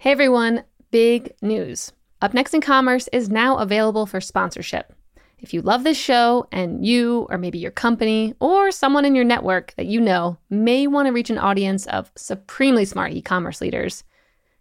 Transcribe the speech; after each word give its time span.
Hey 0.00 0.12
everyone, 0.12 0.64
big 0.90 1.34
news. 1.42 1.92
Up 2.22 2.32
Next 2.32 2.54
in 2.54 2.62
Commerce 2.62 3.06
is 3.12 3.28
now 3.28 3.58
available 3.58 4.06
for 4.06 4.18
sponsorship. 4.18 4.94
If 5.40 5.52
you 5.52 5.60
love 5.60 5.84
this 5.84 5.98
show 5.98 6.48
and 6.50 6.86
you, 6.86 7.26
or 7.28 7.36
maybe 7.36 7.58
your 7.58 7.70
company, 7.70 8.32
or 8.40 8.70
someone 8.70 9.04
in 9.04 9.14
your 9.14 9.26
network 9.26 9.74
that 9.76 9.84
you 9.84 10.00
know 10.00 10.38
may 10.48 10.86
want 10.86 11.04
to 11.04 11.12
reach 11.12 11.28
an 11.28 11.36
audience 11.36 11.86
of 11.88 12.10
supremely 12.16 12.86
smart 12.86 13.12
e 13.12 13.20
commerce 13.20 13.60
leaders, 13.60 14.02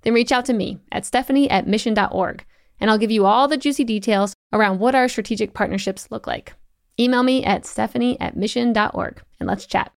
then 0.01 0.13
reach 0.13 0.33
out 0.33 0.43
to 0.43 0.53
me 0.53 0.77
at 0.91 1.05
stephanie 1.05 1.49
at 1.49 1.65
mission.org 1.65 2.43
and 2.81 2.91
I'll 2.91 2.97
give 2.97 3.09
you 3.09 3.25
all 3.25 3.47
the 3.47 3.55
juicy 3.55 3.85
details 3.85 4.33
around 4.51 4.79
what 4.79 4.93
our 4.93 5.07
strategic 5.07 5.53
partnerships 5.53 6.11
look 6.11 6.27
like. 6.27 6.53
Email 6.99 7.23
me 7.23 7.45
at 7.45 7.65
stephanie 7.65 8.19
at 8.19 8.35
mission.org 8.35 9.21
and 9.39 9.47
let's 9.47 9.65
chat. 9.65 9.93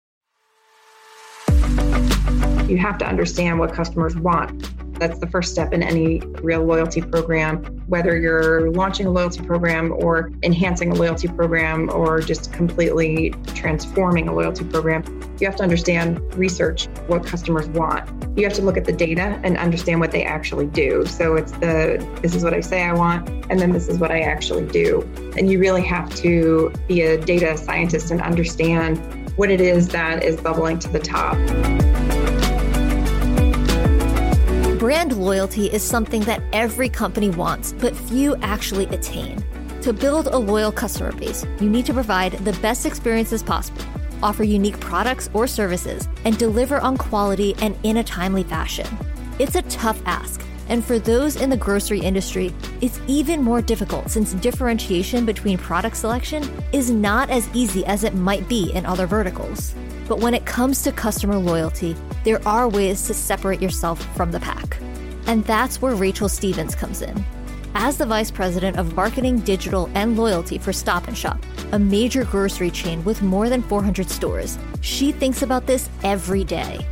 You 2.69 2.77
have 2.77 2.99
to 2.99 3.07
understand 3.07 3.57
what 3.57 3.73
customers 3.73 4.15
want 4.15 4.80
that's 5.01 5.17
the 5.17 5.25
first 5.25 5.51
step 5.51 5.73
in 5.73 5.81
any 5.81 6.19
real 6.43 6.63
loyalty 6.63 7.01
program, 7.01 7.63
whether 7.87 8.15
you're 8.19 8.69
launching 8.69 9.07
a 9.07 9.09
loyalty 9.09 9.43
program 9.43 9.91
or 9.91 10.31
enhancing 10.43 10.91
a 10.91 10.93
loyalty 10.93 11.27
program 11.27 11.89
or 11.89 12.21
just 12.21 12.53
completely 12.53 13.31
transforming 13.55 14.27
a 14.27 14.33
loyalty 14.33 14.63
program. 14.63 15.03
You 15.39 15.47
have 15.47 15.55
to 15.55 15.63
understand, 15.63 16.21
research 16.35 16.85
what 17.07 17.25
customers 17.25 17.67
want. 17.69 18.07
You 18.37 18.43
have 18.43 18.53
to 18.53 18.61
look 18.61 18.77
at 18.77 18.85
the 18.85 18.93
data 18.93 19.41
and 19.43 19.57
understand 19.57 19.99
what 19.99 20.11
they 20.11 20.23
actually 20.23 20.67
do. 20.67 21.03
So 21.07 21.35
it's 21.35 21.51
the 21.53 22.07
this 22.21 22.35
is 22.35 22.43
what 22.43 22.53
I 22.53 22.59
say 22.59 22.83
I 22.83 22.93
want, 22.93 23.27
and 23.49 23.59
then 23.59 23.71
this 23.71 23.89
is 23.89 23.97
what 23.97 24.11
I 24.11 24.19
actually 24.19 24.67
do. 24.67 25.01
And 25.35 25.51
you 25.51 25.57
really 25.57 25.81
have 25.81 26.13
to 26.17 26.71
be 26.87 27.01
a 27.01 27.17
data 27.19 27.57
scientist 27.57 28.11
and 28.11 28.21
understand 28.21 28.99
what 29.35 29.49
it 29.49 29.61
is 29.61 29.87
that 29.87 30.23
is 30.23 30.39
bubbling 30.39 30.77
to 30.77 30.89
the 30.89 30.99
top. 30.99 31.39
Brand 34.81 35.15
loyalty 35.15 35.67
is 35.67 35.83
something 35.83 36.21
that 36.21 36.41
every 36.53 36.89
company 36.89 37.29
wants, 37.29 37.71
but 37.71 37.95
few 37.95 38.35
actually 38.37 38.87
attain. 38.87 39.45
To 39.83 39.93
build 39.93 40.25
a 40.25 40.37
loyal 40.39 40.71
customer 40.71 41.11
base, 41.11 41.45
you 41.59 41.69
need 41.69 41.85
to 41.85 41.93
provide 41.93 42.31
the 42.45 42.53
best 42.63 42.87
experiences 42.87 43.43
possible, 43.43 43.83
offer 44.23 44.43
unique 44.43 44.79
products 44.79 45.29
or 45.35 45.45
services, 45.45 46.09
and 46.25 46.35
deliver 46.35 46.79
on 46.79 46.97
quality 46.97 47.53
and 47.61 47.77
in 47.83 47.97
a 47.97 48.03
timely 48.03 48.41
fashion. 48.41 48.87
It's 49.37 49.53
a 49.53 49.61
tough 49.61 50.01
ask, 50.07 50.43
and 50.67 50.83
for 50.83 50.97
those 50.97 51.35
in 51.35 51.51
the 51.51 51.57
grocery 51.57 51.99
industry, 51.99 52.51
it's 52.81 52.99
even 53.05 53.43
more 53.43 53.61
difficult 53.61 54.09
since 54.09 54.33
differentiation 54.33 55.27
between 55.27 55.59
product 55.59 55.95
selection 55.95 56.41
is 56.73 56.89
not 56.89 57.29
as 57.29 57.47
easy 57.53 57.85
as 57.85 58.03
it 58.03 58.15
might 58.15 58.49
be 58.49 58.71
in 58.71 58.87
other 58.87 59.05
verticals. 59.05 59.75
But 60.11 60.19
when 60.19 60.33
it 60.33 60.45
comes 60.45 60.83
to 60.83 60.91
customer 60.91 61.37
loyalty, 61.37 61.95
there 62.25 62.45
are 62.45 62.67
ways 62.67 63.07
to 63.07 63.13
separate 63.13 63.61
yourself 63.61 64.03
from 64.13 64.29
the 64.29 64.41
pack. 64.41 64.77
And 65.25 65.45
that's 65.45 65.81
where 65.81 65.95
Rachel 65.95 66.27
Stevens 66.27 66.75
comes 66.75 67.01
in. 67.01 67.23
As 67.75 67.97
the 67.97 68.05
Vice 68.05 68.29
President 68.29 68.75
of 68.75 68.93
Marketing, 68.93 69.39
Digital, 69.39 69.89
and 69.95 70.17
Loyalty 70.17 70.57
for 70.57 70.73
Stop 70.73 71.07
and 71.07 71.17
Shop, 71.17 71.41
a 71.71 71.79
major 71.79 72.25
grocery 72.25 72.69
chain 72.69 73.01
with 73.05 73.21
more 73.21 73.47
than 73.47 73.61
400 73.61 74.09
stores, 74.09 74.57
she 74.81 75.13
thinks 75.13 75.43
about 75.43 75.65
this 75.65 75.87
every 76.03 76.43
day. 76.43 76.85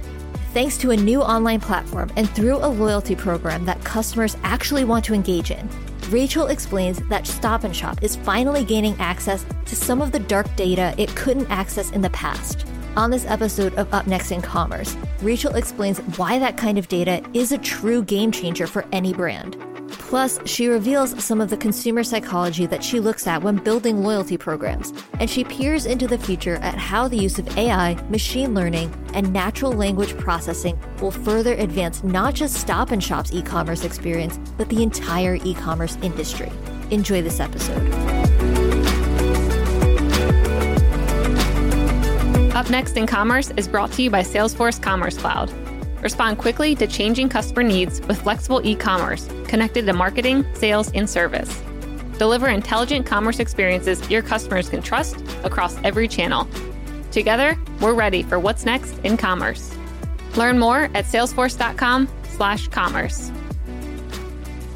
Thanks 0.53 0.78
to 0.78 0.92
a 0.92 0.95
new 0.95 1.22
online 1.22 1.59
platform 1.59 2.09
and 2.16 2.30
through 2.30 2.59
a 2.59 2.72
loyalty 2.72 3.17
program 3.17 3.66
that 3.66 3.84
customers 3.84 4.38
actually 4.44 4.86
want 4.86 5.03
to 5.03 5.14
engage 5.14 5.52
in, 5.52 5.67
Rachel 6.09 6.47
explains 6.47 7.00
that 7.09 7.28
Stop 7.28 7.66
and 7.66 7.75
Shop 7.75 8.02
is 8.02 8.16
finally 8.16 8.64
gaining 8.64 8.95
access 8.97 9.45
to 9.66 9.75
some 9.75 10.02
of 10.02 10.14
the 10.14 10.20
dark 10.20 10.47
data 10.56 10.95
it 10.97 11.14
couldn't 11.17 11.52
access 11.52 11.92
in 11.92 12.00
the 12.00 12.09
past. 12.12 12.66
On 13.00 13.09
this 13.09 13.25
episode 13.28 13.73
of 13.75 13.94
Up 13.94 14.08
Next 14.08 14.30
in 14.30 14.42
Commerce, 14.42 14.97
Rachel 15.22 15.55
explains 15.55 16.00
why 16.17 16.38
that 16.38 16.58
kind 16.58 16.78
of 16.78 16.89
data 16.89 17.23
is 17.33 17.53
a 17.53 17.58
true 17.58 18.03
game 18.03 18.30
changer 18.30 18.67
for 18.67 18.86
any 18.91 19.14
brand. 19.14 19.56
Plus, 19.88 20.38
she 20.44 20.67
reveals 20.67 21.23
some 21.23 21.39
of 21.39 21.50
the 21.50 21.56
consumer 21.56 22.03
psychology 22.03 22.66
that 22.66 22.83
she 22.83 23.00
looks 23.00 23.25
at 23.25 23.41
when 23.41 23.56
building 23.56 24.03
loyalty 24.03 24.36
programs, 24.36 24.91
and 25.22 25.30
she 25.30 25.45
peers 25.45 25.86
into 25.86 26.08
the 26.08 26.17
future 26.17 26.56
at 26.56 26.75
how 26.75 27.07
the 27.07 27.16
use 27.16 27.40
of 27.40 27.57
AI, 27.57 27.94
machine 28.09 28.53
learning, 28.53 28.94
and 29.13 29.31
natural 29.31 29.72
language 29.72 30.18
processing 30.18 30.78
will 31.00 31.09
further 31.09 31.53
advance 31.53 32.03
not 32.03 32.34
just 32.34 32.56
Stop 32.56 32.91
and 32.91 33.02
Shop's 33.02 33.31
e 33.31 33.41
commerce 33.41 33.85
experience, 33.85 34.38
but 34.57 34.68
the 34.68 34.84
entire 34.84 35.35
e 35.46 35.53
commerce 35.53 35.97
industry. 36.02 36.52
Enjoy 36.91 37.22
this 37.22 37.40
episode. 37.40 38.38
Up 42.59 42.70
Next 42.70 42.97
in 42.97 43.08
Commerce 43.08 43.52
is 43.56 43.70
brought 43.70 43.94
to 43.94 44.02
you 44.02 44.09
by 44.09 44.20
Salesforce 44.20 44.81
Commerce 44.81 45.18
Cloud. 45.18 45.50
Respond 46.03 46.38
quickly 46.38 46.75
to 46.75 46.88
changing 46.88 47.30
customer 47.30 47.64
needs 47.64 48.02
with 48.02 48.22
flexible 48.22 48.59
e 48.68 48.75
commerce 48.75 49.30
connected 49.47 49.86
to 49.86 49.94
marketing, 49.94 50.46
sales, 50.56 50.92
and 50.92 51.09
service. 51.09 51.64
Deliver 52.18 52.50
intelligent 52.50 53.06
commerce 53.06 53.40
experiences 53.40 54.09
your 54.09 54.22
customers 54.22 54.68
can 54.68 54.81
trust 54.81 55.16
across 55.46 55.78
every 55.86 56.09
channel. 56.09 56.50
Together, 57.14 57.58
we're 57.80 57.94
ready 57.94 58.24
for 58.24 58.42
what's 58.42 58.66
next 58.66 59.00
in 59.06 59.16
commerce. 59.16 59.74
Learn 60.36 60.59
more 60.59 60.90
at 60.96 61.06
salesforce.com/commerce. 61.06 63.31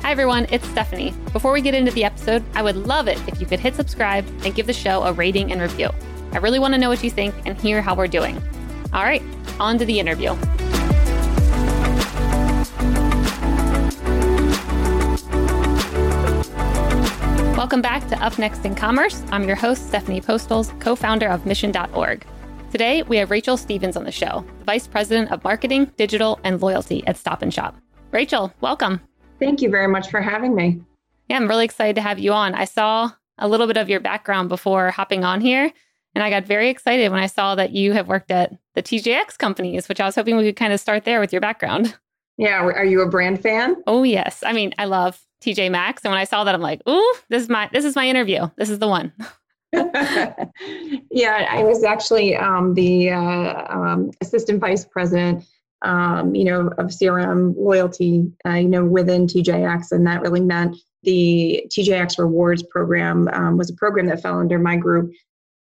Hi 0.04 0.12
everyone, 0.12 0.48
it's 0.52 0.66
Stephanie. 0.70 1.14
Before 1.34 1.52
we 1.52 1.60
get 1.60 1.74
into 1.74 1.92
the 1.92 2.06
episode, 2.06 2.46
I 2.56 2.62
would 2.62 2.78
love 2.78 3.10
it 3.10 3.20
if 3.28 3.42
you 3.42 3.46
could 3.46 3.60
hit 3.60 3.76
subscribe 3.76 4.26
and 4.46 4.56
give 4.56 4.68
the 4.68 4.74
show 4.74 5.04
a 5.04 5.12
rating 5.12 5.52
and 5.52 5.62
review. 5.62 5.90
I 6.34 6.40
really 6.40 6.58
want 6.58 6.74
to 6.74 6.80
know 6.80 6.90
what 6.90 7.04
you 7.04 7.12
think 7.12 7.36
and 7.46 7.56
hear 7.62 7.80
how 7.82 7.94
we're 7.94 8.08
doing. 8.08 8.42
All 8.92 9.04
right, 9.04 9.22
on 9.60 9.78
to 9.78 9.86
the 9.86 10.00
interview. 10.00 10.34
Welcome 17.56 17.84
back 17.84 18.08
to 18.10 18.18
Up 18.24 18.40
Next 18.40 18.66
in 18.66 18.74
Commerce. 18.74 19.24
I'm 19.32 19.44
your 19.44 19.56
host, 19.56 19.88
Stephanie 19.88 20.22
Postles, 20.22 20.74
co 20.80 20.96
founder 20.96 21.28
of 21.28 21.46
Mission.org. 21.46 22.26
Today, 22.72 23.04
we 23.04 23.18
have 23.18 23.30
Rachel 23.30 23.56
Stevens 23.56 23.96
on 23.96 24.04
the 24.04 24.12
show, 24.12 24.44
the 24.58 24.66
Vice 24.66 24.88
President 24.88 25.32
of 25.32 25.44
Marketing, 25.44 25.92
Digital, 25.98 26.40
and 26.44 26.60
Loyalty 26.60 27.06
at 27.06 27.16
Stop 27.16 27.44
and 27.44 27.54
Shop. 27.54 27.76
Rachel, 28.10 28.52
welcome. 28.60 29.00
Thank 29.40 29.62
you 29.62 29.70
very 29.70 29.88
much 29.88 30.10
for 30.10 30.20
having 30.20 30.56
me. 30.56 30.82
Yeah, 31.30 31.38
I'm 31.38 31.48
really 31.48 31.66
excited 31.66 31.96
to 31.98 32.02
have 32.02 32.18
you 32.18 32.34
on. 32.34 32.56
I 32.56 32.66
saw 32.66 33.12
a 33.38 33.48
little 33.48 33.68
bit 33.68 33.78
of 33.78 33.88
your 33.88 34.00
background 34.00 34.50
before 34.50 34.90
hopping 34.90 35.24
on 35.24 35.40
here, 35.40 35.72
and 36.16 36.24
I 36.24 36.30
got 36.30 36.46
very 36.46 36.70
excited 36.70 37.12
when 37.12 37.20
I 37.20 37.28
saw 37.28 37.56
that 37.56 37.72
you 37.72 37.94
have 37.94 38.08
worked 38.08 38.32
at 38.32 38.54
the 38.76 38.84
TJX 38.84 39.38
companies, 39.38 39.90
which 39.90 40.00
I 40.00 40.06
was 40.06 40.16
hoping 40.16 40.38
we 40.38 40.44
could 40.44 40.56
kind 40.56 40.74
of 40.74 40.80
start 40.80 41.06
there 41.06 41.20
with 41.20 41.32
your 41.32 41.42
background. 41.42 41.96
Yeah. 42.38 42.62
Are 42.62 42.86
you 42.86 43.02
a 43.02 43.10
brand 43.10 43.42
fan? 43.42 43.76
Oh, 43.86 44.04
yes. 44.04 44.44
I 44.46 44.54
mean, 44.54 44.74
I 44.78 44.86
love 44.86 45.20
TJ 45.44 45.70
Maxx. 45.72 46.04
And 46.04 46.12
when 46.12 46.20
I 46.20 46.24
saw 46.24 46.44
that, 46.44 46.56
I'm 46.56 46.62
like, 46.62 46.82
ooh, 46.88 47.16
this 47.30 47.44
is 47.44 47.50
my 47.50 47.70
this 47.72 47.86
is 47.86 47.96
my 47.96 48.08
interview. 48.08 48.50
This 48.58 48.70
is 48.70 48.80
the 48.80 48.88
one. 48.88 49.12
yeah, 49.74 51.48
I 51.50 51.64
was 51.64 51.84
actually 51.84 52.36
um, 52.36 52.76
the 52.76 53.10
uh, 53.10 53.66
um, 53.70 54.12
assistant 54.22 54.60
vice 54.60 54.86
president, 54.86 55.44
um, 55.82 56.36
you 56.36 56.46
know, 56.46 56.68
of 56.78 56.88
CRM 56.88 57.56
loyalty, 57.58 58.32
uh, 58.46 58.54
you 58.54 58.70
know, 58.70 58.86
within 58.86 59.26
TJX, 59.26 59.92
and 59.92 60.06
that 60.06 60.22
really 60.22 60.42
meant 60.42 60.78
the 61.02 61.66
TJX 61.70 62.20
Rewards 62.20 62.64
program 62.64 63.28
um, 63.34 63.58
was 63.58 63.70
a 63.70 63.74
program 63.74 64.08
that 64.08 64.22
fell 64.22 64.40
under 64.40 64.60
my 64.60 64.78
group, 64.78 65.12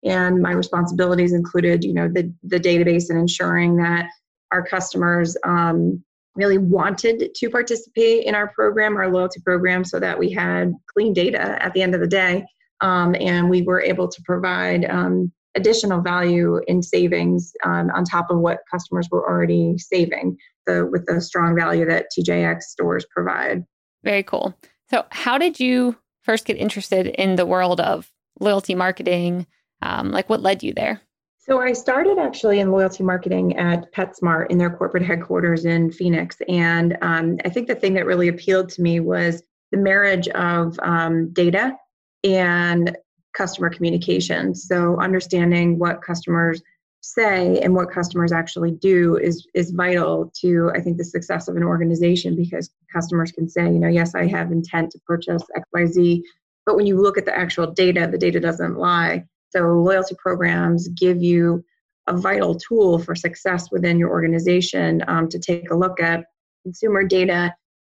and 0.03 0.41
my 0.41 0.51
responsibilities 0.51 1.33
included 1.33 1.83
you 1.83 1.93
know 1.93 2.07
the 2.07 2.33
the 2.43 2.59
database 2.59 3.09
and 3.09 3.19
ensuring 3.19 3.77
that 3.77 4.07
our 4.51 4.65
customers 4.65 5.35
um, 5.45 6.03
really 6.35 6.57
wanted 6.57 7.33
to 7.35 7.49
participate 7.49 8.25
in 8.25 8.35
our 8.35 8.47
program 8.53 8.95
our 8.95 9.11
loyalty 9.11 9.41
program 9.41 9.83
so 9.83 9.99
that 9.99 10.17
we 10.17 10.31
had 10.31 10.73
clean 10.93 11.13
data 11.13 11.61
at 11.63 11.73
the 11.73 11.81
end 11.81 11.93
of 11.93 12.01
the 12.01 12.07
day 12.07 12.43
um, 12.81 13.15
and 13.19 13.49
we 13.49 13.61
were 13.61 13.81
able 13.81 14.07
to 14.07 14.21
provide 14.25 14.85
um, 14.85 15.31
additional 15.55 16.01
value 16.01 16.59
in 16.67 16.81
savings 16.81 17.51
um, 17.65 17.89
on 17.91 18.05
top 18.05 18.29
of 18.29 18.39
what 18.39 18.59
customers 18.71 19.07
were 19.11 19.27
already 19.27 19.77
saving 19.77 20.37
the, 20.65 20.85
with 20.85 21.05
the 21.07 21.19
strong 21.19 21.55
value 21.55 21.85
that 21.85 22.05
tjx 22.17 22.61
stores 22.61 23.05
provide. 23.11 23.63
Very 24.03 24.23
cool. 24.23 24.55
So 24.89 25.05
how 25.11 25.37
did 25.37 25.59
you 25.59 25.97
first 26.21 26.45
get 26.45 26.57
interested 26.57 27.07
in 27.07 27.35
the 27.35 27.45
world 27.45 27.81
of 27.81 28.11
loyalty 28.39 28.75
marketing 28.75 29.47
um, 29.81 30.11
like 30.11 30.29
what 30.29 30.41
led 30.41 30.63
you 30.63 30.73
there? 30.73 31.01
So 31.37 31.59
I 31.59 31.73
started 31.73 32.19
actually 32.19 32.59
in 32.59 32.71
loyalty 32.71 33.03
marketing 33.03 33.57
at 33.57 33.91
PetSmart 33.93 34.51
in 34.51 34.57
their 34.57 34.69
corporate 34.69 35.03
headquarters 35.05 35.65
in 35.65 35.91
Phoenix. 35.91 36.37
And 36.47 36.97
um, 37.01 37.37
I 37.45 37.49
think 37.49 37.67
the 37.67 37.75
thing 37.75 37.93
that 37.95 38.05
really 38.05 38.27
appealed 38.27 38.69
to 38.69 38.81
me 38.81 38.99
was 38.99 39.41
the 39.71 39.77
marriage 39.77 40.27
of 40.29 40.79
um, 40.83 41.31
data 41.33 41.75
and 42.23 42.95
customer 43.33 43.69
communication. 43.69 44.53
So 44.53 44.99
understanding 44.99 45.79
what 45.79 46.01
customers 46.01 46.61
say 47.01 47.59
and 47.61 47.73
what 47.73 47.91
customers 47.91 48.31
actually 48.31 48.71
do 48.71 49.17
is 49.17 49.47
is 49.53 49.71
vital 49.71 50.31
to 50.41 50.69
I 50.75 50.81
think 50.81 50.97
the 50.97 51.05
success 51.05 51.47
of 51.47 51.55
an 51.55 51.63
organization 51.63 52.35
because 52.35 52.69
customers 52.91 53.31
can 53.31 53.47
say, 53.47 53.63
you 53.63 53.79
know, 53.79 53.87
yes, 53.87 54.15
I 54.15 54.27
have 54.27 54.51
intent 54.51 54.91
to 54.91 54.99
purchase 55.07 55.41
XYZ, 55.73 56.21
but 56.65 56.75
when 56.75 56.85
you 56.85 57.01
look 57.01 57.17
at 57.17 57.25
the 57.25 57.37
actual 57.37 57.71
data, 57.71 58.07
the 58.11 58.17
data 58.17 58.39
doesn't 58.39 58.75
lie. 58.75 59.25
So, 59.49 59.61
loyalty 59.61 60.15
programs 60.17 60.87
give 60.89 61.21
you 61.21 61.63
a 62.07 62.17
vital 62.17 62.55
tool 62.55 62.99
for 62.99 63.15
success 63.15 63.71
within 63.71 63.99
your 63.99 64.09
organization 64.09 65.03
um, 65.07 65.29
to 65.29 65.39
take 65.39 65.69
a 65.71 65.75
look 65.75 66.01
at 66.01 66.25
consumer 66.63 67.03
data 67.03 67.53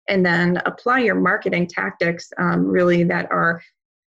and 0.09 0.25
then 0.25 0.61
apply 0.67 1.01
your 1.01 1.15
marketing 1.15 1.67
tactics 1.67 2.31
um, 2.39 2.67
really 2.67 3.05
that 3.05 3.31
are 3.31 3.63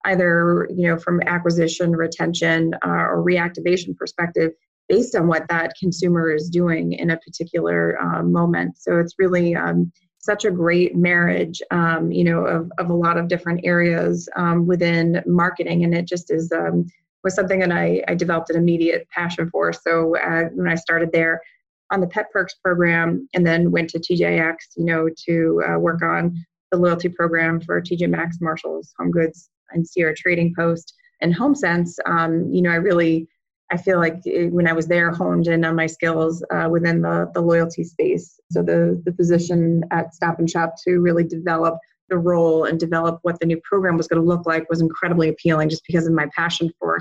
either 0.05 0.67
you 0.75 0.87
know 0.87 0.97
from 0.97 1.21
acquisition 1.25 1.91
retention 1.91 2.73
uh, 2.85 2.89
or 2.89 3.23
reactivation 3.23 3.95
perspective 3.95 4.51
based 4.87 5.15
on 5.15 5.27
what 5.27 5.47
that 5.49 5.73
consumer 5.79 6.31
is 6.31 6.49
doing 6.49 6.93
in 6.93 7.09
a 7.09 7.17
particular 7.17 7.99
uh, 7.99 8.21
moment. 8.21 8.77
So 8.77 8.99
it's 8.99 9.15
really 9.17 9.55
um, 9.55 9.91
such 10.19 10.45
a 10.45 10.51
great 10.51 10.95
marriage 10.95 11.61
um, 11.71 12.11
you 12.11 12.23
know 12.23 12.45
of, 12.45 12.71
of 12.77 12.89
a 12.89 12.93
lot 12.93 13.17
of 13.17 13.27
different 13.27 13.61
areas 13.63 14.27
um, 14.35 14.67
within 14.67 15.23
marketing 15.25 15.83
and 15.83 15.93
it 15.95 16.05
just 16.05 16.31
is 16.31 16.51
um, 16.51 16.85
was 17.25 17.35
something 17.35 17.59
that 17.59 17.71
I, 17.71 18.01
I, 18.07 18.15
developed 18.15 18.49
an 18.49 18.55
immediate 18.55 19.05
passion 19.09 19.49
for 19.49 19.73
so 19.73 20.15
uh, 20.17 20.45
when 20.53 20.69
i 20.69 20.75
started 20.75 21.11
there 21.11 21.41
on 21.91 21.99
the 21.99 22.07
pet 22.07 22.31
perks 22.31 22.55
program 22.63 23.27
and 23.33 23.45
then 23.45 23.71
went 23.71 23.89
to 23.89 23.99
tjx 23.99 24.55
you 24.77 24.85
know 24.85 25.09
to 25.25 25.61
uh, 25.67 25.77
work 25.77 26.01
on 26.01 26.33
the 26.71 26.77
loyalty 26.77 27.09
program 27.09 27.59
for 27.59 27.81
tj 27.81 28.07
maxx 28.09 28.37
marshalls 28.39 28.93
home 28.97 29.11
goods 29.11 29.49
and 29.71 29.87
Sierra 29.87 30.15
Trading 30.15 30.53
Post 30.55 30.93
and 31.21 31.33
HomeSense, 31.33 31.95
um, 32.05 32.51
you 32.51 32.61
know, 32.61 32.71
I 32.71 32.75
really, 32.75 33.27
I 33.71 33.77
feel 33.77 33.99
like 33.99 34.19
it, 34.25 34.51
when 34.51 34.67
I 34.67 34.73
was 34.73 34.87
there, 34.87 35.11
honed 35.11 35.47
in 35.47 35.65
on 35.65 35.75
my 35.75 35.87
skills 35.87 36.43
uh, 36.51 36.67
within 36.69 37.01
the, 37.01 37.31
the 37.33 37.41
loyalty 37.41 37.83
space. 37.83 38.39
So 38.51 38.61
the, 38.61 39.01
the 39.05 39.11
position 39.11 39.83
at 39.91 40.13
Stop 40.13 40.39
and 40.39 40.49
Shop 40.49 40.75
to 40.85 40.99
really 40.99 41.23
develop 41.23 41.77
the 42.09 42.17
role 42.17 42.65
and 42.65 42.79
develop 42.79 43.19
what 43.23 43.39
the 43.39 43.45
new 43.45 43.59
program 43.63 43.97
was 43.97 44.07
going 44.07 44.21
to 44.21 44.27
look 44.27 44.45
like 44.45 44.69
was 44.69 44.81
incredibly 44.81 45.29
appealing 45.29 45.69
just 45.69 45.83
because 45.87 46.07
of 46.07 46.13
my 46.13 46.27
passion 46.35 46.71
for 46.79 46.99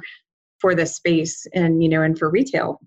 for 0.59 0.75
this 0.75 0.97
space 0.97 1.47
and 1.55 1.83
you 1.83 1.89
know 1.89 2.03
and 2.03 2.19
for 2.19 2.31
retail 2.31 2.81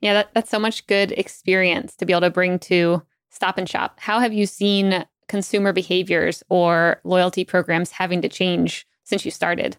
yeah 0.00 0.14
that, 0.14 0.30
that's 0.34 0.50
so 0.50 0.58
much 0.58 0.86
good 0.86 1.12
experience 1.12 1.94
to 1.96 2.04
be 2.04 2.12
able 2.12 2.22
to 2.22 2.30
bring 2.30 2.58
to 2.58 3.02
stop 3.30 3.58
and 3.58 3.68
shop 3.68 3.98
how 4.00 4.18
have 4.20 4.32
you 4.32 4.46
seen 4.46 5.04
consumer 5.28 5.72
behaviors 5.72 6.42
or 6.48 7.00
loyalty 7.04 7.44
programs 7.44 7.90
having 7.90 8.22
to 8.22 8.28
change 8.28 8.86
since 9.04 9.24
you 9.24 9.30
started? 9.30 9.76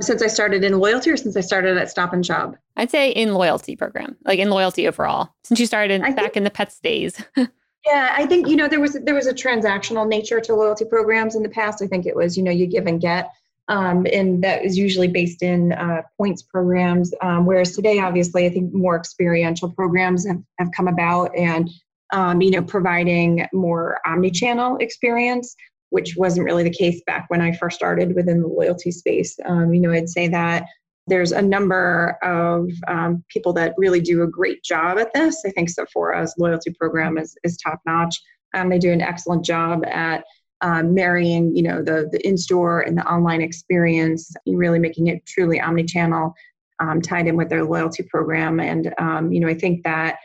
Since 0.00 0.22
I 0.22 0.26
started 0.26 0.62
in 0.62 0.78
loyalty 0.78 1.10
or 1.10 1.16
since 1.16 1.36
I 1.36 1.40
started 1.40 1.78
at 1.78 1.90
Stop 1.90 2.12
and 2.12 2.24
Shop? 2.24 2.56
I'd 2.76 2.90
say 2.90 3.10
in 3.10 3.32
loyalty 3.32 3.76
program, 3.76 4.16
like 4.24 4.38
in 4.38 4.50
loyalty 4.50 4.86
overall, 4.86 5.30
since 5.44 5.58
you 5.58 5.66
started 5.66 6.02
back 6.02 6.16
think, 6.16 6.36
in 6.36 6.44
the 6.44 6.50
pets 6.50 6.78
days. 6.80 7.22
yeah, 7.86 8.14
I 8.16 8.26
think, 8.26 8.48
you 8.48 8.56
know, 8.56 8.68
there 8.68 8.80
was, 8.80 8.94
there 8.94 9.14
was 9.14 9.26
a 9.26 9.34
transactional 9.34 10.08
nature 10.08 10.40
to 10.40 10.54
loyalty 10.54 10.84
programs 10.84 11.36
in 11.36 11.42
the 11.42 11.48
past. 11.48 11.82
I 11.82 11.86
think 11.86 12.06
it 12.06 12.16
was, 12.16 12.36
you 12.36 12.42
know, 12.42 12.50
you 12.50 12.66
give 12.66 12.86
and 12.86 13.00
get. 13.00 13.30
Um, 13.68 14.06
and 14.12 14.42
that 14.44 14.64
is 14.64 14.78
usually 14.78 15.08
based 15.08 15.42
in 15.42 15.72
uh, 15.72 16.02
points 16.16 16.42
programs. 16.42 17.12
Um, 17.20 17.46
whereas 17.46 17.74
today, 17.74 17.98
obviously, 17.98 18.46
I 18.46 18.50
think 18.50 18.72
more 18.72 18.96
experiential 18.96 19.70
programs 19.70 20.26
have, 20.26 20.42
have 20.58 20.70
come 20.76 20.88
about 20.88 21.36
and, 21.36 21.70
um, 22.12 22.40
you 22.40 22.50
know, 22.50 22.62
providing 22.62 23.46
more 23.52 23.98
omni-channel 24.06 24.76
experience 24.78 25.56
which 25.90 26.16
wasn't 26.16 26.44
really 26.44 26.62
the 26.62 26.70
case 26.70 27.00
back 27.06 27.26
when 27.28 27.40
I 27.40 27.52
first 27.52 27.76
started 27.76 28.14
within 28.14 28.42
the 28.42 28.48
loyalty 28.48 28.90
space. 28.90 29.38
Um, 29.44 29.72
you 29.72 29.80
know, 29.80 29.92
I'd 29.92 30.08
say 30.08 30.28
that 30.28 30.66
there's 31.06 31.32
a 31.32 31.42
number 31.42 32.18
of 32.22 32.68
um, 32.88 33.24
people 33.28 33.52
that 33.54 33.74
really 33.76 34.00
do 34.00 34.22
a 34.22 34.26
great 34.26 34.62
job 34.64 34.98
at 34.98 35.12
this. 35.14 35.44
I 35.46 35.50
think 35.50 35.70
Sephora's 35.70 36.34
loyalty 36.38 36.70
program 36.72 37.16
is, 37.16 37.36
is 37.44 37.56
top 37.56 37.80
notch. 37.86 38.20
Um, 38.54 38.68
they 38.68 38.78
do 38.78 38.92
an 38.92 39.00
excellent 39.00 39.44
job 39.44 39.84
at 39.86 40.24
um, 40.62 40.94
marrying, 40.94 41.54
you 41.54 41.62
know, 41.62 41.82
the 41.82 42.08
the 42.10 42.26
in-store 42.26 42.80
and 42.80 42.96
the 42.96 43.06
online 43.06 43.42
experience, 43.42 44.32
really 44.46 44.78
making 44.78 45.08
it 45.08 45.24
truly 45.26 45.60
omni-channel, 45.60 46.34
um, 46.80 47.02
tied 47.02 47.26
in 47.26 47.36
with 47.36 47.50
their 47.50 47.64
loyalty 47.64 48.02
program. 48.04 48.58
And 48.58 48.94
um, 48.98 49.32
you 49.32 49.40
know, 49.40 49.48
I 49.48 49.54
think 49.54 49.84
that 49.84 50.16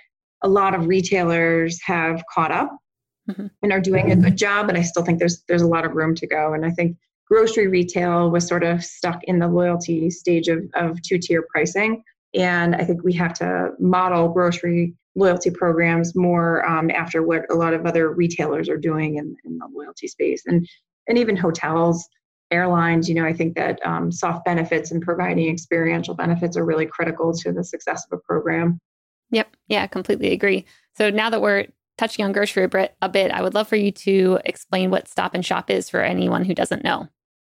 a 0.42 0.48
lot 0.48 0.74
of 0.74 0.88
retailers 0.88 1.80
have 1.84 2.24
caught 2.34 2.52
up 2.52 2.76
mm-hmm. 3.30 3.48
and 3.62 3.72
are 3.72 3.82
doing 3.82 4.12
a 4.12 4.16
good 4.16 4.38
job. 4.38 4.68
But 4.68 4.78
I 4.78 4.82
still 4.84 5.04
think 5.04 5.20
there's 5.20 5.44
there's 5.48 5.62
a 5.62 5.68
lot 5.68 5.86
of 5.86 5.94
room 5.94 6.16
to 6.16 6.28
go. 6.28 6.54
And 6.54 6.66
I 6.66 6.72
think 6.72 6.98
grocery 7.32 7.68
retail 7.68 8.30
was 8.30 8.46
sort 8.46 8.62
of 8.64 8.84
stuck 8.84 9.24
in 9.24 9.40
the 9.40 9.48
loyalty 9.48 10.10
stage 10.10 10.50
of, 10.50 10.60
of 10.76 11.02
two 11.02 11.18
tier 11.18 11.46
pricing. 11.50 12.04
And 12.34 12.76
I 12.76 12.84
think 12.84 13.04
we 13.04 13.14
have 13.14 13.34
to 13.36 13.70
model 13.80 14.28
grocery 14.28 14.94
loyalty 15.16 15.50
programs 15.50 16.14
more 16.14 16.68
um, 16.68 16.92
after 16.92 17.24
what 17.24 17.44
a 17.50 17.56
lot 17.56 17.74
of 17.74 17.86
other 17.86 18.12
retailers 18.12 18.68
are 18.68 18.78
doing 18.78 19.16
in, 19.16 19.36
in 19.46 19.58
the 19.58 19.68
loyalty 19.74 20.08
space 20.08 20.44
and 20.46 20.66
and 21.08 21.18
even 21.18 21.36
hotels 21.36 22.08
airlines 22.50 23.10
you 23.10 23.16
know 23.16 23.26
i 23.26 23.34
think 23.34 23.54
that 23.56 23.86
um, 23.86 24.10
soft 24.10 24.46
benefits 24.46 24.92
and 24.92 25.02
providing 25.02 25.50
experiential 25.50 26.14
benefits 26.14 26.56
are 26.56 26.64
really 26.64 26.86
critical 26.86 27.34
to 27.34 27.52
the 27.52 27.62
success 27.62 28.06
of 28.10 28.18
a 28.18 28.22
program 28.22 28.80
yep 29.32 29.54
yeah 29.68 29.86
completely 29.86 30.32
agree 30.32 30.64
so 30.96 31.10
now 31.10 31.30
that 31.30 31.42
we're 31.42 31.68
touching 32.02 32.26
on 32.26 32.32
grocery 32.32 32.64
a 32.64 32.68
bit, 32.68 32.96
a 33.02 33.08
bit, 33.08 33.32
I 33.32 33.44
would 33.44 33.54
love 33.54 33.68
for 33.68 33.76
you 33.76 33.92
to 33.92 34.40
explain 34.44 34.90
what 34.90 35.08
Stop 35.08 35.36
and 35.36 35.46
Shop 35.46 35.70
is 35.70 35.88
for 35.88 36.02
anyone 36.02 36.46
who 36.46 36.56
doesn't 36.56 36.84
know. 36.84 37.08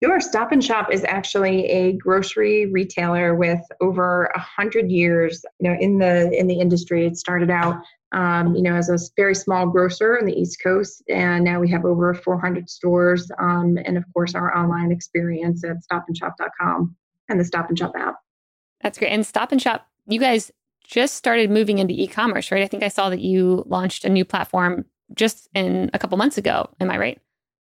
Sure. 0.04 0.20
Stop 0.20 0.52
and 0.52 0.64
Shop 0.64 0.92
is 0.92 1.04
actually 1.06 1.66
a 1.66 1.94
grocery 1.94 2.68
retailer 2.68 3.34
with 3.36 3.62
over 3.82 4.26
a 4.36 4.40
hundred 4.40 4.92
years, 4.92 5.44
you 5.60 5.70
know, 5.70 5.78
in 5.80 5.98
the 5.98 6.32
in 6.38 6.46
the 6.46 6.60
industry. 6.60 7.08
It 7.08 7.18
started 7.18 7.50
out, 7.50 7.82
um, 8.12 8.56
you 8.56 8.62
know, 8.62 8.76
as 8.76 8.90
a 8.90 8.98
very 9.16 9.34
small 9.34 9.68
grocer 9.68 10.20
on 10.20 10.26
the 10.26 10.40
East 10.40 10.62
Coast, 10.62 11.02
and 11.10 11.44
now 11.44 11.60
we 11.60 11.70
have 11.72 11.84
over 11.84 12.14
400 12.14 12.70
stores, 12.70 13.32
um, 13.40 13.80
and 13.86 13.98
of 13.98 14.04
course 14.14 14.36
our 14.36 14.56
online 14.56 14.92
experience 14.92 15.64
at 15.64 15.78
StopandShop.com 15.92 16.96
and 17.30 17.40
the 17.40 17.46
Stop 17.46 17.70
and 17.70 17.80
Shop 17.80 17.94
app. 17.98 18.18
That's 18.82 19.00
great. 19.00 19.10
And 19.12 19.26
Stop 19.26 19.52
and 19.52 19.62
Shop, 19.62 19.88
you 20.08 20.20
guys 20.20 20.52
just 20.84 21.16
started 21.16 21.50
moving 21.50 21.80
into 21.80 21.94
e-commerce, 21.96 22.52
right? 22.52 22.64
I 22.64 22.68
think 22.68 22.84
I 22.84 22.88
saw 22.88 23.10
that 23.10 23.20
you 23.20 23.64
launched 23.66 24.06
a 24.06 24.10
new 24.10 24.24
platform 24.24 24.86
just 25.16 25.50
in 25.56 25.90
a 25.94 26.00
couple 26.00 26.18
months 26.20 26.38
ago. 26.38 26.70
Am 26.80 26.92
I 26.92 26.98
right? 26.98 27.20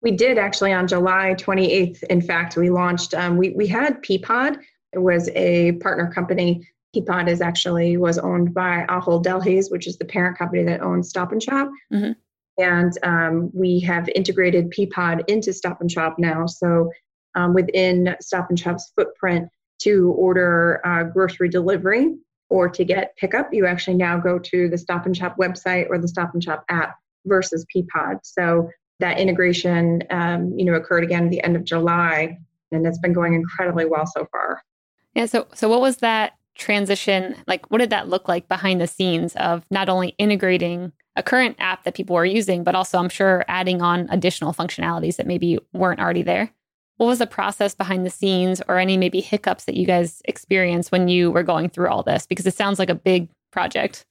We 0.03 0.13
did 0.13 0.39
actually 0.39 0.73
on 0.73 0.89
July 0.89 1.35
28th. 1.39 2.03
In 2.05 2.21
fact, 2.23 2.57
we 2.57 2.71
launched. 2.71 3.15
Um, 3.15 3.37
we 3.37 3.51
we 3.51 3.67
had 3.67 4.03
Peapod. 4.03 4.59
It 4.93 4.99
was 4.99 5.29
a 5.31 5.73
partner 5.73 6.11
company. 6.13 6.67
Peapod 6.95 7.29
is 7.29 7.41
actually 7.41 7.97
was 7.97 8.19
owned 8.19 8.55
by 8.55 8.85
Ahold 8.89 9.25
Delhaize, 9.25 9.71
which 9.71 9.87
is 9.87 9.99
the 9.99 10.05
parent 10.05 10.39
company 10.39 10.65
that 10.65 10.81
owns 10.81 11.09
Stop 11.09 11.33
and 11.33 11.43
Shop. 11.43 11.71
Mm-hmm. 11.93 12.13
And 12.63 12.93
um, 13.03 13.51
we 13.55 13.81
have 13.81 14.09
integrated 14.15 14.71
Peapod 14.71 15.29
into 15.29 15.53
Stop 15.53 15.81
and 15.81 15.91
Shop 15.91 16.17
now. 16.19 16.47
So 16.47 16.91
um, 17.35 17.55
within 17.55 18.17
Stop 18.21 18.49
and 18.49 18.59
Shop's 18.59 18.93
footprint 18.97 19.49
to 19.83 20.13
order 20.17 20.81
uh, 20.85 21.05
grocery 21.05 21.49
delivery, 21.49 22.17
or 22.51 22.69
to 22.69 22.85
get 22.85 23.17
pickup, 23.17 23.49
you 23.53 23.65
actually 23.65 23.97
now 23.97 24.19
go 24.19 24.39
to 24.39 24.69
the 24.69 24.77
Stop 24.77 25.07
and 25.07 25.17
Shop 25.17 25.37
website 25.39 25.87
or 25.89 25.99
the 25.99 26.09
Stop 26.09 26.35
and 26.35 26.43
Shop 26.43 26.65
app 26.69 26.97
versus 27.25 27.65
Peapod. 27.75 28.19
So 28.25 28.69
that 29.01 29.19
integration, 29.19 30.03
um, 30.11 30.57
you 30.59 30.65
know, 30.65 30.75
occurred 30.75 31.05
again 31.05 31.25
at 31.25 31.31
the 31.31 31.43
end 31.43 31.57
of 31.57 31.65
July, 31.65 32.39
and 32.73 32.87
it's 32.87 32.99
been 32.99 33.13
going 33.13 33.35
incredibly 33.35 33.85
well 33.85 34.07
so 34.07 34.27
far. 34.31 34.63
Yeah. 35.15 35.27
So, 35.27 35.47
so 35.55 35.69
what 35.69 35.81
was 35.81 35.99
that 35.99 36.35
transition 36.57 37.37
like? 37.47 37.71
What 37.71 37.79
did 37.79 37.91
that 37.91 38.09
look 38.09 38.29
like 38.29 38.49
behind 38.49 38.81
the 38.81 38.87
scenes 38.87 39.35
of 39.37 39.65
not 39.71 39.89
only 39.89 40.15
integrating 40.19 40.93
a 41.17 41.23
current 41.23 41.57
app 41.59 41.85
that 41.85 41.95
people 41.95 42.15
were 42.15 42.25
using, 42.25 42.63
but 42.63 42.75
also 42.75 42.99
I'm 42.99 43.09
sure 43.09 43.45
adding 43.49 43.83
on 43.83 44.09
additional 44.11 44.53
functionalities 44.53 45.17
that 45.17 45.27
maybe 45.27 45.59
weren't 45.73 46.01
already 46.01 46.23
there? 46.23 46.53
what 47.01 47.07
was 47.07 47.19
the 47.19 47.27
process 47.27 47.75
behind 47.75 48.05
the 48.05 48.11
scenes 48.11 48.61
or 48.69 48.77
any 48.79 48.99
maybe 48.99 49.23
hiccups 49.23 49.65
that 49.65 49.75
you 49.75 49.87
guys 49.87 50.21
experienced 50.27 50.93
when 50.93 51.09
you 51.09 51.31
were 51.31 51.43
going 51.43 51.71
through 51.71 51.89
all 51.89 52.03
this? 52.03 52.27
Because 52.27 52.47
it 52.47 52.55
sounds 52.55 52.79
like 52.79 52.91
a 52.91 52.95
big 52.95 53.31
project. 53.53 54.05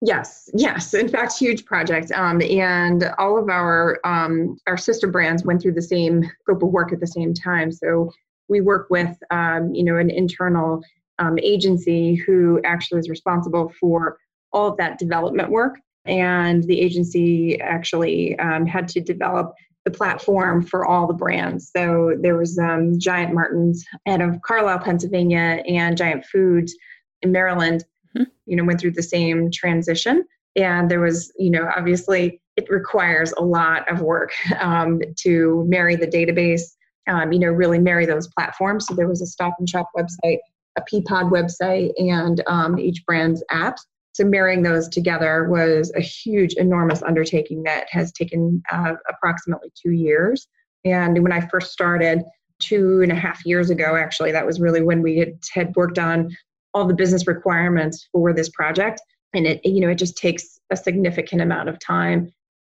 Yes, 0.00 0.48
yes. 0.54 0.94
In 0.94 1.08
fact, 1.08 1.36
huge 1.36 1.64
project. 1.64 2.12
Um, 2.12 2.40
and 2.42 3.04
all 3.18 3.36
of 3.36 3.48
our 3.48 3.98
um, 4.04 4.56
our 4.68 4.76
sister 4.76 5.08
brands 5.08 5.44
went 5.44 5.60
through 5.60 5.72
the 5.72 5.82
same 5.82 6.22
scope 6.42 6.62
of 6.62 6.68
work 6.68 6.92
at 6.92 7.00
the 7.00 7.06
same 7.06 7.34
time. 7.34 7.72
So 7.72 8.12
we 8.48 8.60
work 8.60 8.88
with 8.90 9.16
um, 9.30 9.74
you 9.74 9.82
know 9.82 9.96
an 9.96 10.10
internal 10.10 10.82
um, 11.18 11.36
agency 11.42 12.14
who 12.14 12.60
actually 12.64 13.00
is 13.00 13.08
responsible 13.08 13.72
for 13.80 14.18
all 14.52 14.68
of 14.68 14.76
that 14.76 14.98
development 14.98 15.50
work. 15.50 15.76
And 16.06 16.62
the 16.64 16.80
agency 16.80 17.60
actually 17.60 18.38
um, 18.38 18.66
had 18.66 18.88
to 18.88 19.00
develop 19.00 19.54
the 19.84 19.90
platform 19.90 20.62
for 20.62 20.86
all 20.86 21.06
the 21.06 21.14
brands. 21.14 21.70
So 21.74 22.14
there 22.20 22.36
was 22.36 22.58
um, 22.58 22.98
Giant 22.98 23.34
Martins 23.34 23.84
out 24.06 24.20
of 24.20 24.40
Carlisle, 24.42 24.80
Pennsylvania, 24.80 25.62
and 25.66 25.96
Giant 25.96 26.24
Foods 26.26 26.74
in 27.22 27.32
Maryland. 27.32 27.84
Mm-hmm. 28.18 28.30
You 28.46 28.56
know, 28.56 28.64
went 28.64 28.80
through 28.80 28.92
the 28.92 29.02
same 29.02 29.50
transition, 29.50 30.24
and 30.56 30.90
there 30.90 31.00
was, 31.00 31.32
you 31.38 31.50
know, 31.50 31.70
obviously 31.76 32.40
it 32.56 32.68
requires 32.70 33.32
a 33.32 33.42
lot 33.42 33.90
of 33.90 34.00
work 34.00 34.32
um, 34.60 35.00
to 35.20 35.64
marry 35.68 35.96
the 35.96 36.06
database. 36.06 36.62
Um, 37.06 37.32
you 37.32 37.38
know, 37.38 37.48
really 37.48 37.78
marry 37.78 38.04
those 38.04 38.28
platforms. 38.28 38.86
So 38.86 38.94
there 38.94 39.08
was 39.08 39.22
a 39.22 39.26
Stop 39.26 39.54
and 39.58 39.66
Shop 39.66 39.88
website, 39.96 40.38
a 40.76 40.82
Peapod 40.82 41.30
website, 41.30 41.92
and 41.96 42.42
um, 42.46 42.78
each 42.78 43.02
brand's 43.06 43.42
apps. 43.50 43.78
So 44.12 44.24
marrying 44.24 44.62
those 44.62 44.88
together 44.88 45.48
was 45.48 45.90
a 45.96 46.00
huge, 46.00 46.52
enormous 46.54 47.02
undertaking 47.02 47.62
that 47.62 47.86
has 47.90 48.12
taken 48.12 48.62
uh, 48.70 48.94
approximately 49.08 49.72
two 49.80 49.92
years. 49.92 50.48
And 50.84 51.22
when 51.22 51.32
I 51.32 51.46
first 51.48 51.72
started, 51.72 52.24
two 52.58 53.00
and 53.02 53.12
a 53.12 53.14
half 53.14 53.44
years 53.46 53.70
ago, 53.70 53.96
actually, 53.96 54.32
that 54.32 54.46
was 54.46 54.60
really 54.60 54.82
when 54.82 55.02
we 55.02 55.18
had, 55.18 55.38
had 55.52 55.74
worked 55.76 55.98
on 55.98 56.36
all 56.74 56.86
the 56.86 56.94
business 56.94 57.26
requirements 57.26 58.08
for 58.12 58.32
this 58.32 58.48
project. 58.50 59.00
And 59.34 59.46
it, 59.46 59.60
you 59.64 59.80
know, 59.80 59.88
it 59.88 59.98
just 59.98 60.16
takes 60.16 60.58
a 60.70 60.76
significant 60.76 61.42
amount 61.42 61.68
of 61.68 61.78
time 61.78 62.32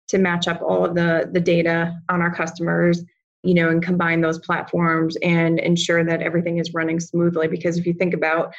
to 0.08 0.18
match 0.18 0.46
up 0.49 0.61
all 0.62 0.84
of 0.84 0.94
the 0.94 1.30
the 1.32 1.40
data 1.40 1.94
on 2.08 2.20
our 2.20 2.34
customers 2.34 3.02
you 3.42 3.54
know 3.54 3.68
and 3.70 3.82
combine 3.82 4.20
those 4.20 4.38
platforms 4.38 5.16
and 5.22 5.58
ensure 5.58 6.04
that 6.04 6.22
everything 6.22 6.58
is 6.58 6.75
running 6.75 7.00
smoothly 7.00 7.49
because 7.49 7.78
if 7.78 7.87
you 7.87 7.92
think 7.92 8.14
about 8.14 8.52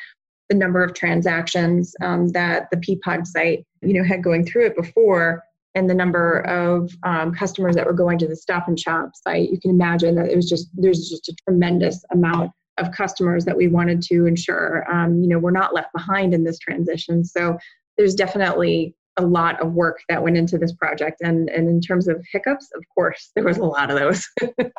the 0.49 0.55
number 0.55 0.83
of 0.83 0.93
transactions 0.93 1.95
um, 2.01 2.27
that 2.29 2.67
the 2.71 2.77
peapod 2.77 3.25
site 3.25 3.65
you 3.81 3.93
know 3.93 4.03
had 4.03 4.23
going 4.23 4.45
through 4.45 4.65
it 4.65 4.75
before 4.75 5.43
and 5.75 5.89
the 5.89 5.93
number 5.93 6.39
of 6.41 6.91
um, 7.03 7.33
customers 7.33 7.75
that 7.75 7.85
were 7.85 7.93
going 7.93 8.17
to 8.17 8.27
the 8.27 8.35
stop 8.35 8.67
and 8.67 8.79
shop 8.79 9.11
site 9.15 9.49
you 9.49 9.59
can 9.59 9.71
imagine 9.71 10.15
that 10.15 10.29
it 10.29 10.35
was 10.35 10.49
just 10.49 10.69
there's 10.73 11.09
just 11.09 11.29
a 11.29 11.35
tremendous 11.47 12.03
amount 12.11 12.51
of 12.77 12.91
customers 12.91 13.45
that 13.45 13.55
we 13.55 13.67
wanted 13.67 14.01
to 14.01 14.25
ensure 14.25 14.85
um, 14.91 15.21
you 15.21 15.27
know 15.27 15.39
we're 15.39 15.51
not 15.51 15.73
left 15.73 15.93
behind 15.93 16.33
in 16.33 16.43
this 16.43 16.59
transition. 16.59 17.23
So 17.23 17.57
there's 17.97 18.15
definitely 18.15 18.95
a 19.17 19.25
lot 19.25 19.61
of 19.61 19.73
work 19.73 20.01
that 20.09 20.23
went 20.23 20.37
into 20.37 20.57
this 20.57 20.73
project. 20.73 21.21
And 21.21 21.49
and 21.49 21.69
in 21.69 21.81
terms 21.81 22.07
of 22.07 22.23
hiccups 22.31 22.69
of 22.75 22.83
course 22.93 23.31
there 23.35 23.43
was 23.45 23.57
a 23.57 23.65
lot 23.65 23.91
of 23.91 23.99
those. 23.99 24.27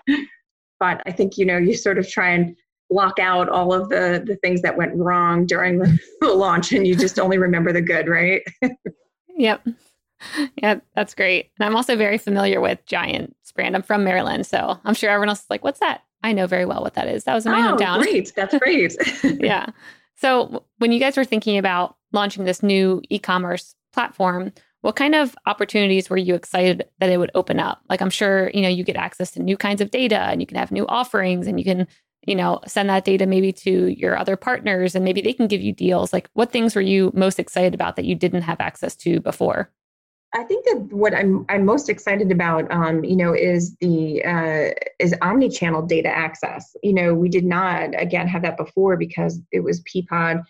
But 0.80 1.02
i 1.06 1.12
think 1.12 1.38
you 1.38 1.46
know 1.46 1.56
you 1.56 1.74
sort 1.76 1.98
of 1.98 2.10
try 2.10 2.30
and 2.30 2.56
block 2.90 3.18
out 3.18 3.48
all 3.48 3.72
of 3.72 3.88
the 3.88 4.22
the 4.26 4.36
things 4.36 4.62
that 4.62 4.76
went 4.76 4.94
wrong 4.96 5.46
during 5.46 5.78
the 5.78 5.98
launch 6.22 6.72
and 6.72 6.86
you 6.86 6.94
just 6.94 7.18
only 7.18 7.38
remember 7.38 7.72
the 7.72 7.82
good 7.82 8.08
right? 8.08 8.42
Yep. 9.36 9.66
Yeah 10.56 10.76
that's 10.94 11.14
great. 11.14 11.50
And 11.58 11.66
i'm 11.66 11.74
also 11.74 11.96
very 11.96 12.18
familiar 12.18 12.60
with 12.60 12.84
giants 12.86 13.50
brand 13.52 13.74
i'm 13.74 13.82
from 13.82 14.04
maryland 14.04 14.46
so 14.46 14.78
i'm 14.84 14.94
sure 14.94 15.10
everyone 15.10 15.28
else 15.28 15.40
is 15.40 15.50
like 15.50 15.64
what's 15.64 15.80
that 15.80 16.02
i 16.25 16.33
know 16.33 16.47
very 16.47 16.64
well 16.64 16.83
what 16.83 16.95
that 16.95 17.07
is 17.07 17.25
that 17.25 17.35
was 17.35 17.47
in 17.47 17.52
my 17.52 17.61
oh, 17.61 17.76
hometown 17.76 18.02
great 18.02 18.33
that's 18.35 18.59
great 18.59 18.97
yeah 19.40 19.66
so 20.16 20.64
when 20.78 20.93
you 20.93 21.00
guys 21.00 21.16
were 21.16 21.25
thinking 21.25 21.59
about 21.59 21.97
launching 22.12 22.45
this 22.45 22.62
new 22.62 23.02
e-commerce 23.11 23.75
platform, 23.93 24.52
what 24.83 24.97
kind 24.97 25.14
of 25.14 25.37
opportunities 25.47 26.11
were 26.11 26.16
you 26.16 26.35
excited 26.35 26.85
that 27.00 27.11
it 27.11 27.19
would 27.19 27.31
open 27.35 27.59
up? 27.59 27.81
Like 27.88 28.00
I'm 28.00 28.11
sure, 28.11 28.50
you 28.54 28.61
know, 28.61 28.69
you 28.69 28.85
get 28.85 28.97
access 28.97 29.31
to 29.33 29.43
new 29.43 29.57
kinds 29.57 29.81
of 29.81 29.90
data 29.90 30.19
and 30.19 30.40
you 30.40 30.47
can 30.47 30.59
have 30.59 30.71
new 30.71 30.87
offerings 30.87 31.47
and 31.47 31.59
you 31.59 31.64
can, 31.64 31.87
you 32.26 32.35
know, 32.35 32.61
send 32.66 32.88
that 32.90 33.04
data 33.04 33.26
maybe 33.26 33.52
to 33.52 33.88
your 33.88 34.16
other 34.16 34.37
partners 34.37 34.95
and 34.95 35.04
maybe 35.04 35.21
they 35.21 35.33
can 35.33 35.47
give 35.47 35.62
you 35.62 35.73
deals. 35.73 36.12
Like 36.12 36.28
what 36.35 36.52
things 36.52 36.75
were 36.75 36.83
you 36.83 37.11
most 37.14 37.38
excited 37.38 37.75
about 37.75 37.97
that 37.97 38.04
you 38.04 38.14
didn't 38.14 38.43
have 38.43 38.61
access 38.61 38.95
to 38.97 39.21
before? 39.21 39.71
I 40.37 40.43
think 40.43 40.64
that 40.67 40.88
what 40.91 41.14
I'm 41.14 41.47
I'm 41.49 41.64
most 41.64 41.88
excited 41.88 42.33
about, 42.33 42.71
um, 42.73 43.05
you 43.05 43.17
know, 43.17 43.33
is 43.33 43.76
the 43.76 44.25
uh, 44.25 44.71
is 44.99 45.14
omni-channel 45.23 45.83
data 45.83 46.09
access. 46.09 46.75
You 46.83 46.93
know, 46.93 47.14
we 47.14 47.29
did 47.29 47.45
not 47.45 47.91
again 48.00 48.26
have 48.26 48.43
that 48.43 48.57
before 48.57 48.97
because 48.97 49.41
it 49.53 49.61
was 49.61 49.83
Peapod 49.83 50.43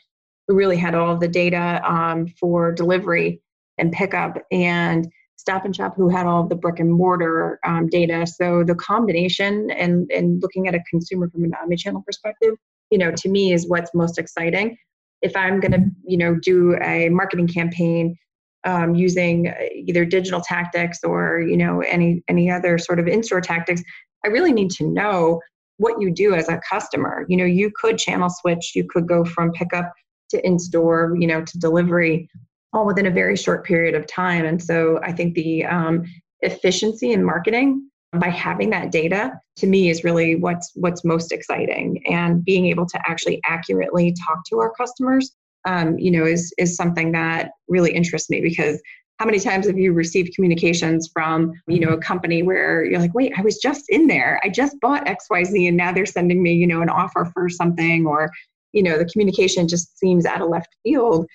we 0.48 0.54
really 0.54 0.76
had 0.76 0.94
all 0.94 1.16
the 1.16 1.28
data 1.28 1.80
um, 1.84 2.26
for 2.26 2.72
delivery 2.72 3.40
and 3.78 3.92
pickup 3.92 4.38
and 4.52 5.10
stop 5.36 5.64
and 5.64 5.74
shop 5.74 5.94
who 5.96 6.08
had 6.08 6.26
all 6.26 6.46
the 6.46 6.54
brick 6.54 6.78
and 6.78 6.92
mortar 6.92 7.58
um, 7.66 7.88
data 7.88 8.26
so 8.26 8.62
the 8.64 8.74
combination 8.74 9.70
and 9.72 10.10
and 10.10 10.42
looking 10.42 10.68
at 10.68 10.74
a 10.74 10.80
consumer 10.88 11.28
from 11.30 11.44
an 11.44 11.52
omni-channel 11.60 12.02
perspective 12.06 12.54
you 12.90 12.98
know 12.98 13.10
to 13.10 13.28
me 13.28 13.52
is 13.52 13.68
what's 13.68 13.92
most 13.94 14.18
exciting 14.18 14.76
if 15.22 15.36
i'm 15.36 15.60
going 15.60 15.72
to 15.72 15.84
you 16.06 16.16
know 16.16 16.36
do 16.36 16.76
a 16.82 17.08
marketing 17.08 17.48
campaign 17.48 18.16
um, 18.64 18.94
using 18.94 19.48
uh, 19.48 19.54
either 19.74 20.04
digital 20.04 20.40
tactics 20.40 21.00
or 21.04 21.40
you 21.40 21.56
know 21.56 21.80
any 21.80 22.22
any 22.28 22.50
other 22.50 22.78
sort 22.78 22.98
of 22.98 23.06
in-store 23.06 23.40
tactics 23.40 23.82
i 24.24 24.28
really 24.28 24.52
need 24.52 24.70
to 24.70 24.86
know 24.88 25.40
what 25.78 26.00
you 26.00 26.12
do 26.12 26.34
as 26.34 26.48
a 26.48 26.60
customer 26.68 27.26
you 27.28 27.36
know 27.36 27.44
you 27.44 27.70
could 27.80 27.98
channel 27.98 28.30
switch 28.30 28.72
you 28.74 28.86
could 28.88 29.06
go 29.06 29.24
from 29.24 29.52
pickup 29.52 29.92
to 30.34 30.46
in 30.46 30.58
store, 30.58 31.16
you 31.18 31.26
know, 31.26 31.42
to 31.42 31.58
delivery, 31.58 32.28
all 32.72 32.86
within 32.86 33.06
a 33.06 33.10
very 33.10 33.36
short 33.36 33.64
period 33.64 33.94
of 33.94 34.06
time. 34.06 34.44
And 34.44 34.62
so 34.62 35.00
I 35.02 35.12
think 35.12 35.34
the 35.34 35.64
um, 35.64 36.04
efficiency 36.40 37.12
in 37.12 37.24
marketing 37.24 37.88
by 38.12 38.28
having 38.28 38.70
that 38.70 38.92
data 38.92 39.32
to 39.56 39.66
me 39.66 39.90
is 39.90 40.04
really 40.04 40.36
what's 40.36 40.70
what's 40.76 41.04
most 41.04 41.32
exciting 41.32 42.00
and 42.06 42.44
being 42.44 42.66
able 42.66 42.86
to 42.86 43.00
actually 43.08 43.40
accurately 43.44 44.14
talk 44.26 44.44
to 44.48 44.60
our 44.60 44.72
customers 44.74 45.32
um, 45.64 45.98
you 45.98 46.10
know 46.10 46.24
is 46.24 46.52
is 46.58 46.76
something 46.76 47.12
that 47.12 47.50
really 47.68 47.92
interests 47.92 48.30
me 48.30 48.40
because 48.40 48.80
how 49.18 49.26
many 49.26 49.38
times 49.38 49.66
have 49.66 49.78
you 49.78 49.92
received 49.92 50.34
communications 50.34 51.08
from 51.12 51.52
you 51.66 51.80
know 51.80 51.90
a 51.92 51.98
company 51.98 52.42
where 52.42 52.84
you're 52.84 53.00
like 53.00 53.14
wait 53.14 53.32
i 53.36 53.42
was 53.42 53.58
just 53.58 53.84
in 53.88 54.06
there. 54.06 54.40
I 54.44 54.48
just 54.48 54.78
bought 54.80 55.06
xyz 55.06 55.68
and 55.68 55.76
now 55.76 55.92
they're 55.92 56.06
sending 56.06 56.42
me 56.42 56.52
you 56.54 56.66
know 56.66 56.82
an 56.82 56.88
offer 56.88 57.30
for 57.32 57.48
something 57.48 58.06
or 58.06 58.30
you 58.72 58.82
know 58.82 58.98
the 58.98 59.06
communication 59.06 59.68
just 59.68 59.98
seems 59.98 60.26
out 60.26 60.42
of 60.42 60.48
left 60.48 60.68
field. 60.82 61.26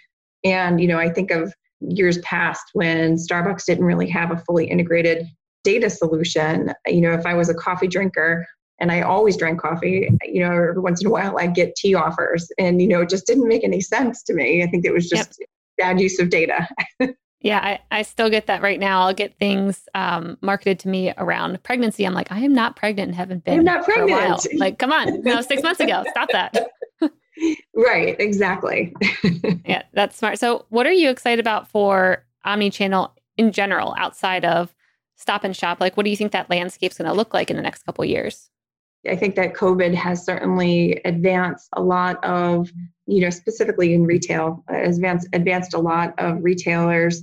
And 0.44 0.80
you 0.82 0.88
know 0.88 1.00
i 1.00 1.10
think 1.10 1.32
of 1.32 1.54
years 1.82 2.18
past 2.20 2.64
when 2.74 3.16
starbucks 3.16 3.66
didn't 3.66 3.86
really 3.86 4.10
have 4.10 4.32
a 4.32 4.38
fully 4.38 4.66
integrated 4.66 5.26
data 5.64 5.90
solution. 5.90 6.74
You 6.86 7.02
know 7.02 7.14
if 7.14 7.26
i 7.26 7.34
was 7.34 7.50
a 7.50 7.54
coffee 7.54 7.88
drinker 7.88 8.46
and 8.80 8.92
i 8.92 9.02
always 9.02 9.38
drank 9.38 9.60
coffee 9.60 10.10
you 10.24 10.42
know 10.42 10.52
every 10.52 10.80
once 10.80 11.02
in 11.02 11.08
a 11.08 11.12
while 11.12 11.38
i'd 11.40 11.56
get 11.56 11.76
tea 11.76 11.96
offers 11.96 12.52
and 12.58 12.82
you 12.82 12.88
know 12.88 13.02
it 13.02 13.10
just 13.10 13.26
didn't 13.26 13.48
make 13.48 13.64
any 13.64 13.82
sense 13.82 14.24
to 14.24 14.34
me 14.34 14.64
i 14.64 14.68
think 14.68 14.86
it 14.86 14.94
was 14.94 15.10
just 15.10 15.38
yep. 15.40 15.50
bad 15.78 16.00
use 16.00 16.20
of 16.20 16.30
data 16.30 16.68
Yeah, 17.42 17.60
I, 17.60 18.00
I 18.00 18.02
still 18.02 18.30
get 18.30 18.48
that 18.48 18.62
right 18.62 18.80
now. 18.80 19.04
I'll 19.04 19.14
get 19.14 19.38
things 19.38 19.88
um, 19.96 20.38
marketed 20.42 20.80
to 20.80 20.90
me 20.90 21.14
around 21.18 21.62
pregnancy. 21.64 22.06
I'm 22.06 22.14
like, 22.14 22.32
I 22.32 22.40
am 22.40 22.54
not 22.54 22.76
pregnant 22.76 23.10
and 23.10 23.16
haven't 23.16 23.46
been 23.46 23.60
I'm 23.60 23.66
not 23.66 23.86
pregnant. 23.86 24.10
for 24.10 24.16
a 24.16 24.30
while. 24.30 24.40
Like, 24.56 24.78
come 24.78 24.92
on, 24.92 25.22
no, 25.22 25.42
six 25.42 25.64
months 25.64 25.80
ago. 25.80 26.04
Stop 26.10 26.30
that. 26.34 26.70
right, 27.74 28.20
exactly. 28.20 28.94
yeah, 29.66 29.84
that's 29.94 30.18
smart. 30.18 30.38
So, 30.38 30.66
what 30.68 30.86
are 30.86 30.92
you 30.92 31.10
excited 31.10 31.40
about 31.40 31.70
for 31.70 32.26
omni-channel 32.44 33.16
in 33.38 33.54
general 33.54 33.96
outside 33.98 34.44
of 34.44 34.76
stop 35.16 35.46
and 35.46 35.56
shop? 35.56 35.80
Like, 35.80 35.96
what 35.96 36.04
do 36.04 36.10
you 36.10 36.18
think 36.18 36.34
that 36.34 36.50
landscape's 36.50 36.98
going 36.98 37.10
to 37.10 37.16
look 37.16 37.34
like 37.34 37.50
in 37.50 37.56
the 37.56 37.64
next 37.64 37.84
couple 37.84 38.04
years? 38.04 38.50
I 39.08 39.16
think 39.16 39.36
that 39.36 39.54
COVID 39.54 39.94
has 39.96 40.26
certainly 40.26 41.00
advanced 41.06 41.70
a 41.74 41.82
lot 41.82 42.24
of, 42.24 42.72
you 43.06 43.22
know, 43.22 43.30
specifically 43.30 43.94
in 43.94 44.06
retail, 44.06 44.64
advanced 44.70 45.28
advanced 45.34 45.74
a 45.74 45.80
lot 45.80 46.14
of 46.18 46.44
retailers. 46.44 47.22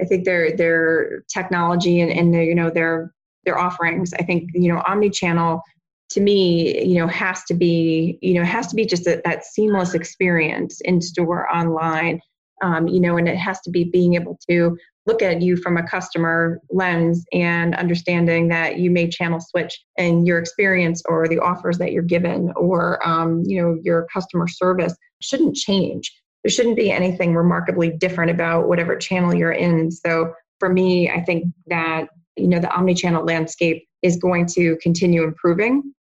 I 0.00 0.04
think 0.04 0.24
their 0.24 0.56
their 0.56 1.22
technology 1.32 2.00
and, 2.00 2.12
and 2.12 2.32
their, 2.32 2.42
you 2.42 2.54
know 2.54 2.70
their 2.70 3.12
their 3.44 3.58
offerings. 3.58 4.12
I 4.14 4.22
think 4.22 4.50
you 4.54 4.72
know 4.72 4.82
omni-channel 4.86 5.62
to 6.10 6.20
me, 6.20 6.84
you 6.84 6.98
know, 6.98 7.08
has 7.08 7.42
to 7.44 7.54
be, 7.54 8.18
you 8.22 8.34
know, 8.34 8.44
has 8.44 8.68
to 8.68 8.76
be 8.76 8.86
just 8.86 9.06
a, 9.06 9.20
that 9.24 9.44
seamless 9.44 9.94
experience 9.94 10.80
in 10.82 11.00
store, 11.00 11.52
online, 11.52 12.20
um, 12.62 12.86
you 12.86 13.00
know, 13.00 13.16
and 13.16 13.28
it 13.28 13.36
has 13.36 13.60
to 13.62 13.70
be 13.70 13.84
being 13.84 14.14
able 14.14 14.38
to 14.48 14.76
look 15.06 15.22
at 15.22 15.40
you 15.40 15.56
from 15.56 15.76
a 15.76 15.86
customer 15.86 16.60
lens 16.70 17.24
and 17.32 17.74
understanding 17.76 18.48
that 18.48 18.78
you 18.78 18.90
may 18.90 19.08
channel 19.08 19.40
switch 19.40 19.80
and 19.96 20.26
your 20.26 20.38
experience 20.38 21.02
or 21.06 21.28
the 21.28 21.38
offers 21.38 21.78
that 21.78 21.92
you're 21.92 22.02
given 22.02 22.52
or, 22.56 23.06
um, 23.06 23.42
you 23.46 23.60
know, 23.60 23.78
your 23.82 24.06
customer 24.12 24.48
service 24.48 24.94
shouldn't 25.20 25.54
change. 25.54 26.12
There 26.42 26.50
shouldn't 26.50 26.76
be 26.76 26.90
anything 26.90 27.34
remarkably 27.34 27.90
different 27.90 28.30
about 28.30 28.68
whatever 28.68 28.96
channel 28.96 29.34
you're 29.34 29.52
in. 29.52 29.90
So 29.90 30.34
for 30.58 30.68
me, 30.68 31.10
I 31.10 31.20
think 31.20 31.46
that 31.66 32.08
you 32.36 32.48
know 32.48 32.58
the 32.58 32.70
omni-channel 32.70 33.24
landscape 33.24 33.86
is 34.02 34.16
going 34.16 34.46
to 34.46 34.76
continue 34.82 35.24
improving 35.24 35.94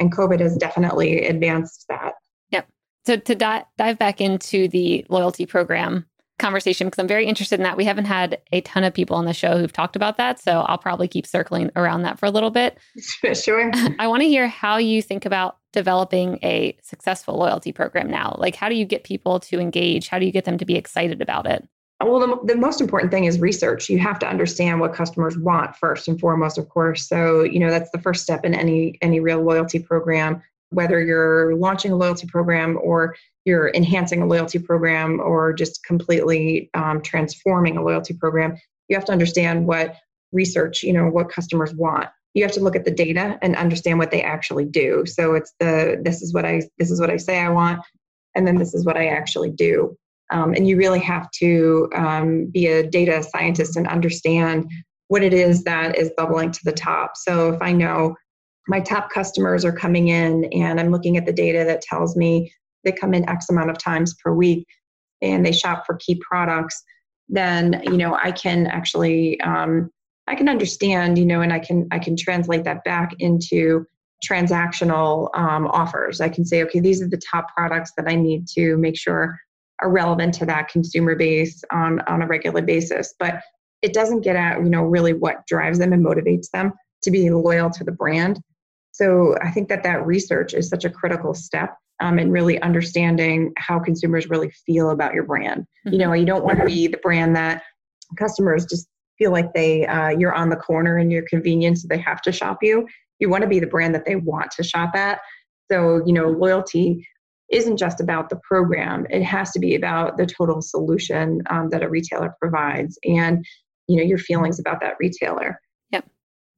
and 0.00 0.12
COVID 0.12 0.40
has 0.40 0.56
definitely 0.56 1.26
advanced 1.26 1.84
that. 1.88 2.14
Yep. 2.50 2.68
So 3.06 3.16
to 3.16 3.34
di- 3.34 3.64
dive 3.78 3.98
back 3.98 4.20
into 4.20 4.68
the 4.68 5.06
loyalty 5.08 5.46
program 5.46 6.06
conversation, 6.42 6.86
because 6.86 6.98
I'm 6.98 7.08
very 7.08 7.26
interested 7.26 7.58
in 7.58 7.64
that. 7.64 7.76
We 7.76 7.84
haven't 7.84 8.04
had 8.04 8.40
a 8.52 8.60
ton 8.62 8.84
of 8.84 8.92
people 8.92 9.16
on 9.16 9.24
the 9.24 9.32
show 9.32 9.56
who've 9.56 9.72
talked 9.72 9.96
about 9.96 10.18
that. 10.18 10.38
So 10.40 10.60
I'll 10.60 10.76
probably 10.76 11.08
keep 11.08 11.26
circling 11.26 11.70
around 11.76 12.02
that 12.02 12.18
for 12.18 12.26
a 12.26 12.30
little 12.30 12.50
bit. 12.50 12.78
sure. 13.34 13.70
I 13.98 14.06
want 14.06 14.22
to 14.22 14.28
hear 14.28 14.48
how 14.48 14.76
you 14.76 15.00
think 15.00 15.24
about 15.24 15.56
developing 15.72 16.38
a 16.42 16.76
successful 16.82 17.38
loyalty 17.38 17.72
program 17.72 18.10
now. 18.10 18.36
Like, 18.38 18.56
how 18.56 18.68
do 18.68 18.74
you 18.74 18.84
get 18.84 19.04
people 19.04 19.40
to 19.40 19.58
engage? 19.58 20.08
How 20.08 20.18
do 20.18 20.26
you 20.26 20.32
get 20.32 20.44
them 20.44 20.58
to 20.58 20.66
be 20.66 20.76
excited 20.76 21.22
about 21.22 21.46
it? 21.46 21.66
Well, 22.04 22.20
the, 22.20 22.54
the 22.54 22.56
most 22.58 22.80
important 22.80 23.12
thing 23.12 23.24
is 23.24 23.38
research. 23.38 23.88
You 23.88 23.98
have 23.98 24.18
to 24.18 24.28
understand 24.28 24.80
what 24.80 24.92
customers 24.92 25.38
want 25.38 25.76
first 25.76 26.08
and 26.08 26.18
foremost, 26.18 26.58
of 26.58 26.68
course. 26.68 27.06
So, 27.06 27.42
you 27.42 27.60
know, 27.60 27.70
that's 27.70 27.90
the 27.90 27.98
first 27.98 28.22
step 28.22 28.44
in 28.44 28.54
any 28.54 28.98
any 29.00 29.20
real 29.20 29.40
loyalty 29.40 29.78
program. 29.78 30.42
Whether 30.72 31.00
you're 31.00 31.54
launching 31.56 31.92
a 31.92 31.96
loyalty 31.96 32.26
program 32.26 32.78
or 32.82 33.14
you're 33.44 33.70
enhancing 33.74 34.22
a 34.22 34.26
loyalty 34.26 34.58
program 34.58 35.20
or 35.20 35.52
just 35.52 35.84
completely 35.84 36.70
um, 36.74 37.02
transforming 37.02 37.76
a 37.76 37.82
loyalty 37.82 38.14
program, 38.14 38.56
you 38.88 38.96
have 38.96 39.04
to 39.06 39.12
understand 39.12 39.66
what 39.66 39.96
research, 40.32 40.82
you 40.82 40.92
know, 40.92 41.08
what 41.08 41.28
customers 41.28 41.74
want. 41.74 42.08
You 42.34 42.42
have 42.42 42.52
to 42.52 42.60
look 42.60 42.76
at 42.76 42.84
the 42.84 42.90
data 42.90 43.38
and 43.42 43.54
understand 43.56 43.98
what 43.98 44.10
they 44.10 44.22
actually 44.22 44.64
do. 44.64 45.04
So 45.06 45.34
it's 45.34 45.52
the 45.60 46.00
this 46.02 46.22
is 46.22 46.32
what 46.32 46.46
I 46.46 46.62
this 46.78 46.90
is 46.90 47.00
what 47.00 47.10
I 47.10 47.18
say 47.18 47.40
I 47.40 47.50
want, 47.50 47.80
and 48.34 48.46
then 48.46 48.56
this 48.56 48.72
is 48.72 48.86
what 48.86 48.96
I 48.96 49.08
actually 49.08 49.50
do. 49.50 49.96
Um, 50.30 50.54
and 50.54 50.66
you 50.66 50.78
really 50.78 51.00
have 51.00 51.30
to 51.32 51.90
um, 51.94 52.46
be 52.46 52.68
a 52.68 52.88
data 52.88 53.22
scientist 53.22 53.76
and 53.76 53.86
understand 53.86 54.70
what 55.08 55.22
it 55.22 55.34
is 55.34 55.62
that 55.64 55.98
is 55.98 56.10
bubbling 56.16 56.50
to 56.50 56.60
the 56.64 56.72
top. 56.72 57.18
So 57.18 57.52
if 57.52 57.60
I 57.60 57.72
know 57.72 58.16
my 58.68 58.80
top 58.80 59.10
customers 59.10 59.64
are 59.64 59.72
coming 59.72 60.08
in 60.08 60.44
and 60.52 60.78
I'm 60.78 60.90
looking 60.90 61.16
at 61.16 61.26
the 61.26 61.32
data 61.32 61.64
that 61.64 61.82
tells 61.82 62.16
me 62.16 62.52
they 62.84 62.92
come 62.92 63.14
in 63.14 63.28
X 63.28 63.48
amount 63.50 63.70
of 63.70 63.78
times 63.78 64.14
per 64.22 64.32
week 64.32 64.66
and 65.20 65.44
they 65.44 65.52
shop 65.52 65.84
for 65.86 65.96
key 65.96 66.20
products, 66.26 66.82
then 67.28 67.82
you 67.86 67.96
know 67.96 68.18
I 68.22 68.32
can 68.32 68.66
actually 68.66 69.40
um, 69.40 69.90
I 70.26 70.34
can 70.34 70.48
understand, 70.48 71.18
you 71.18 71.26
know, 71.26 71.40
and 71.40 71.52
I 71.52 71.58
can 71.58 71.88
I 71.90 71.98
can 71.98 72.16
translate 72.16 72.64
that 72.64 72.84
back 72.84 73.14
into 73.18 73.84
transactional 74.24 75.28
um, 75.36 75.66
offers. 75.68 76.20
I 76.20 76.28
can 76.28 76.44
say, 76.44 76.62
okay, 76.64 76.80
these 76.80 77.02
are 77.02 77.08
the 77.08 77.20
top 77.30 77.48
products 77.56 77.92
that 77.96 78.08
I 78.08 78.14
need 78.14 78.46
to 78.54 78.76
make 78.76 78.96
sure 78.96 79.36
are 79.80 79.90
relevant 79.90 80.34
to 80.34 80.46
that 80.46 80.68
consumer 80.68 81.16
base 81.16 81.62
on 81.72 82.00
on 82.06 82.22
a 82.22 82.26
regular 82.26 82.62
basis. 82.62 83.14
But 83.18 83.40
it 83.82 83.92
doesn't 83.92 84.20
get 84.20 84.36
at 84.36 84.58
you 84.58 84.70
know 84.70 84.82
really 84.82 85.12
what 85.12 85.46
drives 85.46 85.78
them 85.78 85.92
and 85.92 86.04
motivates 86.04 86.50
them 86.50 86.72
to 87.02 87.10
be 87.10 87.30
loyal 87.30 87.70
to 87.70 87.84
the 87.84 87.92
brand. 87.92 88.40
So 89.02 89.36
I 89.42 89.50
think 89.50 89.68
that 89.68 89.82
that 89.82 90.06
research 90.06 90.54
is 90.54 90.68
such 90.68 90.84
a 90.84 90.90
critical 90.90 91.34
step 91.34 91.76
um, 92.00 92.20
in 92.20 92.30
really 92.30 92.62
understanding 92.62 93.52
how 93.56 93.80
consumers 93.80 94.30
really 94.30 94.50
feel 94.64 94.90
about 94.90 95.12
your 95.12 95.24
brand. 95.24 95.62
Mm-hmm. 95.62 95.92
You 95.92 95.98
know, 95.98 96.12
you 96.12 96.24
don't 96.24 96.44
want 96.44 96.60
to 96.60 96.64
be 96.64 96.86
the 96.86 96.98
brand 96.98 97.34
that 97.34 97.64
customers 98.16 98.64
just 98.64 98.86
feel 99.18 99.32
like 99.32 99.54
they 99.54 99.86
uh, 99.86 100.10
you're 100.10 100.34
on 100.34 100.50
the 100.50 100.56
corner 100.56 100.98
and 100.98 101.10
you're 101.10 101.26
convenient, 101.28 101.78
so 101.78 101.88
they 101.88 101.98
have 101.98 102.22
to 102.22 102.30
shop 102.30 102.58
you. 102.62 102.86
You 103.18 103.28
want 103.28 103.42
to 103.42 103.48
be 103.48 103.58
the 103.58 103.66
brand 103.66 103.92
that 103.96 104.04
they 104.04 104.14
want 104.14 104.52
to 104.52 104.62
shop 104.62 104.94
at. 104.94 105.18
So 105.70 106.00
you 106.06 106.12
know, 106.12 106.28
loyalty 106.28 107.04
isn't 107.50 107.78
just 107.78 108.00
about 108.00 108.30
the 108.30 108.38
program; 108.48 109.04
it 109.10 109.24
has 109.24 109.50
to 109.52 109.58
be 109.58 109.74
about 109.74 110.16
the 110.16 110.26
total 110.26 110.62
solution 110.62 111.42
um, 111.50 111.70
that 111.70 111.82
a 111.82 111.88
retailer 111.88 112.36
provides, 112.40 113.00
and 113.02 113.44
you 113.88 113.96
know 113.96 114.04
your 114.04 114.18
feelings 114.18 114.60
about 114.60 114.80
that 114.80 114.94
retailer. 115.00 115.60
Yep, 115.90 116.06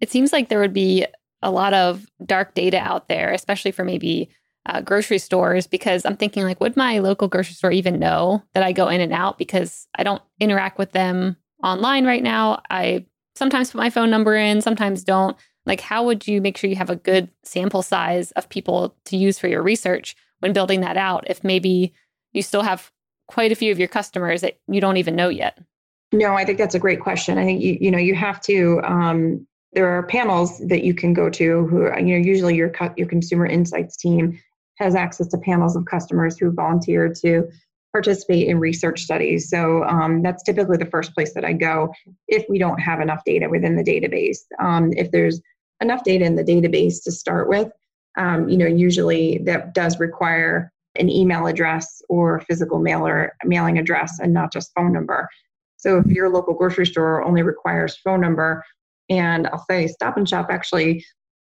it 0.02 0.10
seems 0.10 0.30
like 0.30 0.50
there 0.50 0.60
would 0.60 0.74
be 0.74 1.06
a 1.44 1.50
lot 1.50 1.74
of 1.74 2.06
dark 2.24 2.54
data 2.54 2.78
out 2.78 3.08
there, 3.08 3.32
especially 3.32 3.70
for 3.70 3.84
maybe 3.84 4.30
uh, 4.66 4.80
grocery 4.80 5.18
stores 5.18 5.66
because 5.66 6.04
I'm 6.04 6.16
thinking 6.16 6.42
like, 6.42 6.60
would 6.60 6.76
my 6.76 6.98
local 6.98 7.28
grocery 7.28 7.54
store 7.54 7.70
even 7.70 7.98
know 7.98 8.42
that 8.54 8.62
I 8.62 8.72
go 8.72 8.88
in 8.88 9.00
and 9.00 9.12
out 9.12 9.38
because 9.38 9.86
I 9.94 10.02
don't 10.02 10.22
interact 10.40 10.78
with 10.78 10.92
them 10.92 11.36
online 11.62 12.06
right 12.06 12.22
now. 12.22 12.62
I 12.70 13.04
sometimes 13.36 13.70
put 13.70 13.78
my 13.78 13.90
phone 13.90 14.10
number 14.10 14.34
in, 14.34 14.62
sometimes 14.62 15.04
don't. 15.04 15.36
Like, 15.66 15.80
how 15.80 16.04
would 16.04 16.26
you 16.26 16.40
make 16.40 16.56
sure 16.56 16.68
you 16.68 16.76
have 16.76 16.90
a 16.90 16.96
good 16.96 17.30
sample 17.42 17.82
size 17.82 18.32
of 18.32 18.48
people 18.48 18.96
to 19.06 19.16
use 19.16 19.38
for 19.38 19.48
your 19.48 19.62
research 19.62 20.16
when 20.40 20.52
building 20.52 20.80
that 20.80 20.96
out 20.96 21.24
if 21.28 21.44
maybe 21.44 21.92
you 22.32 22.42
still 22.42 22.62
have 22.62 22.90
quite 23.28 23.52
a 23.52 23.54
few 23.54 23.70
of 23.70 23.78
your 23.78 23.88
customers 23.88 24.40
that 24.40 24.58
you 24.66 24.80
don't 24.80 24.96
even 24.96 25.16
know 25.16 25.28
yet? 25.28 25.58
No, 26.12 26.34
I 26.34 26.44
think 26.44 26.58
that's 26.58 26.74
a 26.74 26.78
great 26.78 27.00
question. 27.00 27.38
I 27.38 27.44
think 27.44 27.62
you, 27.62 27.76
you 27.80 27.90
know 27.90 27.98
you 27.98 28.14
have 28.14 28.40
to. 28.42 28.80
Um, 28.84 29.46
there 29.74 29.88
are 29.88 30.02
panels 30.04 30.58
that 30.66 30.84
you 30.84 30.94
can 30.94 31.12
go 31.12 31.28
to 31.30 31.66
who 31.66 31.86
you 31.98 32.18
know 32.18 32.24
usually 32.24 32.54
your 32.54 32.72
your 32.96 33.08
consumer 33.08 33.46
insights 33.46 33.96
team 33.96 34.40
has 34.76 34.94
access 34.94 35.28
to 35.28 35.38
panels 35.38 35.76
of 35.76 35.84
customers 35.84 36.38
who 36.38 36.50
volunteer 36.50 37.12
to 37.22 37.48
participate 37.92 38.48
in 38.48 38.58
research 38.58 39.02
studies. 39.02 39.48
So 39.48 39.84
um, 39.84 40.20
that's 40.20 40.42
typically 40.42 40.78
the 40.78 40.86
first 40.86 41.14
place 41.14 41.32
that 41.34 41.44
I 41.44 41.52
go 41.52 41.94
if 42.26 42.44
we 42.48 42.58
don't 42.58 42.80
have 42.80 43.00
enough 43.00 43.22
data 43.24 43.48
within 43.48 43.76
the 43.76 43.84
database. 43.84 44.38
Um, 44.58 44.92
if 44.96 45.12
there's 45.12 45.40
enough 45.80 46.02
data 46.02 46.24
in 46.24 46.34
the 46.34 46.42
database 46.42 47.04
to 47.04 47.12
start 47.12 47.48
with, 47.48 47.70
um, 48.16 48.48
you 48.48 48.56
know, 48.56 48.66
usually 48.66 49.38
that 49.44 49.74
does 49.74 50.00
require 50.00 50.72
an 50.96 51.08
email 51.08 51.46
address 51.46 52.02
or 52.08 52.40
physical 52.40 52.80
mailer 52.80 53.36
mailing 53.44 53.78
address 53.78 54.18
and 54.18 54.34
not 54.34 54.52
just 54.52 54.72
phone 54.74 54.92
number. 54.92 55.28
So 55.76 55.98
if 55.98 56.06
your 56.06 56.30
local 56.30 56.54
grocery 56.54 56.86
store 56.86 57.22
only 57.22 57.42
requires 57.42 57.96
phone 57.96 58.20
number, 58.20 58.64
and 59.08 59.46
I'll 59.48 59.64
say 59.70 59.86
Stop 59.86 60.16
and 60.16 60.28
Shop 60.28 60.46
actually 60.50 61.04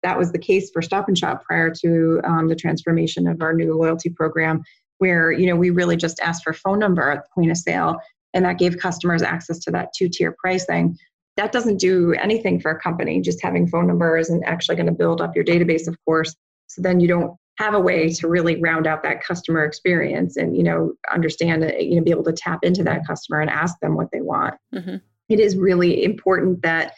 that 0.02 0.18
was 0.18 0.32
the 0.32 0.38
case 0.38 0.70
for 0.72 0.82
Stop 0.82 1.08
and 1.08 1.16
Shop 1.16 1.44
prior 1.44 1.70
to 1.82 2.20
um, 2.24 2.48
the 2.48 2.56
transformation 2.56 3.26
of 3.26 3.40
our 3.40 3.54
new 3.54 3.76
loyalty 3.76 4.10
program 4.10 4.62
where 4.98 5.32
you 5.32 5.46
know 5.46 5.56
we 5.56 5.70
really 5.70 5.96
just 5.96 6.20
asked 6.20 6.44
for 6.44 6.52
phone 6.52 6.78
number 6.78 7.10
at 7.10 7.24
the 7.24 7.28
point 7.34 7.50
of 7.50 7.56
sale 7.56 7.96
and 8.34 8.44
that 8.44 8.58
gave 8.58 8.78
customers 8.78 9.22
access 9.22 9.58
to 9.60 9.70
that 9.70 9.90
two 9.96 10.08
tier 10.08 10.34
pricing. 10.38 10.96
That 11.36 11.52
doesn't 11.52 11.78
do 11.78 12.12
anything 12.14 12.60
for 12.60 12.70
a 12.70 12.80
company 12.80 13.20
just 13.20 13.42
having 13.42 13.66
phone 13.66 13.86
number 13.86 14.18
isn't 14.18 14.44
actually 14.44 14.76
going 14.76 14.86
to 14.86 14.92
build 14.92 15.20
up 15.20 15.34
your 15.34 15.44
database 15.44 15.88
of 15.88 15.96
course. 16.04 16.34
So 16.66 16.82
then 16.82 17.00
you 17.00 17.08
don't 17.08 17.36
have 17.58 17.74
a 17.74 17.80
way 17.80 18.08
to 18.08 18.28
really 18.28 18.60
round 18.60 18.86
out 18.86 19.02
that 19.02 19.22
customer 19.22 19.64
experience 19.64 20.36
and 20.36 20.56
you 20.56 20.62
know 20.62 20.94
understand 21.12 21.62
you 21.78 21.96
know 21.96 22.02
be 22.02 22.10
able 22.10 22.24
to 22.24 22.32
tap 22.32 22.60
into 22.62 22.82
that 22.84 23.06
customer 23.06 23.40
and 23.40 23.50
ask 23.50 23.78
them 23.80 23.94
what 23.94 24.08
they 24.12 24.20
want. 24.20 24.54
Mm-hmm. 24.74 24.96
it 25.28 25.40
is 25.40 25.56
really 25.56 26.04
important 26.04 26.62
that 26.62 26.94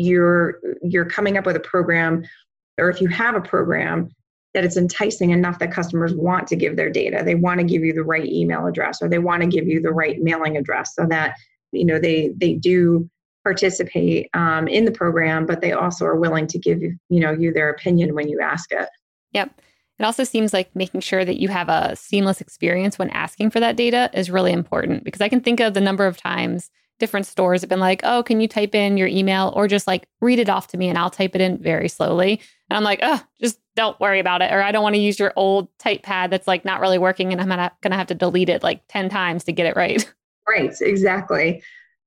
you're 0.00 0.58
you're 0.82 1.04
coming 1.04 1.36
up 1.36 1.46
with 1.46 1.56
a 1.56 1.60
program 1.60 2.24
or 2.78 2.88
if 2.88 3.00
you 3.00 3.08
have 3.08 3.34
a 3.34 3.40
program 3.40 4.08
that 4.54 4.64
it's 4.64 4.76
enticing 4.76 5.30
enough 5.30 5.58
that 5.58 5.72
customers 5.72 6.14
want 6.14 6.48
to 6.48 6.56
give 6.56 6.76
their 6.76 6.90
data 6.90 7.22
they 7.24 7.34
want 7.34 7.60
to 7.60 7.64
give 7.64 7.84
you 7.84 7.92
the 7.92 8.02
right 8.02 8.26
email 8.26 8.66
address 8.66 9.00
or 9.02 9.08
they 9.08 9.18
want 9.18 9.42
to 9.42 9.48
give 9.48 9.66
you 9.66 9.80
the 9.80 9.92
right 9.92 10.20
mailing 10.20 10.56
address 10.56 10.94
so 10.94 11.06
that 11.06 11.34
you 11.72 11.84
know 11.84 11.98
they 11.98 12.32
they 12.36 12.54
do 12.54 13.08
participate 13.44 14.28
um, 14.34 14.68
in 14.68 14.84
the 14.84 14.92
program 14.92 15.46
but 15.46 15.60
they 15.60 15.72
also 15.72 16.04
are 16.04 16.18
willing 16.18 16.46
to 16.46 16.58
give 16.58 16.82
you 16.82 16.96
you 17.08 17.20
know 17.20 17.32
you 17.32 17.52
their 17.52 17.70
opinion 17.70 18.14
when 18.14 18.28
you 18.28 18.40
ask 18.40 18.72
it. 18.72 18.88
Yep. 19.32 19.60
It 19.98 20.04
also 20.04 20.24
seems 20.24 20.54
like 20.54 20.74
making 20.74 21.02
sure 21.02 21.26
that 21.26 21.38
you 21.38 21.48
have 21.48 21.68
a 21.68 21.94
seamless 21.94 22.40
experience 22.40 22.98
when 22.98 23.10
asking 23.10 23.50
for 23.50 23.60
that 23.60 23.76
data 23.76 24.10
is 24.14 24.30
really 24.30 24.52
important 24.52 25.04
because 25.04 25.20
i 25.20 25.28
can 25.28 25.40
think 25.40 25.60
of 25.60 25.74
the 25.74 25.80
number 25.80 26.06
of 26.06 26.16
times 26.16 26.70
different 27.00 27.26
stores 27.26 27.62
have 27.62 27.68
been 27.68 27.80
like, 27.80 28.00
oh, 28.04 28.22
can 28.22 28.40
you 28.40 28.46
type 28.46 28.74
in 28.74 28.96
your 28.96 29.08
email 29.08 29.52
or 29.56 29.66
just 29.66 29.86
like 29.86 30.06
read 30.20 30.38
it 30.38 30.48
off 30.48 30.68
to 30.68 30.76
me 30.76 30.88
and 30.88 30.96
I'll 30.96 31.10
type 31.10 31.34
it 31.34 31.40
in 31.40 31.58
very 31.58 31.88
slowly. 31.88 32.40
And 32.68 32.76
I'm 32.76 32.84
like, 32.84 33.00
oh, 33.02 33.20
just 33.40 33.58
don't 33.74 33.98
worry 33.98 34.20
about 34.20 34.42
it. 34.42 34.52
Or 34.52 34.62
I 34.62 34.70
don't 34.70 34.82
want 34.82 34.94
to 34.94 35.00
use 35.00 35.18
your 35.18 35.32
old 35.34 35.68
type 35.78 36.02
pad 36.02 36.30
that's 36.30 36.46
like 36.46 36.64
not 36.64 36.80
really 36.80 36.98
working 36.98 37.32
and 37.32 37.40
I'm 37.40 37.48
gonna, 37.48 37.72
gonna 37.80 37.96
have 37.96 38.06
to 38.08 38.14
delete 38.14 38.48
it 38.48 38.62
like 38.62 38.82
10 38.88 39.08
times 39.08 39.44
to 39.44 39.52
get 39.52 39.66
it 39.66 39.76
right. 39.76 40.08
Right, 40.48 40.74
exactly. 40.80 41.62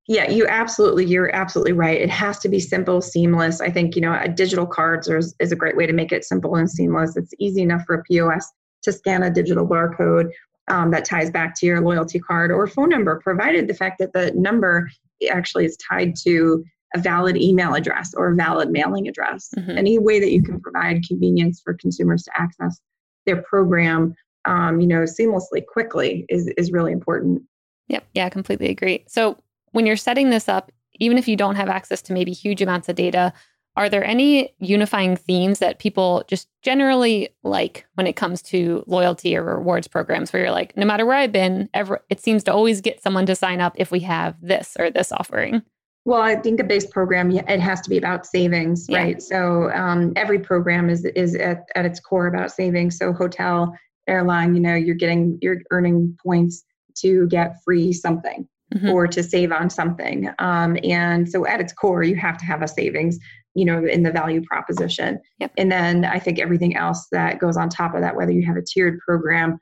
Yeah, 0.10 0.29
you 0.29 0.45
absolutely, 0.47 1.06
you're 1.06 1.34
absolutely 1.34 1.71
right. 1.71 2.01
It 2.01 2.10
has 2.10 2.39
to 2.39 2.49
be 2.49 2.60
simple, 2.60 2.99
seamless. 2.99 3.62
I 3.62 3.69
think, 3.69 3.95
you 3.95 4.01
know, 4.01 4.19
a 4.19 4.27
digital 4.27 4.65
cards 4.65 5.08
is, 5.08 5.34
is 5.39 5.53
a 5.53 5.56
great 5.56 5.77
way 5.77 5.86
to 5.86 5.93
make 5.93 6.12
it 6.12 6.25
simple 6.25 6.56
and 6.56 6.69
seamless. 6.69 7.15
It's 7.15 7.34
easy 7.39 7.62
enough 7.62 7.84
for 7.86 7.95
a 7.95 8.03
POS 8.03 8.51
to 8.82 8.91
scan 8.91 9.23
a 9.23 9.29
digital 9.29 9.65
barcode 9.65 10.29
um, 10.69 10.91
that 10.91 11.06
ties 11.06 11.30
back 11.30 11.56
to 11.56 11.65
your 11.65 11.82
loyalty 11.82 12.19
card 12.19 12.52
or 12.52 12.67
phone 12.67 12.89
number, 12.89 13.19
provided 13.19 13.67
the 13.67 13.73
fact 13.73 13.99
that 13.99 14.13
the 14.13 14.32
number 14.36 14.89
actually 15.30 15.65
is 15.65 15.78
tied 15.78 16.15
to 16.15 16.63
a 16.95 16.99
valid 16.99 17.36
email 17.38 17.73
address 17.73 18.13
or 18.15 18.32
a 18.32 18.36
valid 18.36 18.69
mailing 18.69 19.08
address. 19.08 19.49
Mm-hmm. 19.58 19.78
Any 19.78 19.99
way 19.99 20.19
that 20.19 20.32
you 20.32 20.43
can 20.43 20.60
provide 20.60 21.04
convenience 21.08 21.62
for 21.63 21.73
consumers 21.73 22.23
to 22.23 22.32
access 22.38 22.80
their 23.26 23.41
program, 23.41 24.13
um, 24.45 24.80
you 24.80 24.88
know, 24.88 25.04
seamlessly, 25.04 25.65
quickly 25.65 26.26
is 26.30 26.47
is 26.58 26.71
really 26.71 26.91
important. 26.91 27.41
Yep. 27.88 28.06
Yeah, 28.13 28.26
I 28.26 28.30
completely 28.30 28.69
agree. 28.69 29.04
So 29.08 29.38
when 29.71 29.86
you're 29.86 29.97
setting 29.97 30.30
this 30.30 30.47
up, 30.47 30.71
even 30.99 31.17
if 31.17 31.28
you 31.28 31.36
don't 31.36 31.56
have 31.56 31.69
access 31.69 32.02
to 32.04 32.13
maybe 32.13 32.32
huge 32.32 32.62
amounts 32.62 32.88
of 32.89 32.95
data, 32.95 33.34
are 33.75 33.89
there 33.89 34.03
any 34.03 34.53
unifying 34.59 35.15
themes 35.15 35.59
that 35.59 35.79
people 35.79 36.23
just 36.27 36.47
generally 36.62 37.29
like 37.43 37.86
when 37.95 38.05
it 38.05 38.13
comes 38.13 38.41
to 38.41 38.83
loyalty 38.86 39.36
or 39.36 39.43
rewards 39.43 39.88
programs 39.88 40.31
where 40.31 40.43
you're 40.43 40.51
like, 40.51 40.77
no 40.77 40.86
matter 40.86 41.05
where 41.05 41.17
I've 41.17 41.31
been, 41.31 41.69
ever 41.73 42.03
it 42.09 42.19
seems 42.19 42.43
to 42.43 42.53
always 42.53 42.81
get 42.81 43.01
someone 43.01 43.25
to 43.25 43.36
sign 43.36 43.62
up 43.62 43.73
if 43.77 43.91
we 43.91 44.01
have 44.01 44.36
this 44.41 44.75
or 44.79 44.91
this 44.91 45.12
offering? 45.12 45.63
Well, 46.05 46.21
I 46.21 46.36
think 46.36 46.59
a 46.59 46.63
base 46.63 46.86
program 46.86 47.31
it 47.31 47.59
has 47.59 47.81
to 47.81 47.89
be 47.89 47.97
about 47.97 48.25
savings, 48.25 48.88
yeah. 48.89 48.97
right? 48.99 49.21
So 49.21 49.71
um, 49.71 50.13
every 50.15 50.39
program 50.39 50.89
is 50.89 51.05
is 51.05 51.36
at, 51.36 51.63
at 51.75 51.86
its 51.86 51.99
core 51.99 52.27
about 52.27 52.51
savings. 52.51 52.97
So 52.97 53.13
hotel, 53.13 53.73
airline, 54.07 54.53
you 54.53 54.59
know, 54.59 54.75
you're 54.75 54.95
getting 54.95 55.39
you're 55.41 55.62
earning 55.71 56.17
points 56.21 56.63
to 56.97 57.25
get 57.27 57.55
free 57.63 57.93
something 57.93 58.47
mm-hmm. 58.73 58.89
or 58.89 59.07
to 59.07 59.23
save 59.23 59.51
on 59.51 59.69
something. 59.69 60.29
Um, 60.39 60.77
and 60.83 61.29
so 61.29 61.45
at 61.47 61.62
its 61.62 61.73
core, 61.73 62.03
you 62.03 62.15
have 62.15 62.38
to 62.38 62.45
have 62.45 62.62
a 62.62 62.67
savings, 62.67 63.17
you 63.55 63.65
know, 63.65 63.85
in 63.85 64.03
the 64.03 64.11
value 64.11 64.41
proposition. 64.43 65.19
Yep. 65.39 65.51
And 65.57 65.71
then 65.71 66.05
I 66.05 66.19
think 66.19 66.39
everything 66.39 66.75
else 66.75 67.07
that 67.11 67.39
goes 67.39 67.55
on 67.55 67.69
top 67.69 67.93
of 67.93 68.01
that, 68.01 68.15
whether 68.15 68.31
you 68.31 68.45
have 68.45 68.57
a 68.57 68.63
tiered 68.63 68.99
program 68.99 69.59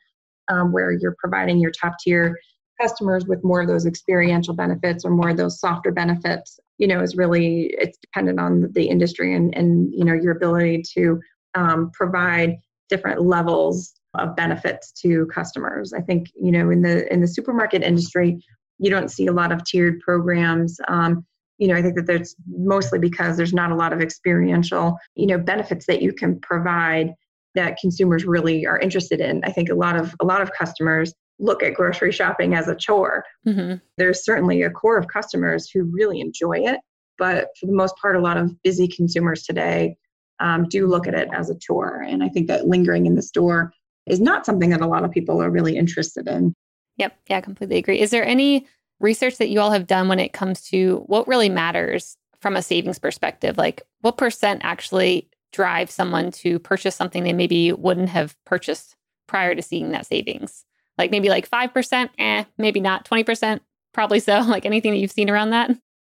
um, 0.49 0.71
where 0.71 0.91
you're 0.91 1.15
providing 1.19 1.59
your 1.59 1.71
top 1.71 1.93
tier 1.99 2.37
customers 2.81 3.25
with 3.25 3.43
more 3.43 3.61
of 3.61 3.67
those 3.67 3.85
experiential 3.85 4.53
benefits 4.53 5.05
or 5.05 5.11
more 5.11 5.29
of 5.29 5.37
those 5.37 5.59
softer 5.59 5.91
benefits 5.91 6.59
you 6.77 6.87
know 6.87 7.01
is 7.01 7.15
really 7.15 7.73
it's 7.77 7.97
dependent 7.99 8.39
on 8.39 8.67
the 8.73 8.85
industry 8.85 9.35
and 9.35 9.55
and 9.55 9.93
you 9.93 10.03
know 10.03 10.13
your 10.13 10.31
ability 10.31 10.81
to 10.93 11.19
um, 11.53 11.91
provide 11.93 12.57
different 12.89 13.21
levels 13.21 13.93
of 14.15 14.35
benefits 14.35 14.91
to 14.91 15.25
customers 15.27 15.93
i 15.93 16.01
think 16.01 16.27
you 16.35 16.51
know 16.51 16.71
in 16.71 16.81
the 16.81 17.11
in 17.13 17.21
the 17.21 17.27
supermarket 17.27 17.83
industry 17.83 18.43
you 18.79 18.89
don't 18.89 19.11
see 19.11 19.27
a 19.27 19.31
lot 19.31 19.51
of 19.51 19.63
tiered 19.63 19.99
programs 19.99 20.79
um, 20.87 21.23
you 21.61 21.67
know 21.67 21.75
i 21.75 21.81
think 21.81 21.95
that 21.95 22.07
there's 22.07 22.35
mostly 22.49 22.99
because 22.99 23.37
there's 23.37 23.53
not 23.53 23.71
a 23.71 23.75
lot 23.75 23.93
of 23.93 24.01
experiential 24.01 24.97
you 25.15 25.27
know 25.27 25.37
benefits 25.37 25.85
that 25.85 26.01
you 26.01 26.11
can 26.11 26.37
provide 26.41 27.13
that 27.55 27.77
consumers 27.79 28.25
really 28.25 28.65
are 28.65 28.79
interested 28.79 29.21
in 29.21 29.41
i 29.45 29.51
think 29.51 29.69
a 29.69 29.75
lot 29.75 29.95
of 29.95 30.13
a 30.19 30.25
lot 30.25 30.41
of 30.41 30.51
customers 30.51 31.13
look 31.41 31.63
at 31.63 31.73
grocery 31.73 32.11
shopping 32.11 32.53
as 32.53 32.67
a 32.67 32.75
chore. 32.75 33.25
Mm-hmm. 33.45 33.75
There's 33.97 34.23
certainly 34.23 34.61
a 34.61 34.69
core 34.69 34.97
of 34.97 35.07
customers 35.07 35.69
who 35.69 35.83
really 35.83 36.21
enjoy 36.21 36.59
it, 36.59 36.79
but 37.17 37.47
for 37.59 37.65
the 37.65 37.73
most 37.73 37.95
part, 37.97 38.15
a 38.15 38.21
lot 38.21 38.37
of 38.37 38.61
busy 38.63 38.87
consumers 38.87 39.43
today 39.43 39.97
um, 40.39 40.67
do 40.69 40.87
look 40.87 41.07
at 41.07 41.13
it 41.13 41.29
as 41.33 41.49
a 41.49 41.57
chore. 41.57 42.01
And 42.01 42.23
I 42.23 42.29
think 42.29 42.47
that 42.47 42.67
lingering 42.67 43.05
in 43.05 43.15
the 43.15 43.21
store 43.21 43.73
is 44.07 44.21
not 44.21 44.45
something 44.45 44.69
that 44.69 44.81
a 44.81 44.87
lot 44.87 45.03
of 45.03 45.11
people 45.11 45.41
are 45.41 45.51
really 45.51 45.75
interested 45.75 46.27
in. 46.27 46.53
Yep. 46.97 47.17
Yeah, 47.27 47.37
I 47.37 47.41
completely 47.41 47.77
agree. 47.77 47.99
Is 47.99 48.11
there 48.11 48.25
any 48.25 48.67
research 49.01 49.37
that 49.37 49.49
you 49.49 49.59
all 49.59 49.71
have 49.71 49.87
done 49.87 50.07
when 50.07 50.19
it 50.19 50.33
comes 50.33 50.61
to 50.69 51.03
what 51.07 51.27
really 51.27 51.49
matters 51.49 52.17
from 52.39 52.55
a 52.55 52.61
savings 52.61 52.99
perspective? 52.99 53.57
Like, 53.57 53.81
what 54.01 54.17
percent 54.17 54.61
actually 54.63 55.29
drive 55.51 55.91
someone 55.91 56.31
to 56.31 56.59
purchase 56.59 56.95
something 56.95 57.23
they 57.23 57.33
maybe 57.33 57.73
wouldn't 57.73 58.09
have 58.09 58.35
purchased 58.45 58.95
prior 59.27 59.55
to 59.55 59.61
seeing 59.61 59.91
that 59.91 60.05
savings? 60.05 60.65
Like 60.97 61.11
maybe 61.11 61.29
like 61.29 61.49
5%, 61.49 62.09
eh, 62.19 62.43
maybe 62.57 62.79
not 62.79 63.05
20%, 63.05 63.59
probably 63.93 64.19
so. 64.19 64.41
Like 64.47 64.65
anything 64.65 64.91
that 64.91 64.97
you've 64.97 65.11
seen 65.11 65.29
around 65.29 65.51
that? 65.51 65.71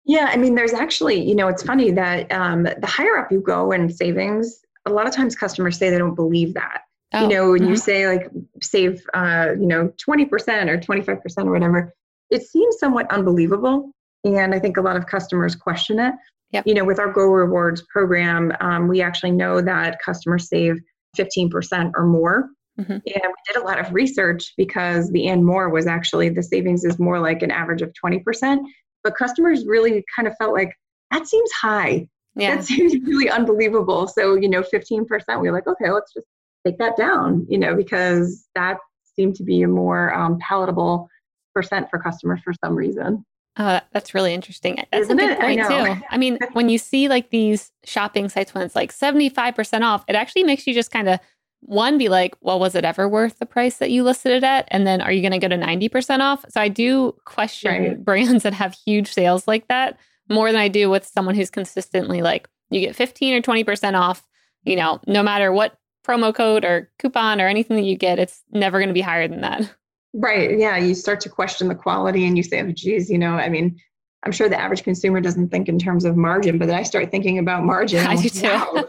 Yeah, 0.05 0.29
I 0.29 0.35
mean, 0.35 0.55
there's 0.55 0.73
actually, 0.73 1.25
you 1.25 1.33
know, 1.33 1.47
it's 1.47 1.63
funny 1.63 1.91
that 1.91 2.29
um, 2.31 2.63
the 2.63 2.87
higher 2.87 3.17
up 3.17 3.31
you 3.31 3.39
go 3.39 3.71
in 3.71 3.89
savings, 3.89 4.59
a 4.85 4.91
lot 4.91 5.07
of 5.07 5.13
times 5.13 5.35
customers 5.35 5.77
say 5.77 5.89
they 5.89 5.97
don't 5.97 6.15
believe 6.15 6.53
that. 6.55 6.81
Oh, 7.13 7.21
you 7.21 7.33
know, 7.33 7.51
when 7.51 7.61
mm-hmm. 7.61 7.69
you 7.69 7.77
say 7.77 8.07
like 8.07 8.29
save, 8.61 9.01
uh, 9.13 9.51
you 9.57 9.67
know, 9.67 9.93
20% 10.05 10.27
or 10.67 10.77
25% 10.77 11.45
or 11.45 11.51
whatever, 11.51 11.93
it 12.33 12.43
seems 12.47 12.77
somewhat 12.79 13.11
unbelievable. 13.11 13.91
And 14.23 14.55
I 14.55 14.59
think 14.59 14.77
a 14.77 14.81
lot 14.81 14.97
of 14.97 15.05
customers 15.05 15.55
question 15.55 15.99
it. 15.99 16.13
Yep. 16.51 16.67
You 16.67 16.73
know, 16.73 16.85
with 16.85 16.99
our 16.99 17.11
Go 17.11 17.27
Rewards 17.27 17.83
program, 17.91 18.51
um, 18.59 18.87
we 18.87 19.01
actually 19.01 19.31
know 19.31 19.61
that 19.61 19.99
customers 20.03 20.47
save 20.47 20.79
15% 21.17 21.91
or 21.95 22.05
more. 22.05 22.49
Mm-hmm. 22.79 22.91
And 22.91 23.03
we 23.05 23.53
did 23.53 23.57
a 23.57 23.63
lot 23.63 23.79
of 23.79 23.93
research 23.93 24.53
because 24.57 25.11
the 25.11 25.27
and 25.27 25.45
more 25.45 25.69
was 25.69 25.85
actually 25.85 26.29
the 26.29 26.41
savings 26.41 26.83
is 26.83 26.97
more 26.99 27.19
like 27.19 27.43
an 27.43 27.51
average 27.51 27.81
of 27.81 27.93
20%. 28.03 28.59
But 29.03 29.15
customers 29.15 29.65
really 29.65 30.03
kind 30.15 30.27
of 30.27 30.33
felt 30.39 30.53
like 30.53 30.71
that 31.11 31.27
seems 31.27 31.51
high. 31.51 32.07
Yeah. 32.35 32.55
That 32.55 32.65
seems 32.65 32.95
really 33.05 33.29
unbelievable. 33.29 34.07
So, 34.07 34.35
you 34.35 34.49
know, 34.49 34.63
15%, 34.63 35.05
we 35.39 35.49
were 35.49 35.51
like, 35.51 35.67
okay, 35.67 35.91
let's 35.91 36.13
just 36.13 36.27
take 36.65 36.77
that 36.79 36.97
down, 36.97 37.45
you 37.49 37.59
know, 37.59 37.75
because 37.75 38.47
that 38.55 38.77
seemed 39.15 39.35
to 39.35 39.43
be 39.43 39.61
a 39.61 39.67
more 39.67 40.13
um, 40.13 40.39
palatable 40.39 41.07
for 41.53 41.99
customers 41.99 42.41
for 42.43 42.53
some 42.63 42.75
reason. 42.75 43.25
Uh, 43.55 43.79
that's 43.91 44.15
really 44.15 44.33
interesting. 44.33 44.75
That's 44.75 45.03
Isn't 45.03 45.19
a 45.19 45.21
good 45.21 45.31
it? 45.31 45.39
point 45.39 45.59
I 45.59 45.93
too. 45.93 46.01
I 46.09 46.17
mean, 46.17 46.39
when 46.53 46.69
you 46.69 46.77
see 46.77 47.07
like 47.07 47.29
these 47.29 47.71
shopping 47.83 48.29
sites 48.29 48.53
when 48.53 48.63
it's 48.63 48.75
like 48.75 48.91
75% 48.91 49.83
off, 49.83 50.03
it 50.07 50.15
actually 50.15 50.43
makes 50.43 50.65
you 50.65 50.73
just 50.73 50.91
kind 50.91 51.07
of 51.07 51.19
one 51.59 51.97
be 51.97 52.09
like, 52.09 52.35
well, 52.41 52.59
was 52.59 52.75
it 52.75 52.83
ever 52.83 53.07
worth 53.07 53.39
the 53.39 53.45
price 53.45 53.77
that 53.77 53.91
you 53.91 54.03
listed 54.03 54.31
it 54.31 54.43
at? 54.43 54.67
And 54.69 54.85
then 54.85 55.01
are 55.01 55.11
you 55.11 55.21
going 55.21 55.39
to 55.39 55.39
go 55.39 55.47
to 55.47 55.55
90% 55.55 56.19
off? 56.19 56.43
So 56.49 56.59
I 56.59 56.67
do 56.67 57.15
question 57.25 57.83
right. 57.83 58.03
brands 58.03 58.43
that 58.43 58.53
have 58.53 58.75
huge 58.85 59.13
sales 59.13 59.47
like 59.47 59.67
that 59.67 59.97
more 60.29 60.51
than 60.51 60.59
I 60.59 60.67
do 60.67 60.89
with 60.89 61.05
someone 61.05 61.35
who's 61.35 61.49
consistently 61.49 62.21
like, 62.21 62.49
you 62.69 62.79
get 62.79 62.95
15 62.95 63.35
or 63.35 63.41
20% 63.41 63.99
off, 63.99 64.27
you 64.63 64.75
know, 64.75 64.99
no 65.05 65.21
matter 65.21 65.51
what 65.51 65.77
promo 66.05 66.33
code 66.33 66.65
or 66.65 66.89
coupon 66.99 67.39
or 67.39 67.47
anything 67.47 67.77
that 67.77 67.83
you 67.83 67.97
get, 67.97 68.19
it's 68.19 68.41
never 68.51 68.79
going 68.79 68.89
to 68.89 68.93
be 68.93 69.01
higher 69.01 69.27
than 69.27 69.41
that. 69.41 69.73
Right. 70.13 70.57
Yeah. 70.57 70.77
You 70.77 70.93
start 70.93 71.19
to 71.21 71.29
question 71.29 71.67
the 71.67 71.75
quality 71.75 72.25
and 72.25 72.37
you 72.37 72.43
say, 72.43 72.61
oh, 72.61 72.71
geez, 72.71 73.09
you 73.09 73.17
know, 73.17 73.33
I 73.33 73.49
mean, 73.49 73.79
I'm 74.23 74.31
sure 74.31 74.47
the 74.47 74.59
average 74.59 74.83
consumer 74.83 75.19
doesn't 75.19 75.49
think 75.49 75.67
in 75.67 75.77
terms 75.77 76.05
of 76.05 76.15
margin, 76.15 76.57
but 76.57 76.67
then 76.67 76.77
I 76.77 76.83
start 76.83 77.11
thinking 77.11 77.37
about 77.39 77.63
margin. 77.63 78.05
I 78.05 78.15
do 78.15 78.29
too. 78.29 78.87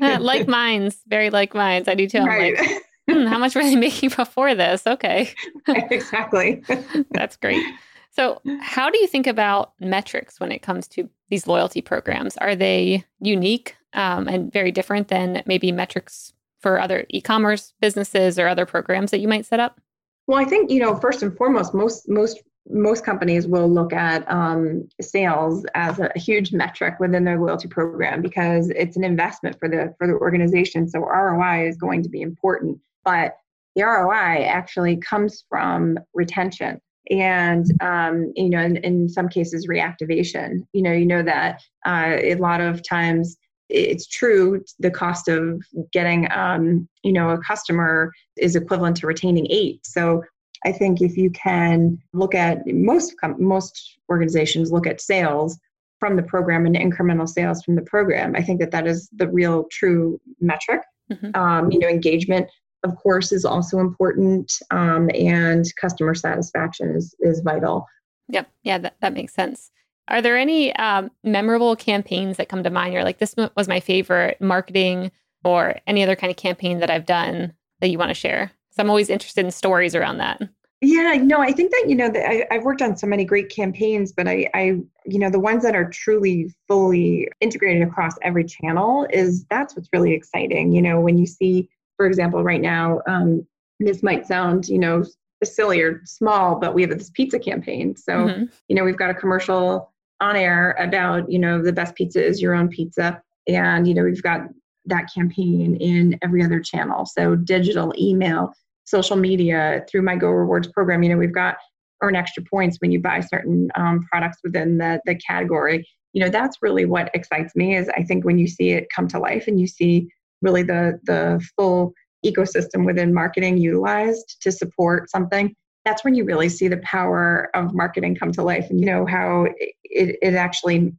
Wow. 0.00 0.18
like 0.20 0.48
mines, 0.48 0.98
very 1.06 1.30
like 1.30 1.54
mines. 1.54 1.88
I 1.88 1.94
do 1.94 2.08
too. 2.08 2.24
Right. 2.24 2.56
Like, 2.56 2.82
hmm, 3.10 3.26
how 3.26 3.38
much 3.38 3.54
were 3.54 3.62
they 3.62 3.76
making 3.88 4.10
before 4.10 4.54
this? 4.54 4.86
Okay. 4.86 5.32
exactly. 5.68 6.62
That's 7.10 7.36
great. 7.36 7.62
So, 8.10 8.40
how 8.60 8.90
do 8.90 8.98
you 8.98 9.06
think 9.06 9.26
about 9.26 9.74
metrics 9.80 10.40
when 10.40 10.50
it 10.50 10.60
comes 10.60 10.88
to 10.88 11.08
these 11.28 11.46
loyalty 11.46 11.82
programs? 11.82 12.36
Are 12.38 12.56
they 12.56 13.04
unique 13.20 13.76
um, 13.92 14.28
and 14.28 14.52
very 14.52 14.72
different 14.72 15.08
than 15.08 15.42
maybe 15.46 15.70
metrics 15.72 16.32
for 16.60 16.80
other 16.80 17.06
e-commerce 17.10 17.72
businesses 17.80 18.38
or 18.38 18.48
other 18.48 18.66
programs 18.66 19.10
that 19.10 19.20
you 19.20 19.28
might 19.28 19.46
set 19.46 19.60
up? 19.60 19.80
Well, 20.26 20.38
I 20.38 20.44
think 20.44 20.70
you 20.70 20.80
know 20.80 20.94
first 20.96 21.22
and 21.22 21.36
foremost, 21.36 21.74
most 21.74 22.08
most 22.08 22.42
most 22.70 23.04
companies 23.04 23.46
will 23.46 23.68
look 23.68 23.92
at 23.92 24.30
um, 24.30 24.86
sales 25.00 25.64
as 25.74 25.98
a 26.00 26.10
huge 26.16 26.52
metric 26.52 26.96
within 27.00 27.24
their 27.24 27.40
loyalty 27.40 27.66
program 27.66 28.20
because 28.20 28.68
it's 28.70 28.96
an 28.96 29.04
investment 29.04 29.58
for 29.58 29.68
the 29.68 29.94
for 29.98 30.06
the 30.06 30.14
organization. 30.14 30.88
So 30.88 31.00
ROI 31.00 31.68
is 31.68 31.76
going 31.76 32.02
to 32.02 32.08
be 32.08 32.20
important, 32.20 32.78
but 33.04 33.36
the 33.74 33.84
ROI 33.84 34.44
actually 34.44 34.96
comes 34.96 35.44
from 35.48 35.98
retention 36.12 36.80
and 37.10 37.66
um, 37.80 38.32
you 38.36 38.50
know 38.50 38.60
in, 38.60 38.76
in 38.78 39.08
some 39.08 39.28
cases 39.28 39.66
reactivation 39.66 40.60
you 40.72 40.82
know 40.82 40.92
you 40.92 41.06
know 41.06 41.22
that 41.22 41.62
uh, 41.86 42.16
a 42.20 42.34
lot 42.34 42.60
of 42.60 42.86
times 42.86 43.36
it's 43.68 44.06
true 44.06 44.62
the 44.78 44.90
cost 44.90 45.28
of 45.28 45.62
getting 45.92 46.30
um, 46.32 46.88
you 47.02 47.12
know 47.12 47.30
a 47.30 47.38
customer 47.38 48.12
is 48.36 48.56
equivalent 48.56 48.96
to 48.98 49.06
retaining 49.06 49.46
eight. 49.50 49.86
So 49.86 50.22
i 50.64 50.72
think 50.72 51.00
if 51.00 51.16
you 51.16 51.30
can 51.30 51.98
look 52.12 52.34
at 52.34 52.66
most 52.66 53.14
most 53.38 53.98
organizations 54.10 54.72
look 54.72 54.86
at 54.86 55.00
sales 55.00 55.58
from 56.00 56.16
the 56.16 56.22
program 56.22 56.66
and 56.66 56.76
incremental 56.76 57.28
sales 57.28 57.62
from 57.64 57.74
the 57.74 57.82
program. 57.82 58.36
I 58.36 58.42
think 58.42 58.60
that 58.60 58.70
that 58.70 58.86
is 58.86 59.08
the 59.16 59.28
real 59.28 59.66
true 59.70 60.20
metric. 60.40 60.82
Mm-hmm. 61.10 61.40
um, 61.40 61.70
you 61.72 61.78
know 61.78 61.88
engagement 61.88 62.50
of 62.84 62.94
course 62.96 63.32
is 63.32 63.46
also 63.46 63.78
important 63.78 64.52
um, 64.70 65.08
and 65.14 65.64
customer 65.80 66.14
satisfaction 66.14 66.94
is 66.94 67.14
is 67.20 67.40
vital. 67.40 67.86
Yep. 68.28 68.50
Yeah 68.62 68.78
that, 68.78 68.96
that 69.00 69.14
makes 69.14 69.32
sense 69.32 69.70
are 70.08 70.22
there 70.22 70.36
any 70.36 70.74
um, 70.76 71.10
memorable 71.24 71.76
campaigns 71.76 72.36
that 72.36 72.48
come 72.48 72.62
to 72.62 72.70
mind? 72.70 72.92
You're 72.92 73.04
like, 73.04 73.18
this 73.18 73.34
was 73.56 73.68
my 73.68 73.80
favorite 73.80 74.40
marketing 74.40 75.10
or 75.44 75.76
any 75.86 76.02
other 76.02 76.16
kind 76.16 76.30
of 76.30 76.36
campaign 76.36 76.80
that 76.80 76.90
I've 76.90 77.06
done 77.06 77.52
that 77.80 77.88
you 77.88 77.98
want 77.98 78.10
to 78.10 78.14
share? 78.14 78.50
So 78.70 78.82
I'm 78.82 78.90
always 78.90 79.10
interested 79.10 79.44
in 79.44 79.50
stories 79.50 79.94
around 79.94 80.18
that. 80.18 80.40
Yeah, 80.80 81.14
no, 81.14 81.40
I 81.40 81.50
think 81.50 81.72
that 81.72 81.86
you 81.88 81.96
know 81.96 82.08
that 82.08 82.24
I, 82.24 82.54
have 82.54 82.62
worked 82.62 82.82
on 82.82 82.96
so 82.96 83.08
many 83.08 83.24
great 83.24 83.48
campaigns, 83.48 84.12
but 84.12 84.28
I, 84.28 84.48
I, 84.54 84.60
you 85.04 85.18
know, 85.18 85.28
the 85.28 85.40
ones 85.40 85.64
that 85.64 85.74
are 85.74 85.90
truly 85.90 86.54
fully 86.68 87.28
integrated 87.40 87.82
across 87.82 88.14
every 88.22 88.44
channel 88.44 89.04
is 89.10 89.44
that's 89.46 89.74
what's 89.74 89.88
really 89.92 90.12
exciting. 90.12 90.72
You 90.72 90.82
know, 90.82 91.00
when 91.00 91.18
you 91.18 91.26
see, 91.26 91.68
for 91.96 92.06
example, 92.06 92.44
right 92.44 92.60
now, 92.60 93.00
um, 93.08 93.44
this 93.80 94.04
might 94.04 94.26
sound, 94.26 94.68
you 94.68 94.78
know, 94.78 95.04
silly 95.42 95.80
or 95.80 96.00
small, 96.04 96.56
but 96.56 96.74
we 96.74 96.82
have 96.82 96.96
this 96.96 97.10
pizza 97.10 97.40
campaign. 97.40 97.96
So, 97.96 98.12
mm-hmm. 98.12 98.44
you 98.68 98.76
know, 98.76 98.84
we've 98.84 98.96
got 98.96 99.10
a 99.10 99.14
commercial 99.14 99.92
on 100.20 100.36
air 100.36 100.76
about 100.78 101.30
you 101.30 101.38
know 101.38 101.62
the 101.62 101.72
best 101.72 101.94
pizza 101.94 102.24
is 102.24 102.40
your 102.40 102.54
own 102.54 102.68
pizza. 102.68 103.20
And 103.46 103.86
you 103.86 103.94
know 103.94 104.04
we've 104.04 104.22
got 104.22 104.42
that 104.86 105.08
campaign 105.14 105.76
in 105.76 106.18
every 106.22 106.42
other 106.42 106.60
channel. 106.60 107.06
So 107.06 107.36
digital 107.36 107.92
email 107.98 108.52
social 108.84 109.16
media 109.16 109.84
through 109.90 110.02
my 110.02 110.16
go 110.16 110.30
rewards 110.30 110.66
program 110.68 111.02
you 111.02 111.10
know 111.10 111.18
we've 111.18 111.34
got 111.34 111.56
earn 112.02 112.16
extra 112.16 112.42
points 112.44 112.78
when 112.80 112.92
you 112.92 113.00
buy 113.00 113.20
certain 113.20 113.68
um, 113.74 114.06
products 114.10 114.38
within 114.44 114.78
the, 114.78 115.00
the 115.04 115.14
category. 115.16 115.86
You 116.12 116.24
know 116.24 116.30
that's 116.30 116.58
really 116.62 116.84
what 116.84 117.10
excites 117.14 117.54
me 117.54 117.76
is 117.76 117.88
i 117.90 118.02
think 118.02 118.24
when 118.24 118.38
you 118.38 118.48
see 118.48 118.70
it 118.70 118.88
come 118.94 119.08
to 119.08 119.18
life 119.18 119.46
and 119.46 119.60
you 119.60 119.66
see 119.66 120.08
really 120.42 120.62
the 120.62 120.98
the 121.04 121.44
full 121.56 121.92
ecosystem 122.24 122.84
within 122.84 123.14
marketing 123.14 123.58
utilized 123.58 124.38
to 124.40 124.50
support 124.50 125.10
something 125.10 125.54
that's 125.84 126.04
when 126.04 126.14
you 126.14 126.24
really 126.24 126.48
see 126.48 126.68
the 126.68 126.78
power 126.78 127.50
of 127.54 127.74
marketing 127.74 128.14
come 128.14 128.32
to 128.32 128.42
life 128.42 128.68
and 128.70 128.80
you 128.80 128.86
know 128.86 129.06
how 129.06 129.46
it, 129.84 130.16
it 130.22 130.34
actually 130.34 130.92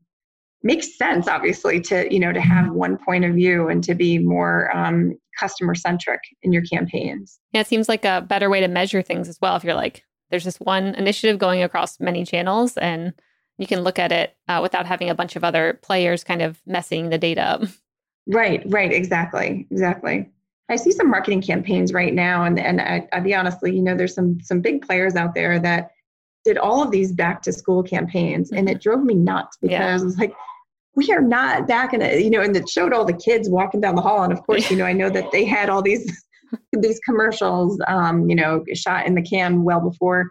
makes 0.63 0.97
sense 0.97 1.27
obviously 1.27 1.79
to 1.79 2.11
you 2.13 2.19
know 2.19 2.33
to 2.33 2.41
have 2.41 2.71
one 2.71 2.97
point 2.97 3.23
of 3.23 3.33
view 3.33 3.69
and 3.69 3.83
to 3.83 3.95
be 3.95 4.17
more 4.17 4.75
um, 4.75 5.17
customer 5.39 5.75
centric 5.75 6.19
in 6.43 6.51
your 6.51 6.63
campaigns. 6.63 7.39
Yeah 7.53 7.61
it 7.61 7.67
seems 7.67 7.87
like 7.87 8.05
a 8.05 8.21
better 8.21 8.49
way 8.49 8.59
to 8.59 8.67
measure 8.67 9.01
things 9.01 9.29
as 9.29 9.39
well 9.41 9.55
if 9.55 9.63
you're 9.63 9.75
like 9.75 10.03
there's 10.29 10.43
just 10.43 10.61
one 10.61 10.95
initiative 10.95 11.39
going 11.39 11.63
across 11.63 11.99
many 11.99 12.25
channels 12.25 12.77
and 12.77 13.13
you 13.57 13.67
can 13.67 13.81
look 13.81 13.99
at 13.99 14.11
it 14.11 14.35
uh, 14.47 14.59
without 14.61 14.85
having 14.85 15.09
a 15.09 15.15
bunch 15.15 15.35
of 15.35 15.43
other 15.43 15.79
players 15.81 16.23
kind 16.23 16.41
of 16.41 16.61
messing 16.65 17.09
the 17.09 17.17
data 17.17 17.41
up. 17.41 17.61
Right 18.27 18.61
right 18.67 18.91
exactly 18.91 19.67
exactly 19.71 20.29
I 20.69 20.75
see 20.75 20.91
some 20.91 21.09
marketing 21.09 21.41
campaigns 21.41 21.93
right 21.93 22.13
now, 22.13 22.43
and 22.43 22.59
and 22.59 22.79
I, 22.79 23.07
I'll 23.11 23.23
be 23.23 23.33
honestly, 23.33 23.75
you 23.75 23.81
know, 23.81 23.95
there's 23.95 24.13
some 24.13 24.39
some 24.41 24.61
big 24.61 24.81
players 24.81 25.15
out 25.15 25.33
there 25.33 25.59
that 25.59 25.91
did 26.45 26.57
all 26.57 26.81
of 26.83 26.91
these 26.91 27.11
back 27.11 27.41
to 27.43 27.53
school 27.53 27.83
campaigns, 27.83 28.51
and 28.51 28.69
it 28.69 28.73
mm-hmm. 28.73 28.81
drove 28.81 29.03
me 29.03 29.15
nuts 29.15 29.57
because 29.61 29.79
yeah. 29.79 29.89
I 29.89 30.03
was 30.03 30.17
like, 30.17 30.33
we 30.95 31.11
are 31.11 31.21
not 31.21 31.67
back 31.67 31.93
in 31.93 32.01
it, 32.01 32.21
you 32.21 32.29
know, 32.29 32.41
and 32.41 32.55
it 32.55 32.69
showed 32.69 32.93
all 32.93 33.05
the 33.05 33.13
kids 33.13 33.49
walking 33.49 33.81
down 33.81 33.95
the 33.95 34.01
hall, 34.01 34.23
and 34.23 34.33
of 34.33 34.41
course, 34.43 34.69
you 34.69 34.77
know, 34.77 34.85
I 34.85 34.93
know 34.93 35.09
that 35.09 35.31
they 35.31 35.45
had 35.45 35.69
all 35.69 35.81
these 35.81 36.23
these 36.73 36.99
commercials, 37.05 37.79
um, 37.87 38.29
you 38.29 38.35
know, 38.35 38.63
shot 38.73 39.05
in 39.05 39.15
the 39.15 39.21
can 39.21 39.63
well 39.63 39.81
before 39.81 40.29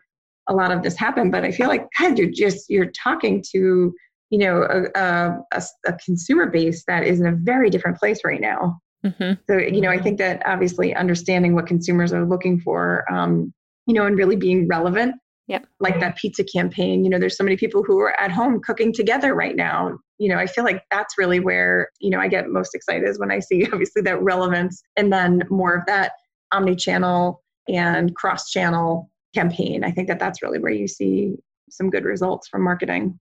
a 0.48 0.54
lot 0.54 0.72
of 0.72 0.82
this 0.82 0.96
happened, 0.96 1.30
but 1.30 1.44
I 1.44 1.50
feel 1.50 1.68
like 1.68 1.86
God, 1.98 2.18
you're 2.18 2.30
just 2.30 2.70
you're 2.70 2.90
talking 2.92 3.42
to 3.52 3.94
you 4.30 4.38
know 4.38 4.62
a, 4.94 5.38
a, 5.52 5.62
a 5.86 5.92
consumer 6.04 6.46
base 6.46 6.84
that 6.86 7.04
is 7.04 7.20
in 7.20 7.26
a 7.26 7.36
very 7.36 7.70
different 7.70 7.98
place 7.98 8.20
right 8.24 8.40
now. 8.40 8.80
Mm-hmm. 9.04 9.32
So, 9.48 9.58
you 9.58 9.80
know, 9.80 9.90
I 9.90 9.98
think 9.98 10.18
that 10.18 10.42
obviously 10.44 10.94
understanding 10.94 11.54
what 11.54 11.66
consumers 11.66 12.12
are 12.12 12.26
looking 12.26 12.60
for, 12.60 13.10
um, 13.12 13.52
you 13.86 13.94
know, 13.94 14.06
and 14.06 14.16
really 14.16 14.36
being 14.36 14.66
relevant. 14.66 15.14
Yep. 15.46 15.66
Like 15.80 15.98
that 16.00 16.16
pizza 16.16 16.44
campaign, 16.44 17.04
you 17.04 17.10
know, 17.10 17.18
there's 17.18 17.36
so 17.36 17.44
many 17.44 17.56
people 17.56 17.82
who 17.82 17.98
are 18.00 18.18
at 18.20 18.30
home 18.30 18.60
cooking 18.60 18.92
together 18.92 19.34
right 19.34 19.56
now. 19.56 19.98
You 20.18 20.28
know, 20.28 20.36
I 20.36 20.46
feel 20.46 20.62
like 20.62 20.84
that's 20.90 21.16
really 21.16 21.40
where, 21.40 21.88
you 22.00 22.10
know, 22.10 22.20
I 22.20 22.28
get 22.28 22.48
most 22.48 22.74
excited 22.74 23.08
is 23.08 23.18
when 23.18 23.30
I 23.30 23.38
see 23.38 23.66
obviously 23.72 24.02
that 24.02 24.22
relevance 24.22 24.82
and 24.96 25.10
then 25.10 25.42
more 25.48 25.74
of 25.74 25.86
that 25.86 26.12
omni 26.52 26.76
channel 26.76 27.42
and 27.66 28.14
cross 28.14 28.50
channel 28.50 29.10
campaign. 29.34 29.84
I 29.84 29.90
think 29.90 30.08
that 30.08 30.18
that's 30.18 30.42
really 30.42 30.58
where 30.58 30.72
you 30.72 30.86
see 30.86 31.36
some 31.70 31.88
good 31.88 32.04
results 32.04 32.48
from 32.48 32.62
marketing. 32.62 33.18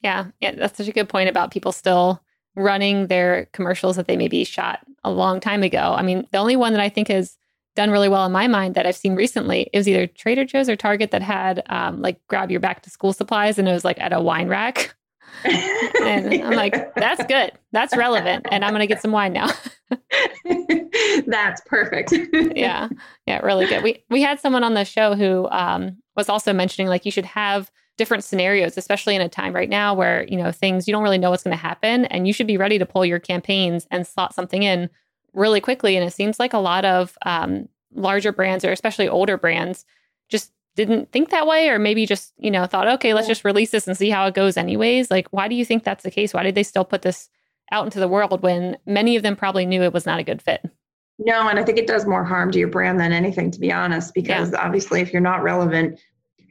Yeah, 0.00 0.26
yeah, 0.40 0.52
that's 0.52 0.76
such 0.76 0.88
a 0.88 0.92
good 0.92 1.08
point 1.08 1.28
about 1.28 1.50
people 1.50 1.72
still 1.72 2.22
running 2.54 3.08
their 3.08 3.46
commercials 3.52 3.96
that 3.96 4.06
they 4.06 4.16
maybe 4.16 4.44
shot 4.44 4.80
a 5.04 5.10
long 5.10 5.40
time 5.40 5.62
ago. 5.62 5.94
I 5.96 6.02
mean, 6.02 6.26
the 6.32 6.38
only 6.38 6.56
one 6.56 6.72
that 6.72 6.80
I 6.80 6.88
think 6.88 7.08
has 7.08 7.36
done 7.76 7.90
really 7.90 8.08
well 8.08 8.24
in 8.24 8.32
my 8.32 8.46
mind 8.46 8.74
that 8.74 8.86
I've 8.86 8.96
seen 8.96 9.14
recently 9.14 9.68
is 9.72 9.88
either 9.88 10.06
Trader 10.06 10.44
Joe's 10.44 10.68
or 10.68 10.76
Target 10.76 11.10
that 11.10 11.22
had 11.22 11.62
um, 11.68 12.00
like 12.00 12.20
grab 12.28 12.50
your 12.50 12.60
back 12.60 12.82
to 12.82 12.90
school 12.90 13.12
supplies 13.12 13.58
and 13.58 13.68
it 13.68 13.72
was 13.72 13.84
like 13.84 14.00
at 14.00 14.12
a 14.12 14.20
wine 14.20 14.48
rack. 14.48 14.94
and 15.44 16.32
I'm 16.32 16.54
like, 16.54 16.94
that's 16.94 17.24
good. 17.26 17.52
That's 17.72 17.96
relevant. 17.96 18.46
And 18.50 18.64
I'm 18.64 18.70
going 18.70 18.80
to 18.80 18.86
get 18.86 19.02
some 19.02 19.10
wine 19.10 19.32
now. 19.32 19.48
that's 21.26 21.60
perfect. 21.66 22.12
yeah. 22.54 22.88
Yeah. 23.26 23.40
Really 23.40 23.66
good. 23.66 23.82
We, 23.82 24.04
we 24.10 24.22
had 24.22 24.38
someone 24.38 24.62
on 24.62 24.74
the 24.74 24.84
show 24.84 25.14
who 25.16 25.48
um, 25.50 25.98
was 26.16 26.28
also 26.28 26.52
mentioning 26.52 26.88
like 26.88 27.04
you 27.04 27.10
should 27.10 27.26
have 27.26 27.70
different 27.96 28.24
scenarios, 28.24 28.76
especially 28.76 29.14
in 29.14 29.22
a 29.22 29.28
time 29.28 29.54
right 29.54 29.68
now 29.68 29.94
where, 29.94 30.24
you 30.24 30.36
know, 30.36 30.50
things 30.50 30.88
you 30.88 30.92
don't 30.92 31.02
really 31.02 31.18
know 31.18 31.30
what's 31.30 31.44
going 31.44 31.56
to 31.56 31.60
happen. 31.62 32.06
And 32.06 32.26
you 32.26 32.32
should 32.32 32.46
be 32.46 32.56
ready 32.56 32.78
to 32.78 32.86
pull 32.86 33.04
your 33.04 33.20
campaigns 33.20 33.86
and 33.90 34.06
slot 34.06 34.34
something 34.34 34.62
in 34.62 34.90
really 35.32 35.60
quickly. 35.60 35.96
And 35.96 36.06
it 36.06 36.12
seems 36.12 36.38
like 36.38 36.52
a 36.52 36.58
lot 36.58 36.84
of 36.84 37.16
um, 37.24 37.68
larger 37.94 38.32
brands 38.32 38.64
or 38.64 38.72
especially 38.72 39.08
older 39.08 39.36
brands 39.36 39.84
just 40.28 40.52
didn't 40.76 41.12
think 41.12 41.30
that 41.30 41.46
way 41.46 41.68
or 41.68 41.78
maybe 41.78 42.04
just 42.06 42.32
you 42.36 42.50
know 42.50 42.66
thought 42.66 42.88
okay 42.88 43.14
let's 43.14 43.28
just 43.28 43.44
release 43.44 43.70
this 43.70 43.86
and 43.86 43.96
see 43.96 44.10
how 44.10 44.26
it 44.26 44.34
goes 44.34 44.56
anyways 44.56 45.10
like 45.10 45.28
why 45.30 45.46
do 45.46 45.54
you 45.54 45.64
think 45.64 45.84
that's 45.84 46.02
the 46.02 46.10
case 46.10 46.34
why 46.34 46.42
did 46.42 46.54
they 46.54 46.62
still 46.62 46.84
put 46.84 47.02
this 47.02 47.28
out 47.70 47.84
into 47.84 48.00
the 48.00 48.08
world 48.08 48.42
when 48.42 48.76
many 48.86 49.16
of 49.16 49.22
them 49.22 49.36
probably 49.36 49.64
knew 49.64 49.82
it 49.82 49.92
was 49.92 50.06
not 50.06 50.18
a 50.18 50.24
good 50.24 50.42
fit 50.42 50.62
no 51.18 51.48
and 51.48 51.58
i 51.58 51.64
think 51.64 51.78
it 51.78 51.86
does 51.86 52.06
more 52.06 52.24
harm 52.24 52.50
to 52.50 52.58
your 52.58 52.68
brand 52.68 52.98
than 52.98 53.12
anything 53.12 53.50
to 53.50 53.60
be 53.60 53.72
honest 53.72 54.12
because 54.14 54.50
yeah. 54.50 54.60
obviously 54.60 55.00
if 55.00 55.12
you're 55.12 55.22
not 55.22 55.42
relevant 55.42 55.98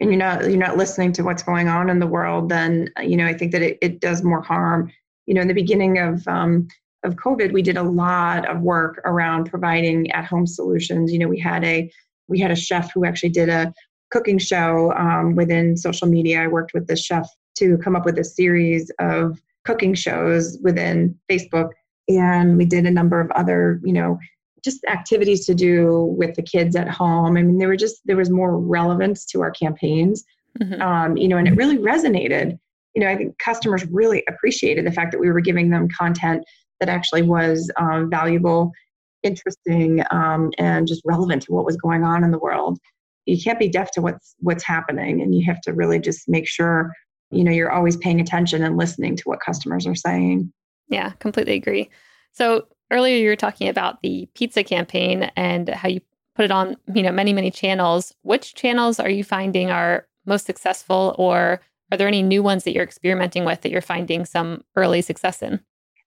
and 0.03 0.11
you're 0.11 0.19
not 0.19 0.43
you're 0.43 0.57
not 0.57 0.77
listening 0.77 1.11
to 1.13 1.23
what's 1.23 1.43
going 1.43 1.67
on 1.67 1.89
in 1.89 1.99
the 1.99 2.07
world 2.07 2.49
then 2.49 2.89
you 3.01 3.17
know 3.17 3.25
i 3.25 3.33
think 3.33 3.51
that 3.51 3.61
it, 3.61 3.77
it 3.81 3.99
does 3.99 4.21
more 4.23 4.41
harm 4.41 4.91
you 5.25 5.33
know 5.33 5.41
in 5.41 5.47
the 5.47 5.53
beginning 5.53 5.97
of 5.97 6.27
um, 6.27 6.67
of 7.03 7.15
covid 7.15 7.51
we 7.51 7.61
did 7.61 7.77
a 7.77 7.83
lot 7.83 8.47
of 8.47 8.61
work 8.61 9.01
around 9.05 9.49
providing 9.49 10.11
at 10.11 10.25
home 10.25 10.45
solutions 10.45 11.11
you 11.11 11.17
know 11.17 11.27
we 11.27 11.39
had 11.39 11.63
a 11.63 11.91
we 12.27 12.39
had 12.39 12.51
a 12.51 12.55
chef 12.55 12.91
who 12.93 13.05
actually 13.05 13.29
did 13.29 13.49
a 13.49 13.73
cooking 14.13 14.37
show 14.37 14.93
um, 14.93 15.35
within 15.35 15.75
social 15.75 16.07
media. 16.07 16.43
I 16.43 16.47
worked 16.47 16.73
with 16.73 16.87
the 16.87 16.95
chef 16.95 17.27
to 17.57 17.77
come 17.79 17.95
up 17.95 18.05
with 18.05 18.17
a 18.19 18.23
series 18.23 18.91
of 18.99 19.41
cooking 19.65 19.95
shows 19.95 20.57
within 20.61 21.19
Facebook. 21.29 21.69
And 22.07 22.57
we 22.57 22.65
did 22.65 22.85
a 22.85 22.91
number 22.91 23.19
of 23.19 23.31
other, 23.31 23.81
you 23.83 23.91
know, 23.91 24.19
just 24.63 24.83
activities 24.85 25.45
to 25.45 25.53
do 25.53 26.13
with 26.17 26.35
the 26.35 26.41
kids 26.41 26.75
at 26.75 26.89
home. 26.89 27.37
I 27.37 27.41
mean, 27.41 27.57
there 27.57 27.67
were 27.67 27.75
just, 27.75 28.01
there 28.05 28.17
was 28.17 28.29
more 28.29 28.57
relevance 28.57 29.25
to 29.27 29.41
our 29.41 29.51
campaigns, 29.51 30.23
mm-hmm. 30.61 30.81
um, 30.81 31.17
you 31.17 31.27
know, 31.27 31.37
and 31.37 31.47
it 31.47 31.55
really 31.55 31.77
resonated. 31.77 32.57
You 32.95 33.01
know, 33.01 33.09
I 33.09 33.15
think 33.15 33.37
customers 33.39 33.85
really 33.87 34.23
appreciated 34.29 34.85
the 34.85 34.91
fact 34.91 35.11
that 35.11 35.19
we 35.19 35.31
were 35.31 35.41
giving 35.41 35.69
them 35.69 35.87
content 35.89 36.43
that 36.79 36.89
actually 36.89 37.23
was 37.23 37.71
um, 37.77 38.09
valuable, 38.09 38.71
interesting, 39.23 40.03
um, 40.11 40.51
and 40.57 40.87
just 40.87 41.01
relevant 41.05 41.41
to 41.43 41.53
what 41.53 41.65
was 41.65 41.77
going 41.77 42.03
on 42.03 42.23
in 42.23 42.31
the 42.31 42.39
world 42.39 42.79
you 43.25 43.41
can't 43.41 43.59
be 43.59 43.69
deaf 43.69 43.91
to 43.91 44.01
what's 44.01 44.35
what's 44.39 44.63
happening 44.63 45.21
and 45.21 45.35
you 45.35 45.45
have 45.45 45.61
to 45.61 45.73
really 45.73 45.99
just 45.99 46.27
make 46.27 46.47
sure 46.47 46.91
you 47.31 47.43
know 47.43 47.51
you're 47.51 47.71
always 47.71 47.97
paying 47.97 48.19
attention 48.19 48.63
and 48.63 48.77
listening 48.77 49.15
to 49.15 49.23
what 49.25 49.39
customers 49.39 49.87
are 49.87 49.95
saying 49.95 50.51
yeah 50.89 51.11
completely 51.19 51.53
agree 51.53 51.89
so 52.31 52.65
earlier 52.93 53.17
you 53.17 53.27
were 53.27 53.35
talking 53.35 53.67
about 53.67 54.01
the 54.01 54.27
pizza 54.35 54.63
campaign 54.63 55.31
and 55.35 55.69
how 55.69 55.89
you 55.89 55.99
put 56.35 56.45
it 56.45 56.51
on 56.51 56.77
you 56.93 57.03
know 57.03 57.11
many 57.11 57.33
many 57.33 57.51
channels 57.51 58.13
which 58.21 58.53
channels 58.55 58.99
are 58.99 59.09
you 59.09 59.23
finding 59.23 59.69
are 59.69 60.07
most 60.25 60.45
successful 60.45 61.15
or 61.17 61.59
are 61.91 61.97
there 61.97 62.07
any 62.07 62.23
new 62.23 62.41
ones 62.41 62.63
that 62.63 62.73
you're 62.73 62.83
experimenting 62.83 63.45
with 63.45 63.61
that 63.61 63.71
you're 63.71 63.81
finding 63.81 64.25
some 64.25 64.63
early 64.75 65.01
success 65.01 65.41
in 65.41 65.59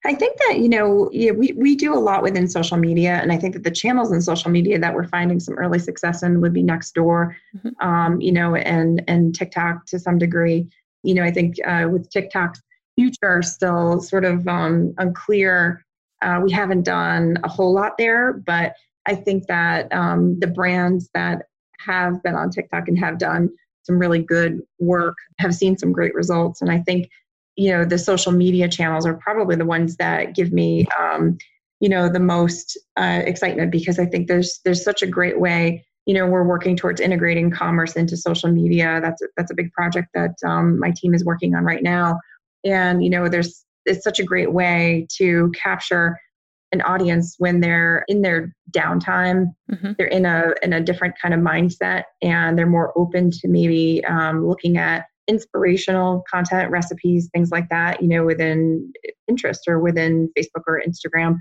I 0.05 0.14
think 0.14 0.38
that, 0.38 0.59
you 0.61 0.68
know, 0.68 1.11
yeah, 1.12 1.33
we, 1.33 1.53
we 1.57 1.75
do 1.75 1.92
a 1.92 1.99
lot 1.99 2.22
within 2.22 2.49
social 2.49 2.77
media. 2.77 3.14
And 3.14 3.33
I 3.33 3.38
think 3.38 3.55
that 3.55 3.64
the 3.64 3.72
channels 3.72 4.12
in 4.12 4.22
social 4.22 4.53
media 4.53 4.79
that 4.79 4.94
we're 4.94 5.09
finding 5.09 5.40
some 5.40 5.55
early 5.55 5.81
success 5.81 6.22
in 6.22 6.40
would 6.40 6.53
be 6.53 6.62
Nextdoor, 6.62 7.35
mm-hmm. 7.57 7.87
um, 7.87 8.20
you 8.20 8.31
know, 8.31 8.55
and, 8.55 9.03
and 9.09 9.35
TikTok 9.35 9.87
to 9.87 9.99
some 9.99 10.18
degree. 10.18 10.68
You 11.03 11.14
know, 11.14 11.25
I 11.25 11.33
think 11.33 11.57
uh, 11.66 11.88
with 11.90 12.09
TikTok's 12.11 12.62
future 12.96 13.42
still 13.42 14.01
sort 14.01 14.25
of 14.25 14.46
um, 14.46 14.94
unclear. 14.99 15.85
Uh, 16.22 16.40
we 16.42 16.50
haven't 16.50 16.83
done 16.83 17.37
a 17.44 17.48
whole 17.48 17.72
lot 17.72 17.98
there, 17.98 18.33
but 18.33 18.74
I 19.07 19.14
think 19.14 19.46
that 19.46 19.92
um, 19.92 20.38
the 20.40 20.46
brands 20.46 21.09
that 21.14 21.42
have 21.79 22.22
been 22.22 22.35
on 22.35 22.50
TikTok 22.50 22.88
and 22.88 22.98
have 22.98 23.18
done 23.18 23.50
some 23.83 23.98
really 23.98 24.22
good 24.22 24.61
work 24.81 25.16
have 25.38 25.55
seen 25.55 25.79
some 25.79 25.92
great 25.92 26.14
results. 26.14 26.61
And 26.61 26.70
I 26.70 26.81
think 26.81 27.09
you 27.57 27.70
know 27.70 27.85
the 27.85 27.98
social 27.98 28.33
media 28.33 28.68
channels 28.68 29.07
are 29.07 29.14
probably 29.14 29.57
the 29.57 29.64
ones 29.64 29.96
that 29.96 30.35
give 30.35 30.52
me 30.52 30.87
um, 30.98 31.37
you 31.81 31.88
know 31.88 32.09
the 32.09 32.20
most 32.20 32.79
uh, 32.98 33.22
excitement 33.24 33.70
because 33.70 33.98
i 33.98 34.07
think 34.07 34.29
there's 34.29 34.61
there's 34.64 34.85
such 34.85 35.02
a 35.02 35.07
great 35.07 35.40
way 35.40 35.85
you 36.07 36.14
know 36.14 36.26
we're 36.26 36.44
working 36.44 36.76
towards 36.76 37.00
integrating 37.00 37.50
commerce 37.50 37.96
into 37.96 38.16
social 38.16 38.50
media 38.50 39.00
that's 39.02 39.20
a, 39.22 39.26
that's 39.37 39.50
a 39.50 39.55
big 39.55 39.72
project 39.72 40.09
that 40.14 40.35
um, 40.46 40.79
my 40.79 40.92
team 40.94 41.14
is 41.14 41.24
working 41.24 41.55
on 41.55 41.64
right 41.64 41.83
now 41.83 42.18
and 42.64 43.02
you 43.02 43.11
know 43.11 43.29
there's 43.29 43.64
it's 43.87 44.05
such 44.05 44.20
a 44.20 44.25
great 44.25 44.53
way 44.53 45.07
to 45.16 45.51
capture 45.55 46.16
an 46.72 46.83
audience 46.83 47.37
when 47.38 47.61
they're 47.61 48.05
in 48.09 48.22
their 48.22 48.55
downtime 48.72 49.46
mm-hmm. 49.70 49.92
they're 49.96 50.09
in 50.09 50.27
a 50.27 50.53
in 50.62 50.72
a 50.72 50.81
different 50.81 51.14
kind 51.20 51.33
of 51.33 51.40
mindset 51.40 52.05
and 52.22 52.59
they're 52.59 52.66
more 52.66 52.92
open 52.99 53.31
to 53.31 53.49
maybe 53.49 54.05
um, 54.05 54.46
looking 54.46 54.77
at 54.77 55.07
inspirational 55.29 56.25
content, 56.31 56.70
recipes, 56.70 57.29
things 57.33 57.51
like 57.51 57.68
that, 57.68 58.01
you 58.01 58.09
know, 58.09 58.25
within 58.25 58.92
Pinterest 59.29 59.59
or 59.66 59.81
within 59.81 60.31
Facebook 60.38 60.62
or 60.66 60.83
Instagram. 60.87 61.38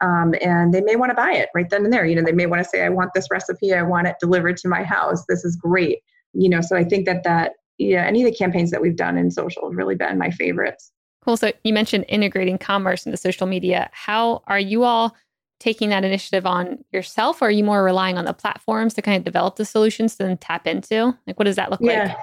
Um, 0.00 0.34
and 0.40 0.72
they 0.72 0.80
may 0.80 0.96
want 0.96 1.10
to 1.10 1.16
buy 1.16 1.32
it 1.32 1.50
right 1.54 1.68
then 1.68 1.84
and 1.84 1.92
there. 1.92 2.06
You 2.06 2.16
know, 2.16 2.22
they 2.22 2.32
may 2.32 2.46
want 2.46 2.62
to 2.62 2.68
say, 2.68 2.84
I 2.84 2.88
want 2.88 3.12
this 3.14 3.28
recipe, 3.30 3.74
I 3.74 3.82
want 3.82 4.06
it 4.06 4.16
delivered 4.20 4.56
to 4.58 4.68
my 4.68 4.82
house. 4.82 5.24
This 5.28 5.44
is 5.44 5.56
great. 5.56 5.98
You 6.32 6.48
know, 6.48 6.60
so 6.60 6.76
I 6.76 6.84
think 6.84 7.06
that 7.06 7.22
that, 7.24 7.52
yeah, 7.78 8.04
any 8.04 8.22
of 8.22 8.30
the 8.30 8.36
campaigns 8.36 8.70
that 8.70 8.80
we've 8.80 8.96
done 8.96 9.18
in 9.18 9.30
social 9.30 9.68
have 9.68 9.76
really 9.76 9.96
been 9.96 10.18
my 10.18 10.30
favorites. 10.30 10.90
Cool. 11.22 11.36
So 11.36 11.52
you 11.64 11.72
mentioned 11.72 12.04
integrating 12.08 12.58
commerce 12.58 13.04
into 13.04 13.16
social 13.16 13.46
media. 13.46 13.90
How 13.92 14.42
are 14.46 14.58
you 14.58 14.84
all 14.84 15.14
taking 15.58 15.90
that 15.90 16.04
initiative 16.04 16.46
on 16.46 16.82
yourself, 16.90 17.42
or 17.42 17.48
are 17.48 17.50
you 17.50 17.62
more 17.62 17.84
relying 17.84 18.16
on 18.16 18.24
the 18.24 18.32
platforms 18.32 18.94
to 18.94 19.02
kind 19.02 19.18
of 19.18 19.24
develop 19.24 19.56
the 19.56 19.64
solutions 19.64 20.16
to 20.16 20.24
then 20.24 20.38
tap 20.38 20.66
into? 20.66 21.14
Like, 21.26 21.38
what 21.38 21.44
does 21.44 21.56
that 21.56 21.70
look 21.70 21.80
yeah. 21.82 22.04
like? 22.04 22.16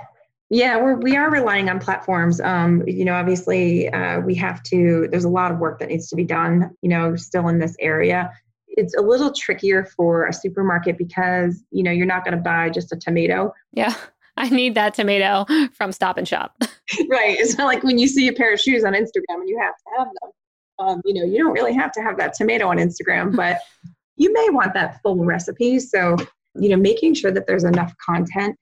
Yeah, 0.49 0.77
we're, 0.77 0.95
we 0.95 1.15
are 1.15 1.29
relying 1.29 1.69
on 1.69 1.77
platforms. 1.77 2.39
Um, 2.39 2.81
you 2.87 3.05
know, 3.05 3.13
obviously, 3.13 3.89
uh, 3.89 4.21
we 4.21 4.33
have 4.35 4.63
to, 4.63 5.07
there's 5.11 5.25
a 5.25 5.29
lot 5.29 5.51
of 5.51 5.59
work 5.59 5.77
that 5.79 5.89
needs 5.89 6.07
to 6.07 6.15
be 6.15 6.23
done, 6.23 6.71
you 6.81 6.89
know, 6.89 7.15
still 7.17 7.47
in 7.49 7.59
this 7.59 7.75
area. 7.79 8.31
It's 8.69 8.95
a 8.95 9.01
little 9.01 9.33
trickier 9.33 9.85
for 9.85 10.25
a 10.25 10.33
supermarket 10.33 10.97
because, 10.97 11.63
you 11.71 11.83
know, 11.83 11.91
you're 11.91 12.05
not 12.05 12.23
going 12.23 12.35
to 12.35 12.41
buy 12.41 12.69
just 12.69 12.93
a 12.93 12.95
tomato. 12.95 13.53
Yeah. 13.73 13.93
I 14.39 14.49
need 14.49 14.75
that 14.75 14.93
tomato 14.93 15.45
from 15.73 15.91
Stop 15.91 16.17
and 16.17 16.27
Shop. 16.27 16.55
right. 17.09 17.37
It's 17.37 17.57
not 17.57 17.65
like 17.65 17.83
when 17.83 17.97
you 17.97 18.07
see 18.07 18.27
a 18.27 18.33
pair 18.33 18.53
of 18.53 18.59
shoes 18.59 18.83
on 18.83 18.93
Instagram 18.93 19.41
and 19.41 19.49
you 19.49 19.59
have 19.59 19.75
to 19.75 19.83
have 19.97 20.07
them. 20.21 20.31
Um, 20.79 21.01
you 21.05 21.13
know, 21.15 21.23
you 21.23 21.43
don't 21.43 21.53
really 21.53 21.73
have 21.73 21.91
to 21.93 22.01
have 22.01 22.17
that 22.17 22.35
tomato 22.35 22.67
on 22.67 22.77
Instagram, 22.77 23.35
but 23.35 23.59
you 24.15 24.31
may 24.31 24.49
want 24.51 24.73
that 24.75 25.01
full 25.01 25.23
recipe. 25.25 25.79
So, 25.79 26.17
you 26.55 26.69
know, 26.69 26.77
making 26.77 27.15
sure 27.15 27.31
that 27.31 27.47
there's 27.47 27.63
enough 27.63 27.93
content 28.05 28.55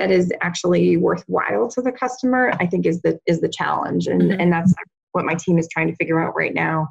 that 0.00 0.10
is 0.10 0.32
actually 0.40 0.96
worthwhile 0.96 1.68
to 1.68 1.82
the 1.82 1.92
customer 1.92 2.52
i 2.58 2.66
think 2.66 2.86
is 2.86 3.02
the 3.02 3.20
is 3.26 3.42
the 3.42 3.48
challenge 3.48 4.06
and 4.06 4.22
mm-hmm. 4.22 4.40
and 4.40 4.50
that's 4.50 4.74
what 5.12 5.26
my 5.26 5.34
team 5.34 5.58
is 5.58 5.68
trying 5.70 5.86
to 5.88 5.94
figure 5.96 6.18
out 6.18 6.34
right 6.34 6.54
now 6.54 6.88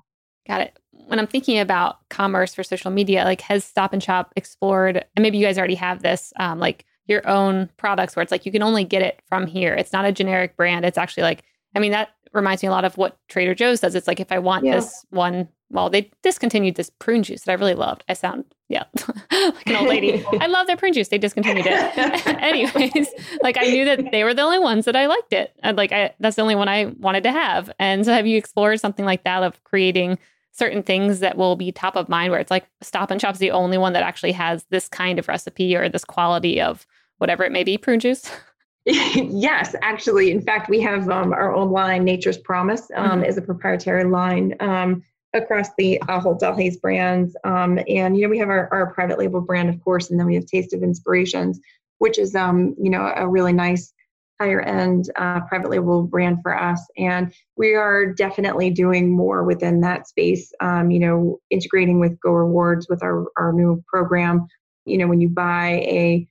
got 0.48 0.62
it 0.62 0.78
when 0.92 1.18
i'm 1.18 1.26
thinking 1.26 1.58
about 1.58 2.08
commerce 2.10 2.54
for 2.54 2.62
social 2.62 2.92
media 2.92 3.24
like 3.24 3.42
has 3.42 3.66
stop 3.66 3.94
and 3.94 4.04
shop 4.04 4.32
explored 4.36 5.04
and 5.16 5.24
maybe 5.24 5.40
you 5.40 5.46
guys 5.46 5.58
already 5.58 5.76
have 5.76 6.04
this 6.04 6.32
um, 6.38 6.60
like 6.60 6.86
your 7.10 7.28
own 7.28 7.70
products 7.78 8.16
where 8.16 8.24
it's 8.24 8.32
like 8.32 8.46
you 8.46 8.52
can 8.52 8.64
only 8.64 8.84
get 8.84 9.02
it 9.02 9.22
from 9.28 9.48
here 9.48 9.74
it's 9.74 9.94
not 9.94 10.06
a 10.06 10.12
generic 10.12 10.56
brand 10.56 10.86
it's 10.86 10.98
actually 10.98 11.24
like 11.24 11.44
i 11.76 11.80
mean 11.80 11.92
that 11.92 12.10
reminds 12.34 12.62
me 12.62 12.68
a 12.68 12.72
lot 12.72 12.86
of 12.86 12.98
what 12.98 13.18
trader 13.28 13.56
joe's 13.56 13.80
does 13.80 13.96
it's 13.96 14.08
like 14.08 14.20
if 14.20 14.32
i 14.32 14.40
want 14.40 14.66
yeah. 14.66 14.76
this 14.76 15.06
one 15.10 15.48
well, 15.72 15.90
they 15.90 16.10
discontinued 16.24 16.76
this 16.76 16.90
prune 17.00 17.22
juice 17.22 17.44
that 17.44 17.52
I 17.52 17.56
really 17.56 17.76
loved. 17.76 18.04
I 18.10 18.14
sound, 18.14 18.46
yeah, 18.70 18.86
like 19.32 19.68
an 19.68 19.76
old 19.76 19.88
lady. 19.88 20.26
I 20.40 20.48
love 20.48 20.66
their 20.66 20.78
prune 20.78 20.94
juice. 20.94 21.10
They 21.10 21.20
discontinued 21.20 21.68
it. 21.68 22.28
Anyways, 22.28 23.08
like 23.44 23.58
I 23.58 23.66
knew 23.66 23.86
that 23.86 24.12
they 24.12 24.24
were 24.24 24.34
the 24.34 24.42
only 24.42 24.60
ones 24.60 24.86
that 24.86 24.96
I 24.96 25.06
liked 25.06 25.32
it. 25.32 25.54
And 25.62 25.78
like, 25.78 25.92
I, 25.92 26.14
that's 26.20 26.38
the 26.38 26.42
only 26.42 26.56
one 26.56 26.68
I 26.68 26.86
wanted 27.00 27.24
to 27.24 27.32
have. 27.32 27.72
And 27.78 28.04
so 28.04 28.14
have 28.14 28.26
you 28.26 28.38
explored 28.38 28.80
something 28.80 29.06
like 29.06 29.24
that 29.26 29.44
of 29.44 29.64
creating 29.64 30.18
certain 30.52 30.82
things 30.82 31.20
that 31.20 31.38
will 31.38 31.56
be 31.56 31.72
top 31.72 31.96
of 31.96 32.10
mind 32.10 32.32
where 32.32 32.42
it's 32.42 32.52
like 32.52 32.68
Stop 32.82 33.12
and 33.12 33.22
Shop's 33.22 33.40
the 33.40 33.52
only 33.52 33.78
one 33.78 33.94
that 33.94 34.04
actually 34.04 34.32
has 34.32 34.66
this 34.72 34.90
kind 34.90 35.20
of 35.20 35.28
recipe 35.28 35.76
or 35.76 35.88
this 35.88 36.04
quality 36.04 36.60
of 36.60 36.88
whatever 37.20 37.44
it 37.44 37.52
may 37.52 37.64
be, 37.64 37.78
prune 37.78 38.00
juice? 38.00 38.30
yes, 38.86 39.76
actually. 39.82 40.32
In 40.32 40.42
fact, 40.42 40.70
we 40.70 40.82
have 40.82 41.10
um, 41.10 41.32
our 41.32 41.54
own 41.54 41.72
line, 41.72 42.04
Nature's 42.04 42.38
Promise, 42.38 42.90
um, 42.96 43.12
mm-hmm. 43.12 43.24
is 43.24 43.38
a 43.38 43.42
proprietary 43.42 44.06
line. 44.06 44.56
Um, 44.60 45.04
across 45.34 45.70
the 45.78 46.00
Ahold 46.08 46.40
Delhaize 46.40 46.80
brands. 46.82 47.36
Um, 47.44 47.80
and, 47.88 48.18
you 48.18 48.24
know, 48.24 48.30
we 48.30 48.40
have 48.40 48.50
our, 48.50 48.68
our 48.72 48.94
private 48.94 49.20
label 49.20 49.42
brand, 49.42 49.70
of 49.70 49.82
course, 49.84 50.10
and 50.10 50.20
then 50.20 50.26
we 50.26 50.36
have 50.36 50.46
Taste 50.46 50.74
of 50.74 50.82
Inspirations, 50.82 51.60
which 52.00 52.18
is, 52.18 52.36
um, 52.36 52.76
you 52.82 52.90
know, 52.90 53.14
a 53.16 53.28
really 53.28 53.54
nice 53.54 53.94
higher 54.40 54.62
end 54.62 55.12
uh, 55.18 55.42
private 55.42 55.70
label 55.70 56.04
brand 56.04 56.40
for 56.42 56.58
us. 56.58 56.82
And 56.98 57.34
we 57.58 57.76
are 57.76 58.06
definitely 58.06 58.70
doing 58.70 59.12
more 59.12 59.44
within 59.44 59.82
that 59.82 60.08
space, 60.08 60.54
um, 60.62 60.92
you 60.92 61.00
know, 61.00 61.40
integrating 61.50 62.00
with 62.00 62.20
Go 62.22 62.32
Rewards 62.32 62.88
with 62.90 63.04
our, 63.04 63.26
our 63.38 63.52
new 63.52 63.84
program. 63.88 64.48
You 64.86 64.98
know, 64.98 65.08
when 65.08 65.20
you 65.20 65.30
buy 65.30 65.84
a 65.84 66.28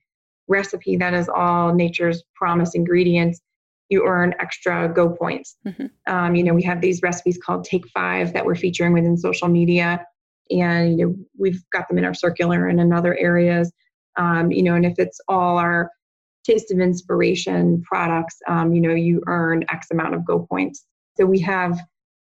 recipe 0.49 0.97
that 0.97 1.13
is 1.13 1.29
all 1.29 1.73
nature's 1.73 2.23
promise 2.35 2.75
ingredients, 2.75 3.39
you 3.89 4.05
earn 4.05 4.35
extra 4.39 4.91
go 4.93 5.09
points. 5.09 5.55
Mm-hmm. 5.65 5.85
Um, 6.13 6.35
you 6.35 6.43
know, 6.43 6.53
we 6.53 6.63
have 6.63 6.81
these 6.81 7.01
recipes 7.01 7.39
called 7.43 7.63
Take 7.63 7.87
Five 7.89 8.33
that 8.33 8.45
we're 8.45 8.55
featuring 8.55 8.93
within 8.93 9.17
social 9.17 9.47
media. 9.47 10.05
And, 10.51 10.99
you 10.99 11.07
know, 11.07 11.15
we've 11.37 11.63
got 11.71 11.87
them 11.87 11.97
in 11.97 12.05
our 12.05 12.13
circular 12.13 12.67
and 12.67 12.79
in 12.79 12.91
other 12.91 13.15
areas. 13.17 13.71
Um, 14.17 14.51
you 14.51 14.63
know, 14.63 14.75
and 14.75 14.85
if 14.85 14.97
it's 14.97 15.19
all 15.27 15.57
our 15.57 15.91
taste 16.43 16.71
of 16.71 16.79
inspiration 16.79 17.81
products, 17.83 18.37
um, 18.47 18.73
you 18.73 18.81
know, 18.81 18.93
you 18.93 19.21
earn 19.27 19.63
X 19.69 19.87
amount 19.91 20.15
of 20.15 20.25
Go 20.25 20.45
points. 20.49 20.85
So 21.17 21.25
we 21.25 21.39
have 21.39 21.79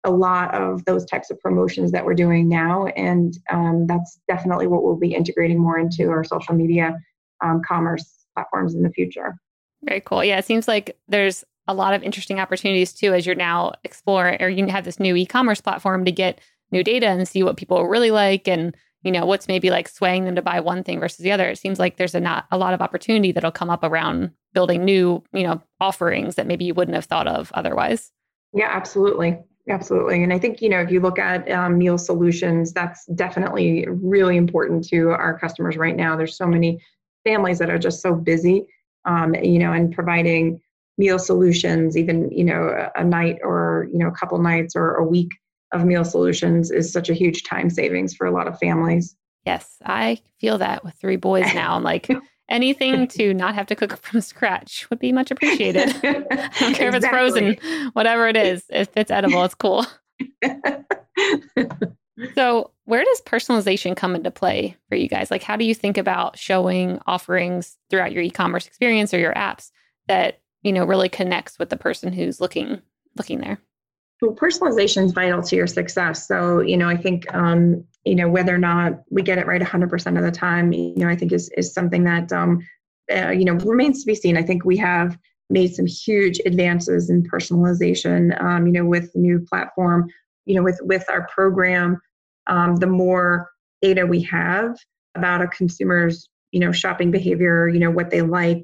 a 0.03 0.12
lot 0.12 0.53
of 0.55 0.84
those 0.86 1.05
types 1.05 1.29
of 1.29 1.39
promotions 1.39 1.91
that 1.91 2.03
we're 2.03 2.15
doing 2.15 2.49
now, 2.49 2.88
and 2.88 3.38
um, 3.51 3.86
that's 3.88 4.19
definitely 4.27 4.67
what 4.67 4.84
we'll 4.84 4.95
be 4.95 5.13
integrating 5.13 5.60
more 5.60 5.77
into 5.77 6.10
our 6.10 6.23
social 6.23 6.55
media 6.55 6.97
um, 7.41 7.62
commerce 7.67 8.25
platforms 8.34 8.73
in 8.73 8.84
the 8.84 8.89
future. 8.89 9.36
Very 9.84 10.01
cool. 10.01 10.23
Yeah, 10.23 10.38
it 10.38 10.45
seems 10.45 10.67
like 10.67 10.97
there's 11.08 11.43
a 11.67 11.73
lot 11.73 11.93
of 11.93 12.04
interesting 12.04 12.39
opportunities 12.39 12.93
too 12.93 13.13
as 13.13 13.25
you're 13.25 13.36
now 13.36 13.73
explore 13.84 14.36
or 14.39 14.49
you 14.49 14.65
have 14.67 14.84
this 14.86 14.99
new 14.99 15.15
e-commerce 15.15 15.62
platform 15.62 16.06
to 16.06 16.12
get 16.12 16.39
new 16.71 16.84
data 16.84 17.08
and 17.08 17.27
see 17.27 17.43
what 17.43 17.58
people 17.58 17.88
really 17.88 18.12
like 18.12 18.47
and 18.47 18.75
you 19.04 19.12
know 19.12 19.25
what's 19.25 19.47
maybe 19.47 19.69
like 19.69 19.88
swaying 19.88 20.25
them 20.25 20.36
to 20.36 20.41
buy 20.41 20.60
one 20.60 20.84
thing 20.84 20.99
versus 20.99 21.19
the 21.19 21.32
other. 21.32 21.49
It 21.49 21.58
seems 21.58 21.80
like 21.80 21.97
there's 21.97 22.15
a 22.15 22.19
not 22.19 22.45
a 22.51 22.58
lot 22.58 22.73
of 22.73 22.82
opportunity 22.82 23.32
that'll 23.32 23.51
come 23.51 23.69
up 23.69 23.84
around 23.84 24.32
building 24.54 24.84
new 24.84 25.23
you 25.34 25.43
know 25.43 25.62
offerings 25.80 26.36
that 26.36 26.47
maybe 26.47 26.65
you 26.65 26.73
wouldn't 26.73 26.95
have 26.95 27.06
thought 27.06 27.27
of 27.27 27.51
otherwise. 27.54 28.12
Yeah 28.54 28.69
absolutely. 28.69 29.39
Absolutely. 29.69 30.23
And 30.23 30.34
i 30.34 30.39
think 30.39 30.62
you 30.62 30.69
know 30.69 30.80
if 30.80 30.91
you 30.91 30.99
look 30.99 31.19
at 31.19 31.49
um, 31.51 31.77
meal 31.77 31.97
solutions 31.97 32.73
that's 32.73 33.06
definitely 33.15 33.88
really 33.88 34.36
important 34.36 34.88
to 34.89 35.12
our 35.12 35.38
customers 35.38 35.77
right 35.77 35.95
now. 35.95 36.15
There's 36.15 36.36
so 36.36 36.47
many 36.47 36.82
families 37.23 37.60
that 37.60 37.69
are 37.69 37.79
just 37.79 38.01
so 38.01 38.13
busy 38.13 38.65
um, 39.05 39.34
you 39.36 39.60
know 39.60 39.71
and 39.71 39.93
providing 39.93 40.60
meal 40.97 41.17
solutions 41.17 41.97
even 41.97 42.29
you 42.31 42.43
know 42.43 42.89
a 42.95 43.03
night 43.03 43.38
or 43.43 43.88
you 43.91 43.97
know 43.97 44.07
a 44.07 44.12
couple 44.12 44.38
nights 44.38 44.75
or 44.75 44.95
a 44.95 45.03
week 45.03 45.31
of 45.71 45.86
meal 45.86 46.03
solutions 46.03 46.71
is 46.71 46.91
such 46.91 47.10
a 47.10 47.13
huge 47.13 47.43
time 47.43 47.69
savings 47.69 48.13
for 48.13 48.27
a 48.27 48.31
lot 48.31 48.47
of 48.47 48.57
families. 48.60 49.15
Yes, 49.45 49.77
I 49.86 50.19
feel 50.39 50.57
that 50.60 50.84
with 50.84 50.93
three 50.95 51.15
boys 51.15 51.45
now. 51.53 51.75
I'm 51.75 51.84
like, 51.84 52.10
anything 52.49 53.07
to 53.07 53.34
not 53.34 53.55
have 53.55 53.67
to 53.67 53.75
cook 53.75 53.97
from 53.97 54.21
scratch 54.21 54.88
would 54.89 54.99
be 54.99 55.12
much 55.12 55.31
appreciated. 55.31 55.89
I 56.03 56.49
don't 56.60 56.75
care 56.75 56.88
exactly. 56.88 56.88
if 56.88 56.95
it's 56.95 57.07
frozen, 57.07 57.57
whatever 57.93 58.27
it 58.27 58.38
is, 58.38 58.63
if 58.69 58.89
it's 58.95 59.10
edible, 59.10 59.43
it's 59.43 59.55
cool. 59.55 59.86
so, 62.36 62.71
where 62.91 63.06
does 63.06 63.21
personalization 63.21 63.95
come 63.95 64.15
into 64.15 64.30
play 64.30 64.75
for 64.89 64.95
you 64.95 65.08
guys? 65.08 65.32
Like, 65.32 65.43
how 65.43 65.56
do 65.56 65.63
you 65.63 65.73
think 65.73 65.97
about 65.97 66.38
showing 66.38 66.99
offerings 67.08 67.77
throughout 67.89 68.12
your 68.12 68.21
e-commerce 68.21 68.67
experience 68.67 69.13
or 69.13 69.17
your 69.17 69.34
apps 69.34 69.71
that 70.10 70.41
you 70.62 70.73
know 70.73 70.84
really 70.84 71.08
connects 71.08 71.58
with 71.58 71.69
the 71.69 71.77
person 71.77 72.12
who's 72.12 72.41
looking 72.41 72.82
looking 73.15 73.39
there? 73.39 73.62
Well, 74.21 74.36
personalization 74.36 75.06
is 75.06 75.13
vital 75.13 75.41
to 75.41 75.56
your 75.56 75.67
success. 75.67 76.27
So, 76.27 76.60
you 76.60 76.75
know, 76.75 76.89
I 76.89 76.97
think, 76.97 77.34
um, 77.34 77.82
you 78.04 78.13
know, 78.13 78.27
whether 78.27 78.54
or 78.54 78.58
not 78.58 79.04
we 79.10 79.21
get 79.21 79.38
it 79.38 79.47
right 79.47 79.62
100% 79.62 80.17
of 80.17 80.23
the 80.23 80.32
time, 80.32 80.73
you 80.73 80.93
know, 80.97 81.08
I 81.08 81.15
think 81.15 81.32
is, 81.32 81.49
is 81.56 81.73
something 81.73 82.04
that, 82.04 82.32
um, 82.34 82.60
uh, 83.10 83.30
you 83.30 83.45
know, 83.45 83.54
remains 83.54 84.01
to 84.01 84.06
be 84.06 84.13
seen. 84.13 84.38
I 84.38 84.43
think 84.43 84.63
we 84.63 84.77
have 84.77 85.17
made 85.49 85.73
some 85.73 85.88
huge 85.88 86.39
advances 86.45 87.10
in 87.10 87.23
personalization, 87.23 88.39
um, 88.43 88.67
you 88.67 88.73
know, 88.73 88.86
with 88.86 89.12
the 89.13 89.19
new 89.19 89.39
platform, 89.39 90.08
you 90.45 90.54
know, 90.54 90.62
with, 90.62 90.80
with 90.84 91.10
our 91.10 91.25
program, 91.25 91.97
um, 92.51 92.75
the 92.75 92.87
more 92.87 93.49
data 93.81 94.05
we 94.05 94.21
have 94.23 94.77
about 95.15 95.41
a 95.41 95.47
consumer's, 95.47 96.29
you 96.51 96.59
know, 96.59 96.71
shopping 96.71 97.09
behavior, 97.09 97.67
you 97.67 97.79
know, 97.79 97.89
what 97.89 98.11
they 98.11 98.21
like, 98.21 98.63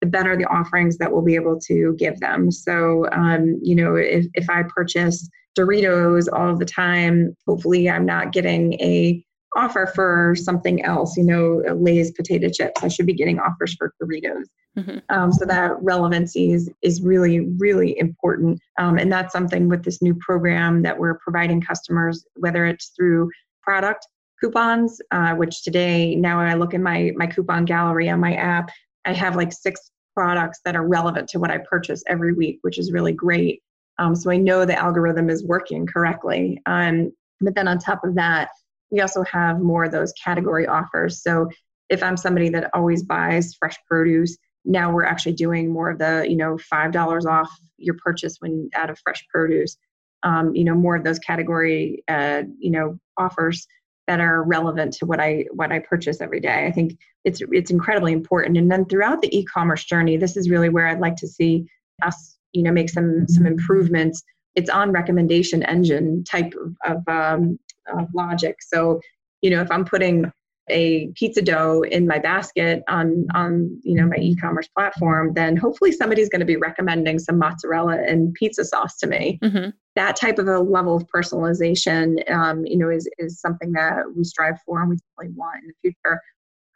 the 0.00 0.06
better 0.06 0.36
the 0.36 0.46
offerings 0.46 0.96
that 0.98 1.12
we'll 1.12 1.22
be 1.22 1.34
able 1.34 1.60
to 1.60 1.94
give 1.98 2.18
them. 2.20 2.50
So, 2.50 3.06
um, 3.12 3.60
you 3.62 3.76
know, 3.76 3.94
if, 3.94 4.26
if 4.34 4.48
I 4.48 4.64
purchase 4.74 5.28
Doritos 5.56 6.26
all 6.32 6.56
the 6.56 6.64
time, 6.64 7.36
hopefully 7.46 7.88
I'm 7.88 8.06
not 8.06 8.32
getting 8.32 8.74
a 8.74 9.22
offer 9.56 9.90
for 9.94 10.34
something 10.34 10.84
else, 10.84 11.16
you 11.16 11.24
know, 11.24 11.62
Lay's 11.74 12.10
potato 12.12 12.48
chips. 12.48 12.82
I 12.82 12.88
should 12.88 13.06
be 13.06 13.14
getting 13.14 13.38
offers 13.38 13.74
for 13.74 13.92
Doritos. 14.02 14.44
Mm-hmm. 14.78 14.98
Um, 15.08 15.32
so 15.32 15.44
that 15.44 15.82
relevancy 15.82 16.52
is, 16.52 16.70
is 16.82 17.02
really, 17.02 17.40
really 17.40 17.98
important. 17.98 18.60
Um, 18.78 18.96
and 18.96 19.10
that's 19.10 19.32
something 19.32 19.68
with 19.68 19.84
this 19.84 20.00
new 20.00 20.14
program 20.14 20.82
that 20.82 20.96
we're 20.96 21.18
providing 21.18 21.60
customers, 21.60 22.24
whether 22.36 22.64
it's 22.64 22.92
through 22.96 23.30
product 23.62 24.06
coupons, 24.40 25.00
uh, 25.10 25.34
which 25.34 25.62
today, 25.62 26.14
now 26.14 26.40
I 26.40 26.54
look 26.54 26.74
in 26.74 26.82
my, 26.82 27.12
my 27.16 27.26
coupon 27.26 27.64
gallery 27.64 28.08
on 28.08 28.20
my 28.20 28.34
app, 28.34 28.70
I 29.04 29.12
have 29.12 29.34
like 29.34 29.52
six 29.52 29.90
products 30.14 30.60
that 30.64 30.76
are 30.76 30.86
relevant 30.86 31.28
to 31.30 31.38
what 31.38 31.50
I 31.50 31.58
purchase 31.58 32.04
every 32.06 32.32
week, 32.32 32.58
which 32.62 32.78
is 32.78 32.92
really 32.92 33.12
great. 33.12 33.62
Um, 33.98 34.14
so 34.14 34.30
I 34.30 34.36
know 34.36 34.64
the 34.64 34.78
algorithm 34.78 35.28
is 35.28 35.44
working 35.44 35.86
correctly. 35.86 36.62
Um, 36.66 37.12
but 37.40 37.54
then 37.56 37.66
on 37.66 37.78
top 37.78 38.04
of 38.04 38.14
that, 38.14 38.50
we 38.90 39.00
also 39.00 39.24
have 39.24 39.60
more 39.60 39.84
of 39.84 39.92
those 39.92 40.12
category 40.12 40.66
offers. 40.66 41.22
So 41.22 41.48
if 41.88 42.02
I'm 42.02 42.16
somebody 42.16 42.48
that 42.50 42.70
always 42.74 43.02
buys 43.02 43.54
fresh 43.54 43.76
produce, 43.88 44.36
now 44.68 44.92
we're 44.92 45.04
actually 45.04 45.32
doing 45.32 45.72
more 45.72 45.90
of 45.90 45.98
the, 45.98 46.26
you 46.28 46.36
know, 46.36 46.58
five 46.58 46.92
dollars 46.92 47.26
off 47.26 47.50
your 47.78 47.96
purchase 48.04 48.36
when 48.40 48.68
out 48.76 48.90
of 48.90 48.98
fresh 49.00 49.26
produce. 49.32 49.76
Um, 50.22 50.54
you 50.54 50.64
know, 50.64 50.74
more 50.74 50.96
of 50.96 51.04
those 51.04 51.18
category, 51.18 52.04
uh, 52.08 52.42
you 52.58 52.70
know, 52.70 52.98
offers 53.16 53.66
that 54.06 54.20
are 54.20 54.42
relevant 54.42 54.92
to 54.94 55.06
what 55.06 55.20
I 55.20 55.46
what 55.52 55.72
I 55.72 55.78
purchase 55.78 56.20
every 56.20 56.40
day. 56.40 56.66
I 56.66 56.72
think 56.72 56.98
it's 57.24 57.40
it's 57.52 57.70
incredibly 57.70 58.12
important. 58.12 58.56
And 58.56 58.70
then 58.70 58.84
throughout 58.84 59.22
the 59.22 59.36
e-commerce 59.36 59.84
journey, 59.84 60.16
this 60.16 60.36
is 60.36 60.50
really 60.50 60.68
where 60.68 60.86
I'd 60.86 61.00
like 61.00 61.16
to 61.16 61.28
see 61.28 61.66
us, 62.02 62.36
you 62.52 62.62
know, 62.62 62.72
make 62.72 62.90
some 62.90 63.26
some 63.28 63.46
improvements. 63.46 64.22
It's 64.54 64.70
on 64.70 64.92
recommendation 64.92 65.62
engine 65.62 66.24
type 66.24 66.52
of, 66.60 66.74
of, 66.84 67.08
um, 67.08 67.58
of 67.96 68.08
logic. 68.12 68.56
So, 68.60 69.00
you 69.40 69.50
know, 69.50 69.60
if 69.60 69.70
I'm 69.70 69.84
putting 69.84 70.32
a 70.70 71.08
pizza 71.14 71.42
dough 71.42 71.82
in 71.90 72.06
my 72.06 72.18
basket 72.18 72.82
on 72.88 73.26
on 73.34 73.78
you 73.82 73.94
know 73.94 74.06
my 74.06 74.16
e-commerce 74.16 74.68
platform 74.68 75.32
then 75.34 75.56
hopefully 75.56 75.92
somebody's 75.92 76.28
going 76.28 76.40
to 76.40 76.46
be 76.46 76.56
recommending 76.56 77.18
some 77.18 77.38
mozzarella 77.38 77.98
and 78.06 78.34
pizza 78.34 78.64
sauce 78.64 78.96
to 78.96 79.06
me 79.06 79.38
mm-hmm. 79.42 79.70
that 79.94 80.16
type 80.16 80.38
of 80.38 80.46
a 80.46 80.58
level 80.58 80.96
of 80.96 81.06
personalization 81.06 82.28
um, 82.30 82.64
you 82.66 82.76
know 82.76 82.88
is 82.88 83.08
is 83.18 83.40
something 83.40 83.72
that 83.72 84.04
we 84.16 84.24
strive 84.24 84.58
for 84.64 84.80
and 84.80 84.90
we 84.90 84.96
definitely 84.96 85.36
want 85.36 85.62
in 85.62 85.68
the 85.68 85.74
future 85.82 86.20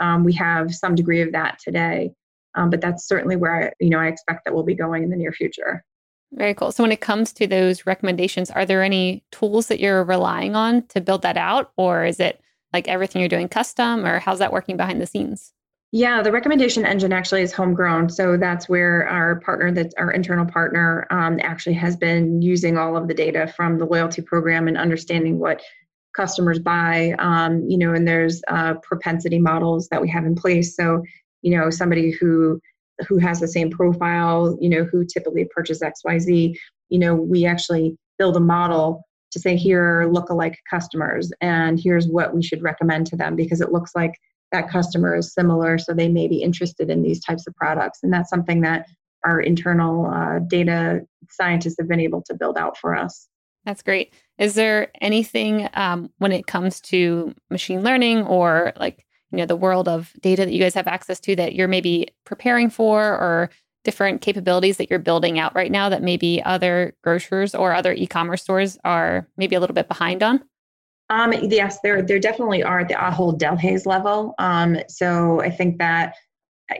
um, 0.00 0.24
we 0.24 0.32
have 0.32 0.74
some 0.74 0.94
degree 0.94 1.20
of 1.20 1.32
that 1.32 1.58
today 1.62 2.10
um, 2.54 2.70
but 2.70 2.80
that's 2.80 3.06
certainly 3.06 3.36
where 3.36 3.68
I, 3.68 3.72
you 3.80 3.90
know 3.90 3.98
i 3.98 4.08
expect 4.08 4.44
that 4.44 4.54
we'll 4.54 4.64
be 4.64 4.74
going 4.74 5.02
in 5.02 5.10
the 5.10 5.16
near 5.16 5.32
future 5.32 5.84
very 6.34 6.54
cool. 6.54 6.72
So, 6.72 6.82
when 6.82 6.92
it 6.92 7.02
comes 7.02 7.32
to 7.34 7.46
those 7.46 7.84
recommendations, 7.84 8.50
are 8.50 8.64
there 8.64 8.82
any 8.82 9.22
tools 9.30 9.66
that 9.66 9.80
you're 9.80 10.02
relying 10.02 10.56
on 10.56 10.86
to 10.88 11.00
build 11.00 11.22
that 11.22 11.36
out, 11.36 11.72
or 11.76 12.06
is 12.06 12.18
it 12.20 12.41
like 12.72 12.88
everything 12.88 13.20
you're 13.20 13.28
doing 13.28 13.48
custom 13.48 14.04
or 14.04 14.18
how's 14.18 14.38
that 14.38 14.52
working 14.52 14.76
behind 14.76 15.00
the 15.00 15.06
scenes? 15.06 15.52
Yeah, 15.94 16.22
the 16.22 16.32
recommendation 16.32 16.86
engine 16.86 17.12
actually 17.12 17.42
is 17.42 17.52
homegrown. 17.52 18.08
So 18.08 18.38
that's 18.38 18.66
where 18.66 19.06
our 19.06 19.40
partner, 19.40 19.70
that's 19.72 19.94
our 19.98 20.10
internal 20.10 20.46
partner, 20.46 21.06
um, 21.10 21.38
actually 21.42 21.74
has 21.74 21.96
been 21.96 22.40
using 22.40 22.78
all 22.78 22.96
of 22.96 23.08
the 23.08 23.14
data 23.14 23.52
from 23.54 23.76
the 23.76 23.84
loyalty 23.84 24.22
program 24.22 24.68
and 24.68 24.78
understanding 24.78 25.38
what 25.38 25.60
customers 26.16 26.58
buy. 26.58 27.14
Um, 27.18 27.68
you 27.68 27.76
know, 27.76 27.92
and 27.92 28.08
there's 28.08 28.40
uh, 28.48 28.74
propensity 28.82 29.38
models 29.38 29.88
that 29.88 30.00
we 30.00 30.08
have 30.08 30.24
in 30.24 30.34
place. 30.34 30.74
So, 30.74 31.02
you 31.42 31.56
know, 31.56 31.68
somebody 31.68 32.10
who 32.10 32.58
who 33.08 33.18
has 33.18 33.40
the 33.40 33.48
same 33.48 33.70
profile, 33.70 34.56
you 34.60 34.70
know, 34.70 34.84
who 34.84 35.04
typically 35.04 35.46
purchases 35.54 35.82
X, 35.82 36.02
Y, 36.04 36.18
Z. 36.18 36.58
You 36.88 36.98
know, 36.98 37.14
we 37.14 37.44
actually 37.44 37.98
build 38.18 38.36
a 38.36 38.40
model 38.40 39.04
to 39.32 39.40
say 39.40 39.56
here 39.56 40.00
are 40.00 40.06
lookalike 40.06 40.56
customers 40.68 41.32
and 41.40 41.80
here's 41.80 42.06
what 42.06 42.34
we 42.34 42.42
should 42.42 42.62
recommend 42.62 43.06
to 43.06 43.16
them 43.16 43.34
because 43.34 43.60
it 43.60 43.72
looks 43.72 43.92
like 43.94 44.14
that 44.52 44.68
customer 44.68 45.16
is 45.16 45.32
similar 45.32 45.78
so 45.78 45.92
they 45.92 46.08
may 46.08 46.28
be 46.28 46.42
interested 46.42 46.90
in 46.90 47.02
these 47.02 47.20
types 47.20 47.46
of 47.46 47.54
products. 47.56 48.00
And 48.02 48.12
that's 48.12 48.30
something 48.30 48.60
that 48.60 48.86
our 49.24 49.40
internal 49.40 50.06
uh, 50.06 50.40
data 50.40 51.00
scientists 51.30 51.76
have 51.78 51.88
been 51.88 52.00
able 52.00 52.22
to 52.22 52.34
build 52.34 52.56
out 52.56 52.76
for 52.76 52.94
us. 52.94 53.28
That's 53.64 53.82
great. 53.82 54.12
Is 54.38 54.54
there 54.54 54.90
anything 55.00 55.68
um, 55.74 56.10
when 56.18 56.32
it 56.32 56.46
comes 56.46 56.80
to 56.82 57.34
machine 57.50 57.82
learning 57.82 58.22
or 58.22 58.72
like 58.76 59.04
you 59.30 59.38
know 59.38 59.46
the 59.46 59.56
world 59.56 59.88
of 59.88 60.12
data 60.20 60.44
that 60.44 60.52
you 60.52 60.60
guys 60.60 60.74
have 60.74 60.88
access 60.88 61.18
to 61.20 61.36
that 61.36 61.54
you're 61.54 61.68
maybe 61.68 62.08
preparing 62.26 62.68
for 62.68 63.02
or 63.02 63.50
different 63.84 64.20
capabilities 64.20 64.76
that 64.76 64.90
you're 64.90 64.98
building 64.98 65.38
out 65.38 65.54
right 65.54 65.70
now 65.70 65.88
that 65.88 66.02
maybe 66.02 66.42
other 66.44 66.94
grocers 67.02 67.54
or 67.54 67.74
other 67.74 67.92
e-commerce 67.92 68.42
stores 68.42 68.78
are 68.84 69.26
maybe 69.36 69.56
a 69.56 69.60
little 69.60 69.74
bit 69.74 69.88
behind 69.88 70.22
on? 70.22 70.42
Um, 71.10 71.32
yes, 71.32 71.78
there 71.82 72.00
there 72.00 72.18
definitely 72.18 72.62
are 72.62 72.80
at 72.80 72.88
the 72.88 72.94
Ahold 72.94 73.38
Delhaize 73.38 73.84
level. 73.84 74.34
Um, 74.38 74.78
so 74.88 75.42
I 75.42 75.50
think 75.50 75.78
that 75.78 76.14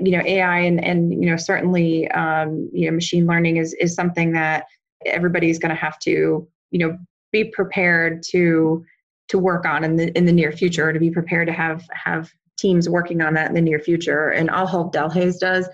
you 0.01 0.17
know 0.17 0.23
AI 0.25 0.61
and 0.61 0.83
and 0.83 1.13
you 1.13 1.29
know 1.29 1.37
certainly 1.37 2.11
um, 2.13 2.71
you 2.73 2.87
know 2.87 2.95
machine 2.95 3.27
learning 3.27 3.59
is 3.59 3.75
is 3.75 3.95
something 3.95 4.33
that 4.33 4.65
everybody's 5.05 5.59
going 5.59 5.71
to 5.71 5.81
have 5.81 5.99
to 6.01 6.49
you 6.71 6.79
know 6.79 6.97
be 7.33 7.45
prepared 7.45 8.23
to 8.31 8.85
to 9.29 9.39
work 9.39 9.67
on 9.67 9.85
in 9.85 9.97
the 9.97 10.17
in 10.17 10.25
the 10.25 10.33
near 10.33 10.53
future 10.53 10.93
to 10.93 10.99
be 10.99 11.11
prepared 11.11 11.47
to 11.49 11.53
have 11.53 11.85
have 11.93 12.31
teams 12.59 12.89
working 12.89 13.21
on 13.21 13.35
that 13.35 13.49
in 13.49 13.55
the 13.55 13.61
near 13.61 13.79
future 13.79 14.29
and 14.29 14.49
Ahold 14.51 14.95
Delhaize 14.95 15.39
does 15.39 15.69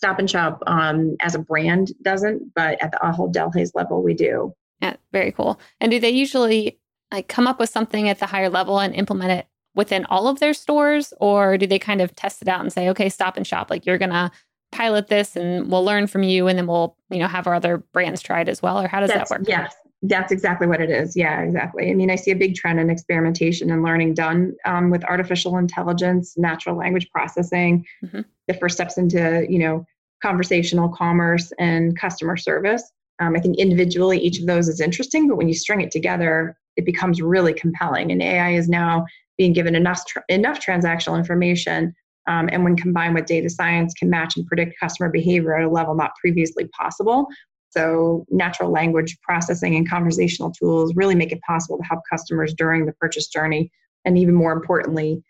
Stop 0.00 0.18
and 0.18 0.30
Shop 0.30 0.62
um, 0.66 1.14
as 1.20 1.34
a 1.34 1.38
brand 1.38 1.92
doesn't 2.00 2.54
but 2.54 2.82
at 2.82 2.90
the 2.90 2.96
Ahold 3.02 3.34
Delhaize 3.34 3.72
level 3.74 4.02
we 4.02 4.14
do. 4.14 4.54
Yeah 4.80 4.96
very 5.12 5.30
cool. 5.30 5.60
And 5.78 5.90
do 5.90 6.00
they 6.00 6.08
usually 6.08 6.78
like 7.12 7.28
come 7.28 7.46
up 7.46 7.60
with 7.60 7.68
something 7.68 8.08
at 8.08 8.18
the 8.18 8.24
higher 8.24 8.48
level 8.48 8.80
and 8.80 8.94
implement 8.94 9.30
it 9.32 9.46
within 9.74 10.06
all 10.06 10.26
of 10.26 10.40
their 10.40 10.54
stores? 10.54 11.12
Or 11.20 11.58
do 11.58 11.66
they 11.66 11.78
kind 11.78 12.00
of 12.00 12.16
test 12.16 12.40
it 12.40 12.48
out 12.48 12.62
and 12.62 12.72
say 12.72 12.88
okay 12.88 13.10
stop 13.10 13.36
and 13.36 13.46
shop 13.46 13.68
like 13.68 13.84
you're 13.84 13.98
gonna 13.98 14.32
pilot 14.72 15.08
this 15.08 15.36
and 15.36 15.70
we'll 15.70 15.84
learn 15.84 16.06
from 16.06 16.22
you 16.22 16.48
and 16.48 16.58
then 16.58 16.66
we'll 16.66 16.96
you 17.10 17.18
know 17.18 17.28
have 17.28 17.46
our 17.46 17.54
other 17.54 17.76
brands 17.92 18.22
try 18.22 18.40
it 18.40 18.48
as 18.48 18.62
well 18.62 18.80
or 18.80 18.88
how 18.88 19.00
does 19.00 19.10
that's, 19.10 19.28
that 19.28 19.40
work? 19.40 19.48
yes 19.48 19.74
that's 20.02 20.32
exactly 20.32 20.66
what 20.66 20.80
it 20.80 20.90
is. 20.90 21.16
Yeah 21.16 21.42
exactly. 21.42 21.90
I 21.90 21.94
mean 21.94 22.10
i 22.10 22.16
see 22.16 22.30
a 22.30 22.36
big 22.36 22.54
trend 22.54 22.80
in 22.80 22.90
experimentation 22.90 23.70
and 23.70 23.82
learning 23.82 24.14
done 24.14 24.54
um, 24.64 24.90
with 24.90 25.04
artificial 25.04 25.58
intelligence 25.58 26.36
natural 26.36 26.76
language 26.76 27.08
processing 27.10 27.84
mm-hmm. 28.04 28.20
the 28.48 28.54
first 28.54 28.76
steps 28.76 28.96
into 28.96 29.46
you 29.48 29.58
know 29.58 29.84
conversational 30.22 30.88
commerce 30.88 31.52
and 31.58 31.98
customer 31.98 32.36
service. 32.36 32.90
Um, 33.18 33.36
i 33.36 33.40
think 33.40 33.58
individually 33.58 34.18
each 34.18 34.40
of 34.40 34.46
those 34.46 34.68
is 34.68 34.80
interesting 34.80 35.28
but 35.28 35.36
when 35.36 35.48
you 35.48 35.54
string 35.54 35.82
it 35.82 35.90
together 35.90 36.56
it 36.76 36.84
becomes 36.84 37.20
really 37.20 37.52
compelling. 37.52 38.10
And 38.10 38.22
ai 38.22 38.52
is 38.52 38.68
now 38.68 39.04
being 39.36 39.52
given 39.52 39.74
enough 39.74 40.02
enough 40.28 40.60
transactional 40.60 41.18
information 41.18 41.94
um, 42.28 42.48
and 42.52 42.64
when 42.64 42.76
combined 42.76 43.14
with 43.14 43.26
data 43.26 43.50
science 43.50 43.92
can 43.94 44.08
match 44.08 44.36
and 44.36 44.46
predict 44.46 44.78
customer 44.78 45.10
behavior 45.10 45.56
at 45.56 45.64
a 45.64 45.68
level 45.68 45.94
not 45.94 46.12
previously 46.20 46.68
possible 46.68 47.26
so 47.70 48.24
natural 48.30 48.70
language 48.70 49.18
processing 49.22 49.76
and 49.76 49.88
conversational 49.88 50.50
tools 50.50 50.92
really 50.94 51.14
make 51.14 51.32
it 51.32 51.40
possible 51.42 51.78
to 51.78 51.84
help 51.84 52.00
customers 52.10 52.54
during 52.54 52.86
the 52.86 52.92
purchase 52.94 53.28
journey 53.28 53.70
and 54.04 54.18
even 54.18 54.34
more 54.34 54.52
importantly 54.52 55.22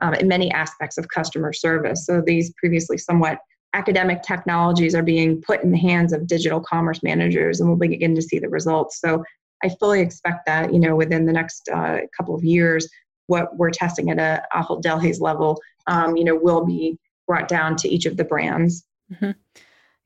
um, 0.00 0.14
in 0.14 0.28
many 0.28 0.50
aspects 0.52 0.98
of 0.98 1.08
customer 1.08 1.52
service 1.52 2.06
so 2.06 2.22
these 2.24 2.52
previously 2.54 2.98
somewhat 2.98 3.38
academic 3.74 4.22
technologies 4.22 4.94
are 4.94 5.02
being 5.02 5.40
put 5.42 5.62
in 5.62 5.70
the 5.70 5.78
hands 5.78 6.12
of 6.12 6.26
digital 6.26 6.60
commerce 6.60 7.02
managers 7.02 7.60
and 7.60 7.68
we'll 7.68 7.78
begin 7.78 8.14
to 8.14 8.22
see 8.22 8.38
the 8.38 8.48
results 8.48 9.00
so 9.00 9.22
i 9.62 9.68
fully 9.80 10.00
expect 10.00 10.46
that 10.46 10.72
you 10.72 10.80
know 10.80 10.96
within 10.96 11.26
the 11.26 11.32
next 11.32 11.68
uh, 11.68 11.98
couple 12.16 12.34
of 12.34 12.44
years 12.44 12.88
what 13.28 13.56
we're 13.56 13.70
testing 13.70 14.10
at 14.10 14.18
a 14.18 14.42
Ahold 14.54 14.82
Delhaize 14.82 15.20
level, 15.20 15.60
um, 15.86 16.16
you 16.16 16.24
know, 16.24 16.34
will 16.34 16.66
be 16.66 16.98
brought 17.26 17.46
down 17.46 17.76
to 17.76 17.88
each 17.88 18.06
of 18.06 18.16
the 18.16 18.24
brands. 18.24 18.84
Mm-hmm. 19.12 19.30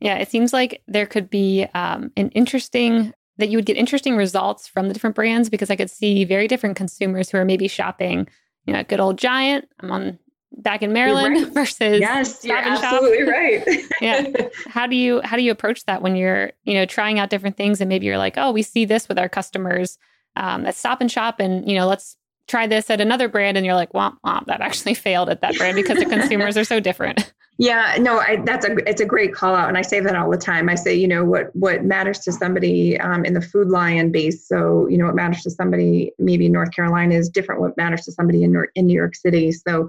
Yeah, 0.03 0.17
it 0.17 0.29
seems 0.29 0.53
like 0.53 0.83
there 0.89 1.07
could 1.07 1.31
be 1.31 1.65
um, 1.75 2.11
an 2.17 2.31
interesting 2.31 3.15
that 3.39 3.49
you 3.51 3.57
would 3.57 3.67
get 3.67 3.77
interesting 3.77 4.17
results 4.17 4.67
from 4.67 4.89
the 4.89 4.95
different 4.95 5.15
brands 5.15 5.49
because 5.49 5.71
I 5.71 5.77
could 5.77 5.91
see 5.91 6.25
very 6.25 6.49
different 6.49 6.77
consumers 6.77 7.31
who 7.31 7.39
are 7.39 7.45
maybe 7.45 7.69
shopping, 7.69 8.27
you 8.67 8.73
know, 8.73 8.81
at 8.81 8.89
good 8.89 8.99
old 8.99 9.17
Giant. 9.17 9.69
I'm 9.79 9.93
on 9.93 10.19
back 10.57 10.83
in 10.83 10.93
Maryland 10.93 11.37
right. 11.37 11.47
versus 11.55 12.01
yes, 12.01 12.45
you're 12.45 12.59
absolutely 12.59 13.23
right. 13.23 13.65
yeah. 14.01 14.27
How 14.67 14.89
do 14.89 14.97
you 14.97 15.21
how 15.23 15.37
do 15.37 15.45
you 15.45 15.53
approach 15.53 15.85
that 15.85 16.03
when 16.03 16.17
you're 16.17 16.51
you 16.65 16.75
know 16.75 16.85
trying 16.85 17.21
out 17.21 17.31
different 17.31 17.57
things 17.57 17.81
and 17.81 17.89
maybe 17.89 18.07
you're 18.07 18.19
like, 18.19 18.35
oh, 18.37 18.51
we 18.51 18.63
see 18.63 18.85
this 18.85 19.09
with 19.09 19.21
our 19.21 19.29
customers 19.29 19.99
um, 20.35 20.67
at 20.67 20.75
Stop 20.75 21.01
and 21.01 21.13
Shop, 21.13 21.39
and 21.39 21.69
you 21.69 21.77
know, 21.77 21.87
let's 21.87 22.17
try 22.49 22.67
this 22.67 22.91
at 22.91 23.01
another 23.01 23.29
brand 23.29 23.57
and 23.57 23.65
you're 23.65 23.77
like, 23.77 23.93
womp 23.93 24.17
womp, 24.27 24.47
that 24.47 24.61
actually 24.61 24.95
failed 25.07 25.29
at 25.29 25.43
that 25.43 25.57
brand 25.57 25.77
because 25.77 25.99
the 25.99 26.07
consumers 26.07 26.57
are 26.57 26.65
so 26.65 26.81
different. 26.81 27.33
Yeah, 27.59 27.97
no, 28.01 28.19
I, 28.19 28.43
that's 28.45 28.65
a 28.65 28.77
it's 28.89 29.01
a 29.01 29.05
great 29.07 29.35
call 29.35 29.55
out, 29.55 29.69
and 29.69 29.77
I 29.77 29.83
say 29.83 30.01
that 30.01 30.17
all 30.17 30.31
the 30.31 30.39
time. 30.39 30.69
I 30.69 30.75
say, 30.75 30.95
you 30.95 31.07
know, 31.07 31.25
what 31.25 31.55
what 31.55 31.85
matters 31.85 32.19
to 32.21 32.33
somebody 32.33 32.99
um, 32.99 33.25
in 33.25 33.35
the 33.35 33.43
Food 33.43 33.69
Lion 33.69 34.11
base. 34.11 34.49
So, 34.49 34.89
you 34.89 34.97
know, 34.97 35.07
what 35.07 35.15
matters 35.15 35.43
to 35.43 35.51
somebody 35.51 36.13
maybe 36.19 36.47
in 36.47 36.53
North 36.53 36.73
Carolina 36.73 37.15
is 37.15 37.29
different. 37.29 37.61
What 37.61 37.77
matters 37.77 38.03
to 38.07 38.13
somebody 38.13 38.43
in 38.43 38.57
in 38.75 38.87
New 38.87 38.95
York 38.95 39.15
City. 39.15 39.53
So, 39.53 39.89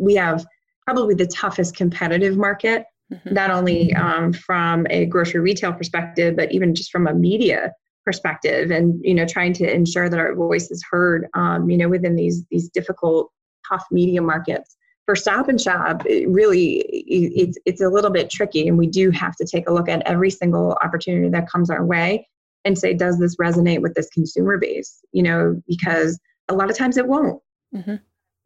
we 0.00 0.14
have 0.14 0.44
probably 0.86 1.14
the 1.14 1.26
toughest 1.26 1.76
competitive 1.76 2.36
market, 2.36 2.86
mm-hmm. 3.12 3.34
not 3.34 3.50
only 3.50 3.94
um, 3.94 4.32
from 4.32 4.86
a 4.88 5.04
grocery 5.06 5.40
retail 5.40 5.72
perspective, 5.72 6.34
but 6.34 6.50
even 6.50 6.74
just 6.74 6.90
from 6.90 7.06
a 7.06 7.14
media 7.14 7.72
perspective 8.04 8.70
and 8.70 9.00
you 9.04 9.14
know 9.14 9.24
trying 9.24 9.52
to 9.52 9.72
ensure 9.72 10.08
that 10.08 10.18
our 10.18 10.34
voice 10.34 10.70
is 10.70 10.84
heard 10.90 11.28
um, 11.34 11.70
you 11.70 11.76
know 11.76 11.88
within 11.88 12.16
these 12.16 12.44
these 12.50 12.68
difficult 12.70 13.30
tough 13.68 13.84
media 13.92 14.20
markets 14.20 14.76
for 15.12 15.16
stop 15.16 15.46
and 15.46 15.60
shop 15.60 16.02
it 16.06 16.26
really 16.26 16.76
it's 16.88 17.58
it's 17.66 17.82
a 17.82 17.88
little 17.88 18.08
bit 18.08 18.30
tricky 18.30 18.66
and 18.66 18.78
we 18.78 18.86
do 18.86 19.10
have 19.10 19.36
to 19.36 19.44
take 19.44 19.68
a 19.68 19.72
look 19.72 19.86
at 19.86 20.00
every 20.06 20.30
single 20.30 20.72
opportunity 20.82 21.28
that 21.28 21.46
comes 21.50 21.68
our 21.68 21.84
way 21.84 22.26
and 22.64 22.78
say 22.78 22.94
does 22.94 23.18
this 23.18 23.36
resonate 23.36 23.82
with 23.82 23.92
this 23.92 24.08
consumer 24.08 24.56
base? 24.56 25.04
You 25.12 25.22
know 25.22 25.60
because 25.68 26.18
a 26.48 26.54
lot 26.54 26.70
of 26.70 26.78
times 26.78 26.96
it 26.96 27.06
won't. 27.06 27.42
Mm-hmm. 27.74 27.96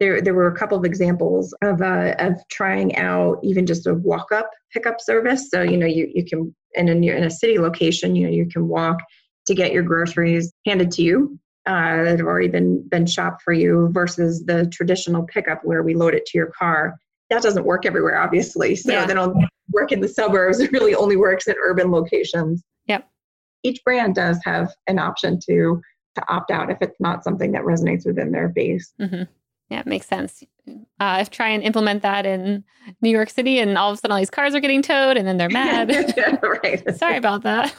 there 0.01 0.21
there 0.21 0.33
were 0.33 0.47
a 0.47 0.57
couple 0.57 0.77
of 0.77 0.83
examples 0.83 1.53
of 1.61 1.81
uh, 1.81 2.15
of 2.19 2.33
trying 2.49 2.97
out 2.97 3.39
even 3.43 3.65
just 3.65 3.87
a 3.87 3.93
walk 3.93 4.33
up 4.33 4.49
pickup 4.73 4.99
service. 4.99 5.49
So 5.49 5.61
you 5.61 5.77
know 5.77 5.87
you 5.87 6.11
you 6.13 6.25
can 6.25 6.53
in 6.73 6.89
a 6.89 6.91
in 6.91 7.23
a 7.23 7.29
city 7.29 7.59
location 7.59 8.13
you 8.13 8.25
know 8.25 8.33
you 8.33 8.45
can 8.45 8.67
walk 8.67 8.97
to 9.45 9.55
get 9.55 9.71
your 9.71 9.83
groceries 9.83 10.51
handed 10.65 10.91
to 10.91 11.01
you 11.01 11.39
uh, 11.67 12.03
that 12.03 12.17
have 12.17 12.27
already 12.27 12.47
been 12.47 12.87
been 12.87 13.05
shopped 13.05 13.41
for 13.41 13.53
you 13.53 13.89
versus 13.91 14.45
the 14.45 14.67
traditional 14.71 15.23
pickup 15.23 15.61
where 15.63 15.83
we 15.83 15.93
load 15.93 16.13
it 16.13 16.25
to 16.27 16.37
your 16.37 16.51
car. 16.57 16.97
That 17.29 17.41
doesn't 17.41 17.65
work 17.65 17.85
everywhere, 17.85 18.19
obviously. 18.19 18.75
So 18.75 18.93
yeah. 18.93 19.05
don't 19.05 19.45
work 19.71 19.91
in 19.91 19.99
the 19.99 20.07
suburbs. 20.07 20.59
It 20.61 20.71
really 20.71 20.95
only 20.95 21.17
works 21.17 21.47
in 21.47 21.55
urban 21.61 21.91
locations. 21.91 22.63
Yep. 22.87 23.07
Each 23.63 23.83
brand 23.83 24.15
does 24.15 24.39
have 24.45 24.73
an 24.87 24.97
option 24.97 25.39
to 25.47 25.81
to 26.15 26.23
opt 26.29 26.51
out 26.51 26.71
if 26.71 26.77
it's 26.81 26.99
not 26.99 27.23
something 27.23 27.51
that 27.51 27.63
resonates 27.63 28.05
within 28.05 28.31
their 28.31 28.47
base. 28.47 28.93
Mm-hmm. 28.99 29.23
Yeah, 29.69 29.81
it 29.81 29.85
makes 29.85 30.07
sense. 30.07 30.43
Uh, 30.99 31.25
try 31.25 31.49
and 31.49 31.61
implement 31.61 32.01
that 32.01 32.25
in 32.25 32.63
New 33.01 33.09
York 33.09 33.29
City, 33.29 33.59
and 33.59 33.77
all 33.77 33.91
of 33.91 33.97
a 33.97 33.97
sudden 33.97 34.13
all 34.13 34.17
these 34.17 34.29
cars 34.29 34.55
are 34.55 34.61
getting 34.61 34.81
towed, 34.81 35.17
and 35.17 35.27
then 35.27 35.37
they're 35.37 35.49
mad. 35.49 35.89
right. 36.63 36.95
Sorry 36.97 37.17
about 37.17 37.43
that. 37.43 37.73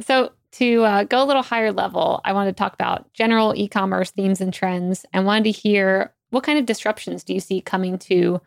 So, 0.00 0.32
to 0.52 0.84
uh, 0.84 1.04
go 1.04 1.22
a 1.22 1.26
little 1.26 1.42
higher 1.42 1.72
level, 1.72 2.20
I 2.24 2.32
wanted 2.32 2.56
to 2.56 2.60
talk 2.60 2.74
about 2.74 3.12
general 3.12 3.54
e 3.56 3.66
commerce 3.66 4.12
themes 4.12 4.40
and 4.40 4.54
trends 4.54 5.04
and 5.12 5.26
wanted 5.26 5.44
to 5.44 5.50
hear 5.50 6.12
what 6.30 6.44
kind 6.44 6.58
of 6.58 6.66
disruptions 6.66 7.24
do 7.24 7.34
you 7.34 7.40
see 7.40 7.60
coming 7.60 7.98
to 7.98 8.40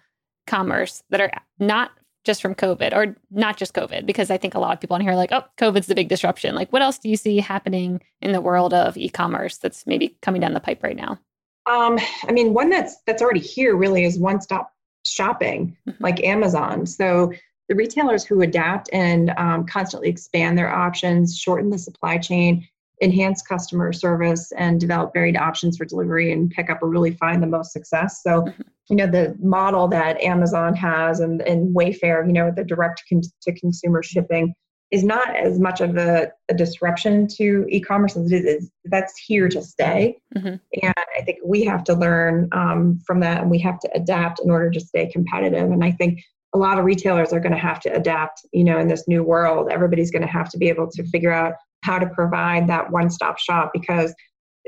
commerce 0.45 1.03
that 1.09 1.19
are 1.19 1.31
not 1.59 1.91
just 2.23 2.41
from 2.41 2.55
COVID 2.55 2.93
or 2.93 3.15
not 3.31 3.57
just 3.57 3.73
COVID? 3.73 4.05
Because 4.05 4.31
I 4.31 4.37
think 4.37 4.53
a 4.53 4.59
lot 4.59 4.73
of 4.73 4.79
people 4.79 4.95
on 4.95 5.01
here 5.01 5.11
are 5.11 5.15
like, 5.15 5.31
oh, 5.31 5.43
COVID's 5.57 5.87
the 5.87 5.95
big 5.95 6.09
disruption. 6.09 6.55
Like, 6.55 6.71
what 6.71 6.81
else 6.81 6.97
do 6.97 7.09
you 7.09 7.17
see 7.17 7.39
happening 7.39 8.01
in 8.21 8.31
the 8.31 8.41
world 8.41 8.73
of 8.73 8.97
e 8.97 9.09
commerce 9.09 9.57
that's 9.57 9.85
maybe 9.85 10.17
coming 10.21 10.41
down 10.41 10.53
the 10.53 10.59
pipe 10.59 10.83
right 10.83 10.95
now? 10.95 11.19
Um, 11.65 11.99
I 12.27 12.31
mean, 12.31 12.53
one 12.53 12.69
that's 12.69 12.95
that's 13.05 13.21
already 13.21 13.41
here 13.41 13.75
really 13.75 14.05
is 14.05 14.17
one 14.17 14.39
stop 14.39 14.71
shopping, 15.05 15.75
mm-hmm. 15.87 16.03
like 16.03 16.23
Amazon. 16.23 16.85
So 16.85 17.33
the 17.69 17.75
retailers 17.75 18.23
who 18.23 18.41
adapt 18.41 18.89
and 18.93 19.31
um, 19.37 19.65
constantly 19.65 20.09
expand 20.09 20.57
their 20.57 20.73
options, 20.73 21.37
shorten 21.37 21.69
the 21.69 21.77
supply 21.77 22.17
chain, 22.17 22.67
enhance 23.01 23.41
customer 23.41 23.91
service, 23.93 24.51
and 24.57 24.79
develop 24.79 25.13
varied 25.13 25.37
options 25.37 25.77
for 25.77 25.85
delivery 25.85 26.31
and 26.31 26.49
pickup 26.49 26.81
will 26.81 26.89
really 26.89 27.11
find 27.11 27.43
the 27.43 27.47
most 27.47 27.71
success. 27.71 28.23
So, 28.23 28.41
mm-hmm. 28.43 28.61
you 28.89 28.95
know, 28.95 29.07
the 29.07 29.35
model 29.39 29.87
that 29.89 30.21
Amazon 30.21 30.75
has 30.75 31.19
and, 31.19 31.41
and 31.41 31.75
Wayfair, 31.75 32.25
you 32.25 32.33
know, 32.33 32.51
the 32.55 32.63
direct 32.63 33.03
con- 33.09 33.21
to 33.41 33.53
consumer 33.53 34.01
shipping 34.01 34.53
is 34.89 35.03
not 35.03 35.35
as 35.35 35.59
much 35.59 35.81
of 35.81 35.97
a, 35.97 36.31
a 36.49 36.53
disruption 36.53 37.27
to 37.27 37.65
e-commerce 37.69 38.15
as 38.15 38.31
it 38.31 38.45
is 38.45 38.71
that's 38.85 39.17
here 39.17 39.49
to 39.49 39.61
stay 39.61 40.17
mm-hmm. 40.35 40.55
and 40.81 40.93
i 41.17 41.21
think 41.23 41.37
we 41.43 41.63
have 41.63 41.83
to 41.83 41.93
learn 41.93 42.47
um, 42.53 42.99
from 43.05 43.19
that 43.19 43.41
and 43.41 43.51
we 43.51 43.59
have 43.59 43.79
to 43.79 43.89
adapt 43.93 44.39
in 44.39 44.49
order 44.49 44.69
to 44.69 44.79
stay 44.79 45.05
competitive 45.11 45.69
and 45.71 45.83
i 45.83 45.91
think 45.91 46.21
a 46.53 46.57
lot 46.57 46.79
of 46.79 46.85
retailers 46.85 47.33
are 47.33 47.39
going 47.39 47.53
to 47.53 47.57
have 47.57 47.79
to 47.81 47.89
adapt 47.93 48.41
you 48.51 48.63
know 48.63 48.77
in 48.77 48.87
this 48.87 49.07
new 49.07 49.23
world. 49.23 49.69
Everybody's 49.71 50.11
going 50.11 50.21
to 50.21 50.27
have 50.27 50.49
to 50.49 50.57
be 50.57 50.69
able 50.69 50.89
to 50.91 51.03
figure 51.07 51.31
out 51.31 51.53
how 51.83 51.99
to 51.99 52.07
provide 52.07 52.67
that 52.67 52.91
one-stop 52.91 53.37
shop 53.37 53.71
because 53.73 54.13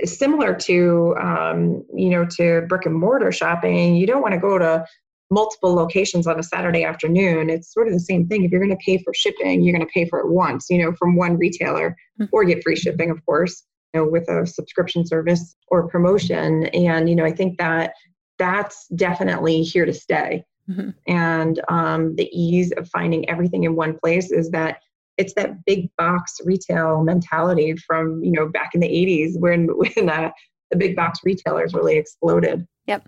similar 0.05 0.55
to 0.55 1.15
um, 1.21 1.83
you 1.93 2.09
know 2.09 2.25
to 2.37 2.61
brick 2.67 2.85
and 2.85 2.95
mortar 2.95 3.31
shopping. 3.31 3.95
You 3.95 4.07
don't 4.07 4.21
want 4.21 4.33
to 4.33 4.39
go 4.39 4.57
to 4.57 4.85
multiple 5.31 5.73
locations 5.73 6.25
on 6.25 6.39
a 6.39 6.43
saturday 6.43 6.83
afternoon. 6.83 7.49
It's 7.49 7.73
sort 7.73 7.87
of 7.87 7.93
the 7.93 7.99
same 7.99 8.27
thing. 8.27 8.43
If 8.43 8.51
you're 8.51 8.65
going 8.65 8.75
to 8.75 8.83
pay 8.85 8.97
for 8.97 9.13
shipping 9.13 9.61
you're 9.61 9.75
going 9.75 9.85
to 9.85 9.93
pay 9.93 10.05
for 10.05 10.19
it 10.19 10.29
once 10.29 10.67
you 10.69 10.83
know 10.83 10.93
from 10.97 11.15
one 11.15 11.37
retailer 11.37 11.95
mm-hmm. 12.19 12.25
or 12.31 12.43
get 12.43 12.63
free 12.63 12.75
shipping 12.75 13.09
of 13.09 13.23
course 13.25 13.63
you 13.93 14.01
know 14.01 14.07
with 14.07 14.29
a 14.29 14.45
subscription 14.45 15.05
service 15.05 15.55
or 15.67 15.87
promotion. 15.87 16.65
And 16.67 17.09
you 17.09 17.15
know 17.15 17.25
i 17.25 17.31
think 17.31 17.57
that 17.57 17.93
that's 18.37 18.87
definitely 18.95 19.61
here 19.63 19.85
to 19.85 19.93
stay 19.93 20.43
Mm-hmm. 20.69 20.89
And 21.07 21.61
um, 21.67 22.15
the 22.15 22.29
ease 22.31 22.71
of 22.77 22.87
finding 22.89 23.27
everything 23.29 23.63
in 23.63 23.75
one 23.75 23.97
place 23.97 24.31
is 24.31 24.51
that 24.51 24.81
it's 25.17 25.33
that 25.33 25.65
big 25.65 25.89
box 25.97 26.39
retail 26.45 27.03
mentality 27.03 27.75
from 27.75 28.23
you 28.23 28.31
know 28.31 28.47
back 28.47 28.71
in 28.73 28.79
the 28.79 28.87
80s 28.87 29.39
when 29.39 29.67
when 29.77 30.09
uh, 30.09 30.31
the 30.71 30.77
big 30.77 30.95
box 30.95 31.19
retailers 31.23 31.73
really 31.73 31.97
exploded. 31.97 32.67
Yep. 32.87 33.07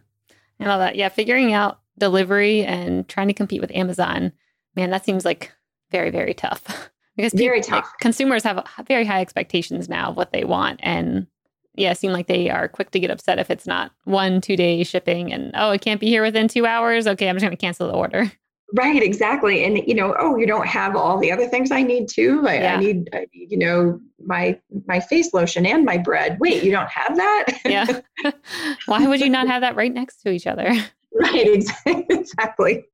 and 0.59 0.69
all 0.69 0.79
that. 0.79 0.95
Yeah, 0.95 1.09
figuring 1.09 1.53
out 1.53 1.79
delivery 1.97 2.63
and 2.63 3.07
trying 3.07 3.27
to 3.27 3.33
compete 3.33 3.61
with 3.61 3.71
Amazon, 3.75 4.31
man, 4.75 4.89
that 4.89 5.05
seems 5.05 5.23
like 5.25 5.51
very, 5.91 6.09
very 6.09 6.33
tough. 6.33 6.89
because 7.15 7.33
Very 7.33 7.61
people- 7.61 7.75
like, 7.77 7.83
tough. 7.83 7.93
consumers 7.99 8.43
have 8.43 8.65
very 8.87 9.05
high 9.05 9.21
expectations 9.21 9.87
now 9.89 10.09
of 10.09 10.17
what 10.17 10.31
they 10.31 10.43
want. 10.43 10.79
And 10.81 11.27
yeah, 11.75 11.93
seem 11.93 12.11
like 12.11 12.27
they 12.27 12.49
are 12.49 12.67
quick 12.67 12.91
to 12.91 12.99
get 12.99 13.11
upset 13.11 13.39
if 13.39 13.49
it's 13.49 13.67
not 13.67 13.91
one, 14.03 14.41
two 14.41 14.55
day 14.55 14.83
shipping 14.83 15.31
and 15.31 15.51
oh, 15.55 15.71
it 15.71 15.81
can't 15.81 15.99
be 15.99 16.07
here 16.07 16.21
within 16.23 16.47
two 16.47 16.65
hours. 16.65 17.07
Okay, 17.07 17.29
I'm 17.29 17.35
just 17.35 17.43
gonna 17.43 17.55
cancel 17.55 17.87
the 17.87 17.93
order. 17.93 18.31
Right, 18.73 19.03
exactly. 19.03 19.65
And 19.65 19.79
you 19.85 19.93
know, 19.93 20.15
oh, 20.17 20.37
you 20.37 20.47
don't 20.47 20.65
have 20.65 20.95
all 20.95 21.19
the 21.19 21.29
other 21.29 21.45
things 21.45 21.71
I 21.71 21.83
need 21.83 22.07
too. 22.07 22.41
Like 22.41 22.61
Yeah. 22.61 22.77
I 22.77 22.79
need, 22.79 23.09
I 23.11 23.25
need, 23.33 23.51
you 23.51 23.57
know, 23.57 23.99
my 24.25 24.57
my 24.85 25.01
face 25.01 25.33
lotion 25.33 25.65
and 25.65 25.83
my 25.83 25.97
bread. 25.97 26.37
Wait, 26.39 26.63
you 26.63 26.71
don't 26.71 26.89
have 26.89 27.17
that? 27.17 27.45
Yeah. 27.65 27.99
Why 28.85 29.05
would 29.07 29.19
you 29.19 29.29
not 29.29 29.47
have 29.47 29.59
that 29.59 29.75
right 29.75 29.93
next 29.93 30.21
to 30.21 30.31
each 30.31 30.47
other? 30.47 30.73
right, 31.13 31.47
exactly. 31.47 32.05
exactly. 32.09 32.85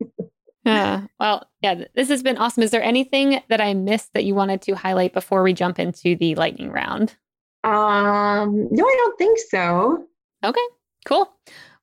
Yeah. 0.66 1.06
Well, 1.20 1.48
yeah, 1.62 1.84
this 1.96 2.10
has 2.10 2.24
been 2.24 2.38
awesome. 2.38 2.64
Is 2.64 2.72
there 2.72 2.84
anything 2.84 3.42
that 3.48 3.62
I 3.62 3.74
missed 3.74 4.14
that 4.14 4.26
you 4.26 4.34
wanted 4.36 4.62
to 4.64 4.76
highlight 4.76 5.14
before 5.14 5.44
we 5.44 5.54
jump 5.54 5.78
into 5.80 6.16
the 6.16 6.34
lightning 6.36 6.72
round? 6.72 7.16
Um, 7.68 8.68
no, 8.72 8.84
I 8.86 8.96
don't 8.98 9.18
think 9.18 9.38
so. 9.50 10.06
Okay, 10.44 10.62
cool. 11.06 11.32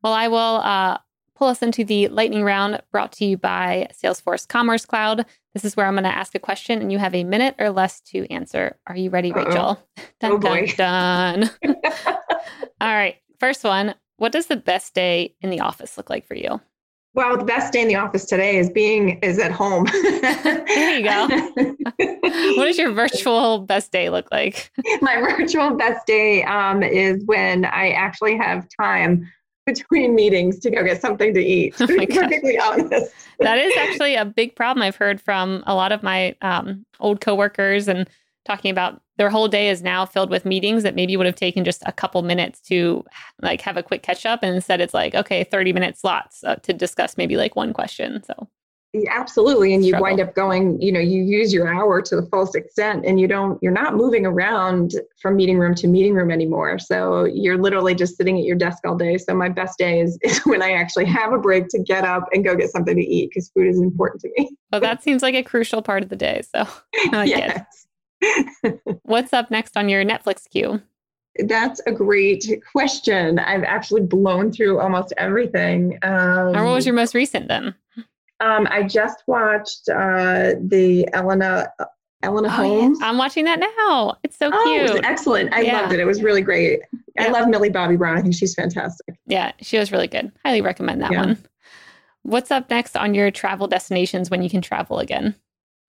Well, 0.02 0.12
I 0.12 0.28
will 0.28 0.38
uh, 0.62 0.98
pull 1.34 1.48
us 1.48 1.62
into 1.62 1.84
the 1.84 2.08
lightning 2.08 2.42
round 2.44 2.80
brought 2.92 3.12
to 3.12 3.24
you 3.24 3.36
by 3.36 3.88
Salesforce 3.92 4.46
Commerce 4.48 4.86
Cloud. 4.86 5.26
This 5.52 5.64
is 5.64 5.76
where 5.76 5.86
I'm 5.86 5.94
going 5.94 6.04
to 6.04 6.10
ask 6.16 6.34
a 6.34 6.38
question 6.38 6.80
and 6.80 6.90
you 6.90 6.98
have 6.98 7.14
a 7.14 7.24
minute 7.24 7.54
or 7.58 7.70
less 7.70 8.00
to 8.02 8.26
answer. 8.32 8.76
Are 8.86 8.96
you 8.96 9.10
ready, 9.10 9.32
Uh-oh. 9.32 9.44
Rachel? 9.44 9.88
Dun, 10.20 10.32
Oh, 10.32 10.38
boy. 10.38 10.66
dun, 10.76 11.50
dun. 11.62 11.76
All 12.80 12.94
right. 12.94 13.16
First 13.40 13.64
one 13.64 13.94
What 14.16 14.32
does 14.32 14.46
the 14.46 14.56
best 14.56 14.94
day 14.94 15.34
in 15.40 15.50
the 15.50 15.60
office 15.60 15.96
look 15.96 16.08
like 16.10 16.26
for 16.26 16.34
you? 16.34 16.60
Well, 17.14 17.36
the 17.36 17.44
best 17.44 17.72
day 17.72 17.80
in 17.80 17.88
the 17.88 17.94
office 17.94 18.24
today 18.24 18.56
is 18.58 18.68
being 18.68 19.18
is 19.20 19.38
at 19.38 19.52
home. 19.52 19.86
There 19.92 20.98
you 20.98 21.04
go. 21.04 21.74
What 22.56 22.66
does 22.66 22.78
your 22.78 22.90
virtual 22.92 23.60
best 23.60 23.92
day 23.92 24.10
look 24.10 24.26
like? 24.32 24.70
My 25.00 25.16
virtual 25.16 25.76
best 25.76 26.06
day 26.06 26.42
um, 26.44 26.82
is 26.82 27.22
when 27.26 27.64
I 27.64 27.90
actually 27.90 28.36
have 28.36 28.66
time 28.80 29.30
between 29.66 30.14
meetings 30.14 30.58
to 30.60 30.70
go 30.70 30.82
get 30.82 31.00
something 31.00 31.32
to 31.34 31.40
eat. 31.40 31.74
Oh 31.80 31.86
To 31.86 32.06
perfectly 32.06 32.58
honest. 32.58 33.12
that 33.40 33.58
is 33.58 33.72
actually 33.78 34.16
a 34.16 34.24
big 34.24 34.56
problem 34.56 34.82
I've 34.82 34.96
heard 34.96 35.20
from 35.20 35.62
a 35.66 35.74
lot 35.74 35.92
of 35.92 36.02
my 36.02 36.34
um, 36.42 36.84
old 37.00 37.20
coworkers 37.20 37.88
and 37.88 38.08
talking 38.44 38.70
about 38.70 39.00
their 39.16 39.30
whole 39.30 39.48
day 39.48 39.68
is 39.68 39.82
now 39.82 40.04
filled 40.04 40.30
with 40.30 40.44
meetings 40.44 40.82
that 40.82 40.94
maybe 40.94 41.16
would 41.16 41.26
have 41.26 41.34
taken 41.34 41.64
just 41.64 41.82
a 41.86 41.92
couple 41.92 42.22
minutes 42.22 42.60
to 42.60 43.04
like 43.42 43.60
have 43.60 43.76
a 43.76 43.82
quick 43.82 44.02
catch 44.02 44.26
up 44.26 44.40
and 44.42 44.54
instead 44.54 44.80
it's 44.80 44.94
like 44.94 45.14
okay 45.14 45.44
30 45.44 45.72
minute 45.72 45.96
slots 45.96 46.42
uh, 46.44 46.56
to 46.56 46.72
discuss 46.72 47.16
maybe 47.16 47.36
like 47.36 47.56
one 47.56 47.72
question 47.72 48.22
so 48.24 48.48
Absolutely. 49.10 49.74
And 49.74 49.84
you 49.84 49.90
Struggle. 49.90 50.04
wind 50.04 50.20
up 50.20 50.34
going, 50.34 50.80
you 50.80 50.92
know, 50.92 51.00
you 51.00 51.22
use 51.22 51.52
your 51.52 51.66
hour 51.66 52.00
to 52.00 52.16
the 52.16 52.22
fullest 52.26 52.54
extent 52.54 53.04
and 53.04 53.18
you 53.18 53.26
don't, 53.26 53.60
you're 53.60 53.72
not 53.72 53.96
moving 53.96 54.24
around 54.24 54.94
from 55.20 55.36
meeting 55.36 55.58
room 55.58 55.74
to 55.76 55.88
meeting 55.88 56.14
room 56.14 56.30
anymore. 56.30 56.78
So 56.78 57.24
you're 57.24 57.58
literally 57.58 57.94
just 57.94 58.16
sitting 58.16 58.38
at 58.38 58.44
your 58.44 58.56
desk 58.56 58.86
all 58.86 58.96
day. 58.96 59.18
So 59.18 59.34
my 59.34 59.48
best 59.48 59.78
day 59.78 60.00
is, 60.00 60.18
is 60.22 60.38
when 60.46 60.62
I 60.62 60.72
actually 60.72 61.06
have 61.06 61.32
a 61.32 61.38
break 61.38 61.68
to 61.70 61.80
get 61.80 62.04
up 62.04 62.28
and 62.32 62.44
go 62.44 62.54
get 62.54 62.70
something 62.70 62.94
to 62.94 63.02
eat 63.02 63.30
because 63.30 63.50
food 63.50 63.66
is 63.66 63.80
important 63.80 64.22
to 64.22 64.30
me. 64.36 64.50
well 64.70 64.80
that 64.80 65.02
seems 65.02 65.22
like 65.22 65.34
a 65.34 65.42
crucial 65.42 65.82
part 65.82 66.02
of 66.02 66.08
the 66.08 66.16
day 66.16 66.42
so 66.54 66.66
it. 66.94 67.62
what's 69.02 69.32
up 69.32 69.50
next 69.50 69.76
on 69.76 69.88
your 69.88 70.04
netflix 70.04 70.48
queue 70.50 70.80
That's 71.46 71.80
a 71.86 71.92
great 71.92 72.46
question. 72.70 73.38
I've 73.40 73.64
actually 73.64 74.02
blown 74.02 74.52
through 74.52 74.78
almost 74.80 75.12
everything. 75.16 75.98
Um, 76.02 76.54
or 76.54 76.64
what 76.64 76.74
was 76.74 76.86
your 76.86 76.94
most 76.94 77.14
recent 77.14 77.48
then 77.48 77.74
um, 78.40 78.66
I 78.70 78.82
just 78.82 79.22
watched 79.26 79.88
uh, 79.88 80.54
the 80.60 81.08
Enola 81.14 81.68
Enola 82.22 82.46
Oh, 82.48 82.62
yeah. 82.62 82.80
Holmes. 82.80 82.98
i'm 83.02 83.18
watching 83.18 83.44
that 83.44 83.60
now 83.60 84.16
it's 84.24 84.36
so 84.38 84.50
Oh, 84.52 84.74
it 84.74 84.90
cute 84.92 85.04
excellent. 85.04 85.52
I 85.54 85.60
Yeah. 85.60 85.80
loved 85.82 85.92
it. 85.92 86.00
It 86.00 86.04
was 86.04 86.22
really 86.22 86.40
great. 86.42 86.80
I 87.18 87.28
love 87.28 87.48
Millie 87.48 87.68
Bobby 87.70 87.96
Brown. 87.96 88.16
I 88.16 88.22
think 88.22 88.34
she's 88.34 88.54
fantastic. 88.54 89.14
yeah 89.26 89.52
she 89.60 89.78
was 89.78 89.90
really 89.92 90.08
good 90.08 90.30
highly 90.44 90.60
recommend 90.62 91.02
that 91.02 91.12
Yeah. 91.12 91.20
one 91.26 91.38
what's 92.22 92.50
up 92.50 92.70
next 92.70 92.96
on 92.96 93.14
your 93.14 93.30
travel 93.30 93.66
destinations 93.66 94.30
when 94.30 94.42
you 94.42 94.48
can 94.48 94.62
travel 94.62 94.98
again 94.98 95.34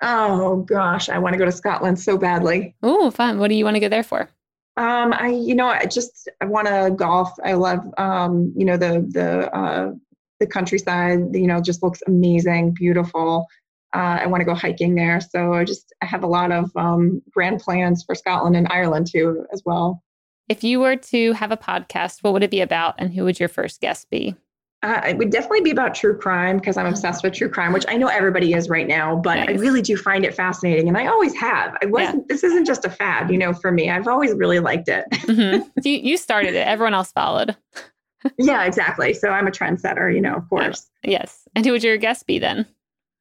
Oh 0.01 0.57
gosh, 0.57 1.09
I 1.09 1.19
want 1.19 1.33
to 1.33 1.39
go 1.39 1.45
to 1.45 1.51
Scotland 1.51 1.99
so 1.99 2.17
badly. 2.17 2.75
Oh, 2.83 3.11
fun. 3.11 3.39
What 3.39 3.47
do 3.47 3.55
you 3.55 3.63
want 3.63 3.75
to 3.75 3.79
go 3.79 3.89
there 3.89 4.03
for? 4.03 4.29
Um, 4.77 5.13
I, 5.13 5.29
you 5.29 5.55
know, 5.55 5.67
I 5.67 5.85
just 5.85 6.29
I 6.41 6.45
want 6.45 6.67
to 6.67 6.93
golf. 6.95 7.31
I 7.43 7.53
love, 7.53 7.79
um, 7.97 8.53
you 8.57 8.65
know, 8.65 8.77
the 8.77 9.07
the 9.09 9.55
uh, 9.55 9.93
the 10.39 10.47
countryside. 10.47 11.33
You 11.33 11.47
know, 11.47 11.61
just 11.61 11.81
looks 11.81 12.01
amazing, 12.07 12.73
beautiful. 12.73 13.47
Uh, 13.93 14.19
I 14.21 14.27
want 14.27 14.41
to 14.41 14.45
go 14.45 14.53
hiking 14.53 14.95
there. 14.95 15.21
So 15.21 15.53
I 15.53 15.63
just 15.63 15.93
I 16.01 16.05
have 16.05 16.23
a 16.23 16.27
lot 16.27 16.51
of 16.51 16.69
um, 16.75 17.21
grand 17.31 17.61
plans 17.61 18.03
for 18.03 18.15
Scotland 18.15 18.57
and 18.57 18.67
Ireland 18.69 19.07
too, 19.09 19.45
as 19.53 19.61
well. 19.65 20.03
If 20.49 20.63
you 20.63 20.79
were 20.79 20.97
to 20.97 21.31
have 21.33 21.51
a 21.51 21.57
podcast, 21.57 22.21
what 22.21 22.33
would 22.33 22.43
it 22.43 22.51
be 22.51 22.61
about 22.61 22.95
and 22.97 23.13
who 23.13 23.23
would 23.23 23.39
your 23.39 23.49
first 23.49 23.81
guest 23.81 24.09
be? 24.09 24.35
Uh, 24.85 25.01
it 25.07 25.17
would 25.17 25.31
definitely 25.31 25.61
be 25.61 25.71
about 25.71 25.95
true 25.95 26.15
crime 26.15 26.57
because 26.59 26.77
I'm 26.77 26.85
obsessed 26.85 27.23
with 27.23 27.33
true 27.33 27.49
crime, 27.49 27.73
which 27.73 27.85
I 27.87 27.97
know 27.97 28.05
everybody 28.07 28.53
is 28.53 28.69
right 28.69 28.87
now, 28.87 29.15
but 29.15 29.39
I 29.39 29.53
really 29.53 29.81
do 29.81 29.97
find 29.97 30.23
it 30.23 30.35
fascinating, 30.35 30.87
and 30.87 30.95
I 30.95 31.07
always 31.07 31.33
have. 31.35 31.75
I 31.81 31.87
wasn't. 31.87 32.27
This 32.27 32.43
isn't 32.43 32.65
just 32.65 32.85
a 32.85 32.89
fad, 32.91 33.31
you 33.31 33.37
know, 33.39 33.51
for 33.51 33.71
me. 33.71 33.89
I've 33.89 34.07
always 34.07 34.33
really 34.33 34.59
liked 34.59 34.87
it. 34.87 35.05
Mhm. 35.11 35.63
So 35.81 35.89
you, 35.89 35.97
you 35.97 36.17
started 36.17 36.53
it, 36.53 36.67
everyone 36.67 36.93
else 36.93 37.11
followed. 37.11 37.55
yeah, 38.37 38.63
exactly. 38.65 39.13
So 39.15 39.29
I'm 39.29 39.47
a 39.47 39.51
trendsetter, 39.51 40.13
you 40.13 40.21
know, 40.21 40.35
of 40.35 40.47
course. 40.49 40.87
Yes. 41.03 41.47
And 41.55 41.65
who 41.65 41.71
would 41.71 41.83
your 41.83 41.97
guest 41.97 42.27
be 42.27 42.37
then? 42.37 42.67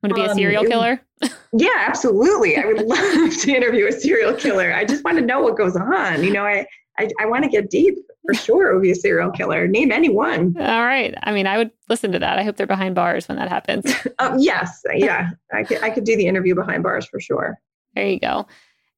Would 0.02 0.10
it 0.12 0.16
be 0.16 0.20
a 0.22 0.30
Um, 0.30 0.36
serial 0.36 0.64
killer? 0.64 1.00
Yeah, 1.56 1.70
absolutely. 1.86 2.58
I 2.58 2.66
would 2.66 2.82
love 2.82 3.30
to 3.42 3.50
interview 3.54 3.86
a 3.86 3.92
serial 3.92 4.34
killer. 4.34 4.74
I 4.74 4.84
just 4.84 5.02
want 5.04 5.16
to 5.18 5.24
know 5.24 5.40
what 5.40 5.56
goes 5.56 5.76
on. 5.76 6.22
You 6.22 6.32
know, 6.32 6.44
I 6.44 6.66
I, 6.98 7.08
I 7.20 7.26
want 7.26 7.44
to 7.44 7.48
get 7.48 7.70
deep 7.70 7.96
for 8.24 8.34
sure. 8.34 8.70
It 8.70 8.74
would 8.74 8.82
be 8.82 8.90
a 8.90 8.96
serial 8.96 9.30
killer. 9.30 9.66
Name 9.66 9.92
anyone. 9.92 10.56
All 10.58 10.84
right. 10.84 11.14
I 11.22 11.32
mean, 11.32 11.46
I 11.46 11.58
would 11.58 11.70
listen 11.88 12.12
to 12.12 12.18
that. 12.18 12.38
I 12.38 12.42
hope 12.42 12.56
they're 12.56 12.66
behind 12.66 12.94
bars 12.94 13.28
when 13.28 13.36
that 13.38 13.48
happens. 13.48 13.94
Um, 14.18 14.38
yes, 14.38 14.82
yeah. 14.94 15.30
I 15.52 15.64
could 15.64 15.82
I 15.82 15.90
could 15.90 16.04
do 16.04 16.16
the 16.16 16.26
interview 16.26 16.54
behind 16.54 16.82
bars 16.82 17.06
for 17.06 17.20
sure. 17.20 17.58
there 17.94 18.06
you 18.06 18.20
go. 18.20 18.46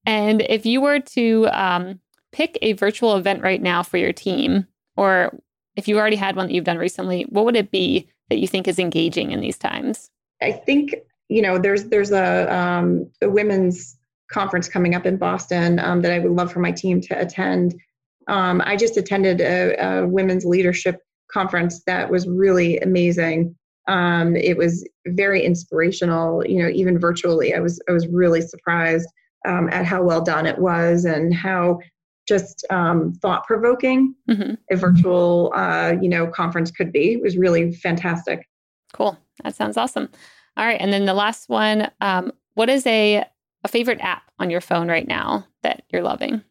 And 0.04 0.42
if 0.42 0.64
you 0.64 0.80
were 0.80 1.00
to 1.00 1.48
um, 1.48 2.00
pick 2.32 2.58
a 2.62 2.74
virtual 2.74 3.16
event 3.16 3.42
right 3.42 3.60
now 3.60 3.82
for 3.82 3.96
your 3.96 4.12
team, 4.12 4.66
or 4.96 5.36
if 5.74 5.88
you 5.88 5.98
already 5.98 6.16
had 6.16 6.36
one 6.36 6.46
that 6.46 6.54
you've 6.54 6.64
done 6.64 6.78
recently, 6.78 7.24
what 7.28 7.44
would 7.44 7.56
it 7.56 7.70
be 7.70 8.08
that 8.30 8.38
you 8.38 8.46
think 8.46 8.68
is 8.68 8.78
engaging 8.78 9.32
in 9.32 9.40
these 9.40 9.58
times? 9.58 10.10
I 10.40 10.52
think 10.52 10.94
you 11.28 11.42
know 11.42 11.58
there's 11.58 11.84
there's 11.86 12.12
a, 12.12 12.54
um, 12.54 13.10
a 13.20 13.28
women's 13.28 13.96
conference 14.30 14.68
coming 14.68 14.94
up 14.94 15.06
in 15.06 15.16
Boston 15.16 15.78
um, 15.78 16.02
that 16.02 16.12
I 16.12 16.18
would 16.18 16.32
love 16.32 16.52
for 16.52 16.60
my 16.60 16.72
team 16.72 17.00
to 17.02 17.20
attend. 17.20 17.80
Um, 18.28 18.62
I 18.64 18.76
just 18.76 18.96
attended 18.96 19.40
a, 19.40 19.76
a 19.76 20.06
women's 20.06 20.44
leadership 20.44 21.00
conference 21.30 21.82
that 21.84 22.10
was 22.10 22.26
really 22.26 22.78
amazing. 22.78 23.54
Um, 23.88 24.36
it 24.36 24.56
was 24.56 24.86
very 25.06 25.44
inspirational. 25.44 26.44
You 26.46 26.62
know, 26.62 26.68
even 26.68 26.98
virtually, 26.98 27.54
I 27.54 27.60
was 27.60 27.80
I 27.88 27.92
was 27.92 28.06
really 28.08 28.40
surprised 28.40 29.08
um, 29.46 29.68
at 29.70 29.84
how 29.84 30.02
well 30.02 30.22
done 30.22 30.46
it 30.46 30.58
was 30.58 31.04
and 31.04 31.32
how 31.34 31.78
just 32.26 32.64
um, 32.70 33.12
thought 33.22 33.46
provoking 33.46 34.12
hmm 34.28 34.54
a 34.70 34.76
virtual 34.76 35.52
uh, 35.54 35.94
you 36.00 36.08
know 36.08 36.26
conference 36.26 36.70
could 36.70 36.92
be. 36.92 37.12
It 37.12 37.22
was 37.22 37.36
really 37.36 37.72
fantastic. 37.72 38.48
Cool. 38.92 39.16
That 39.44 39.54
sounds 39.54 39.76
awesome. 39.76 40.08
All 40.56 40.64
right. 40.64 40.80
And 40.80 40.92
then 40.92 41.04
the 41.04 41.14
last 41.14 41.48
one 41.48 41.90
um, 42.00 42.32
what 42.56 42.70
is 42.70 42.86
a, 42.86 43.22
a 43.64 43.68
favorite 43.68 44.00
app 44.00 44.22
on 44.38 44.50
your 44.50 44.62
phone 44.62 44.88
right 44.88 45.06
now 45.06 45.46
that 45.62 45.82
you're 45.90 46.02
loving? 46.02 46.42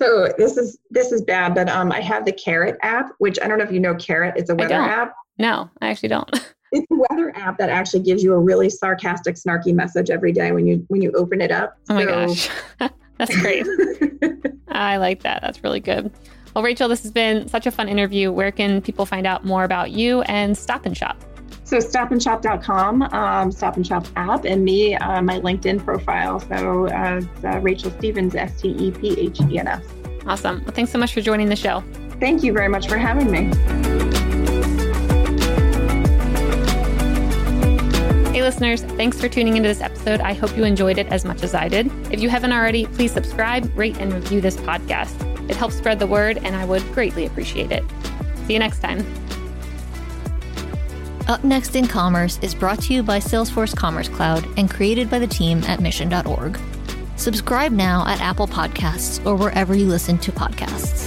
So 0.00 0.32
this 0.38 0.56
is 0.56 0.78
this 0.90 1.12
is 1.12 1.20
bad, 1.22 1.54
but 1.54 1.68
um, 1.68 1.92
I 1.92 2.00
have 2.00 2.24
the 2.24 2.32
Carrot 2.32 2.76
app, 2.82 3.10
which 3.18 3.38
I 3.42 3.46
don't 3.48 3.58
know 3.58 3.64
if 3.64 3.72
you 3.72 3.80
know 3.80 3.94
Carrot. 3.94 4.34
It's 4.36 4.48
a 4.50 4.54
weather 4.54 4.74
app. 4.74 5.14
No, 5.38 5.68
I 5.80 5.88
actually 5.88 6.08
don't. 6.10 6.30
It's 6.72 6.86
a 6.92 6.94
weather 7.10 7.32
app 7.36 7.58
that 7.58 7.68
actually 7.68 8.04
gives 8.04 8.22
you 8.22 8.32
a 8.32 8.38
really 8.38 8.70
sarcastic, 8.70 9.34
snarky 9.34 9.74
message 9.74 10.08
every 10.08 10.30
day 10.30 10.52
when 10.52 10.68
you 10.68 10.84
when 10.86 11.02
you 11.02 11.10
open 11.16 11.40
it 11.40 11.50
up. 11.50 11.76
Oh 11.88 11.94
my 11.94 12.04
So- 12.04 12.08
gosh. 12.78 12.90
That's 13.18 13.36
great. 13.40 13.66
I 14.68 14.96
like 14.98 15.24
that. 15.24 15.42
That's 15.42 15.64
really 15.64 15.80
good. 15.80 16.12
Well, 16.54 16.62
Rachel, 16.62 16.86
this 16.88 17.02
has 17.02 17.10
been 17.10 17.48
such 17.48 17.66
a 17.66 17.72
fun 17.72 17.88
interview. 17.88 18.30
Where 18.30 18.52
can 18.52 18.80
people 18.82 19.04
find 19.04 19.26
out 19.26 19.44
more 19.44 19.64
about 19.64 19.90
you 19.90 20.22
and 20.22 20.56
Stop 20.56 20.86
and 20.86 20.96
Shop? 20.96 21.20
So 21.70 21.76
stopandshop.com, 21.76 23.02
um, 23.02 23.52
Stop 23.52 23.76
and 23.76 23.86
Shop 23.86 24.04
app, 24.16 24.44
and 24.44 24.64
me, 24.64 24.96
uh, 24.96 25.22
my 25.22 25.38
LinkedIn 25.38 25.84
profile. 25.84 26.40
So 26.40 26.88
uh, 26.88 27.20
uh, 27.44 27.60
Rachel 27.60 27.92
Stephens, 27.92 28.34
S 28.34 28.60
T 28.60 28.70
E 28.70 28.90
P 28.90 29.14
H 29.16 29.40
E 29.42 29.56
N 29.56 29.68
S. 29.68 29.84
Awesome. 30.26 30.64
Well, 30.64 30.74
thanks 30.74 30.90
so 30.90 30.98
much 30.98 31.14
for 31.14 31.20
joining 31.20 31.48
the 31.48 31.54
show. 31.54 31.84
Thank 32.18 32.42
you 32.42 32.52
very 32.52 32.66
much 32.66 32.88
for 32.88 32.98
having 32.98 33.30
me. 33.30 33.54
Hey, 38.32 38.42
listeners, 38.42 38.82
thanks 38.82 39.20
for 39.20 39.28
tuning 39.28 39.56
into 39.56 39.68
this 39.68 39.80
episode. 39.80 40.20
I 40.20 40.32
hope 40.32 40.56
you 40.56 40.64
enjoyed 40.64 40.98
it 40.98 41.06
as 41.06 41.24
much 41.24 41.44
as 41.44 41.54
I 41.54 41.68
did. 41.68 41.86
If 42.12 42.20
you 42.20 42.28
haven't 42.28 42.52
already, 42.52 42.86
please 42.86 43.12
subscribe, 43.12 43.70
rate, 43.78 43.96
and 43.98 44.12
review 44.12 44.40
this 44.40 44.56
podcast. 44.56 45.48
It 45.48 45.54
helps 45.54 45.76
spread 45.76 46.00
the 46.00 46.08
word, 46.08 46.38
and 46.38 46.56
I 46.56 46.64
would 46.64 46.82
greatly 46.92 47.26
appreciate 47.26 47.70
it. 47.70 47.84
See 48.46 48.54
you 48.54 48.58
next 48.58 48.80
time. 48.80 49.06
Up 51.30 51.44
Next 51.44 51.76
in 51.76 51.86
Commerce 51.86 52.40
is 52.42 52.56
brought 52.56 52.82
to 52.82 52.92
you 52.92 53.04
by 53.04 53.20
Salesforce 53.20 53.76
Commerce 53.76 54.08
Cloud 54.08 54.44
and 54.58 54.68
created 54.68 55.08
by 55.08 55.20
the 55.20 55.28
team 55.28 55.62
at 55.68 55.78
mission.org. 55.78 56.58
Subscribe 57.14 57.70
now 57.70 58.04
at 58.08 58.20
Apple 58.20 58.48
Podcasts 58.48 59.24
or 59.24 59.36
wherever 59.36 59.72
you 59.72 59.86
listen 59.86 60.18
to 60.18 60.32
podcasts. 60.32 61.06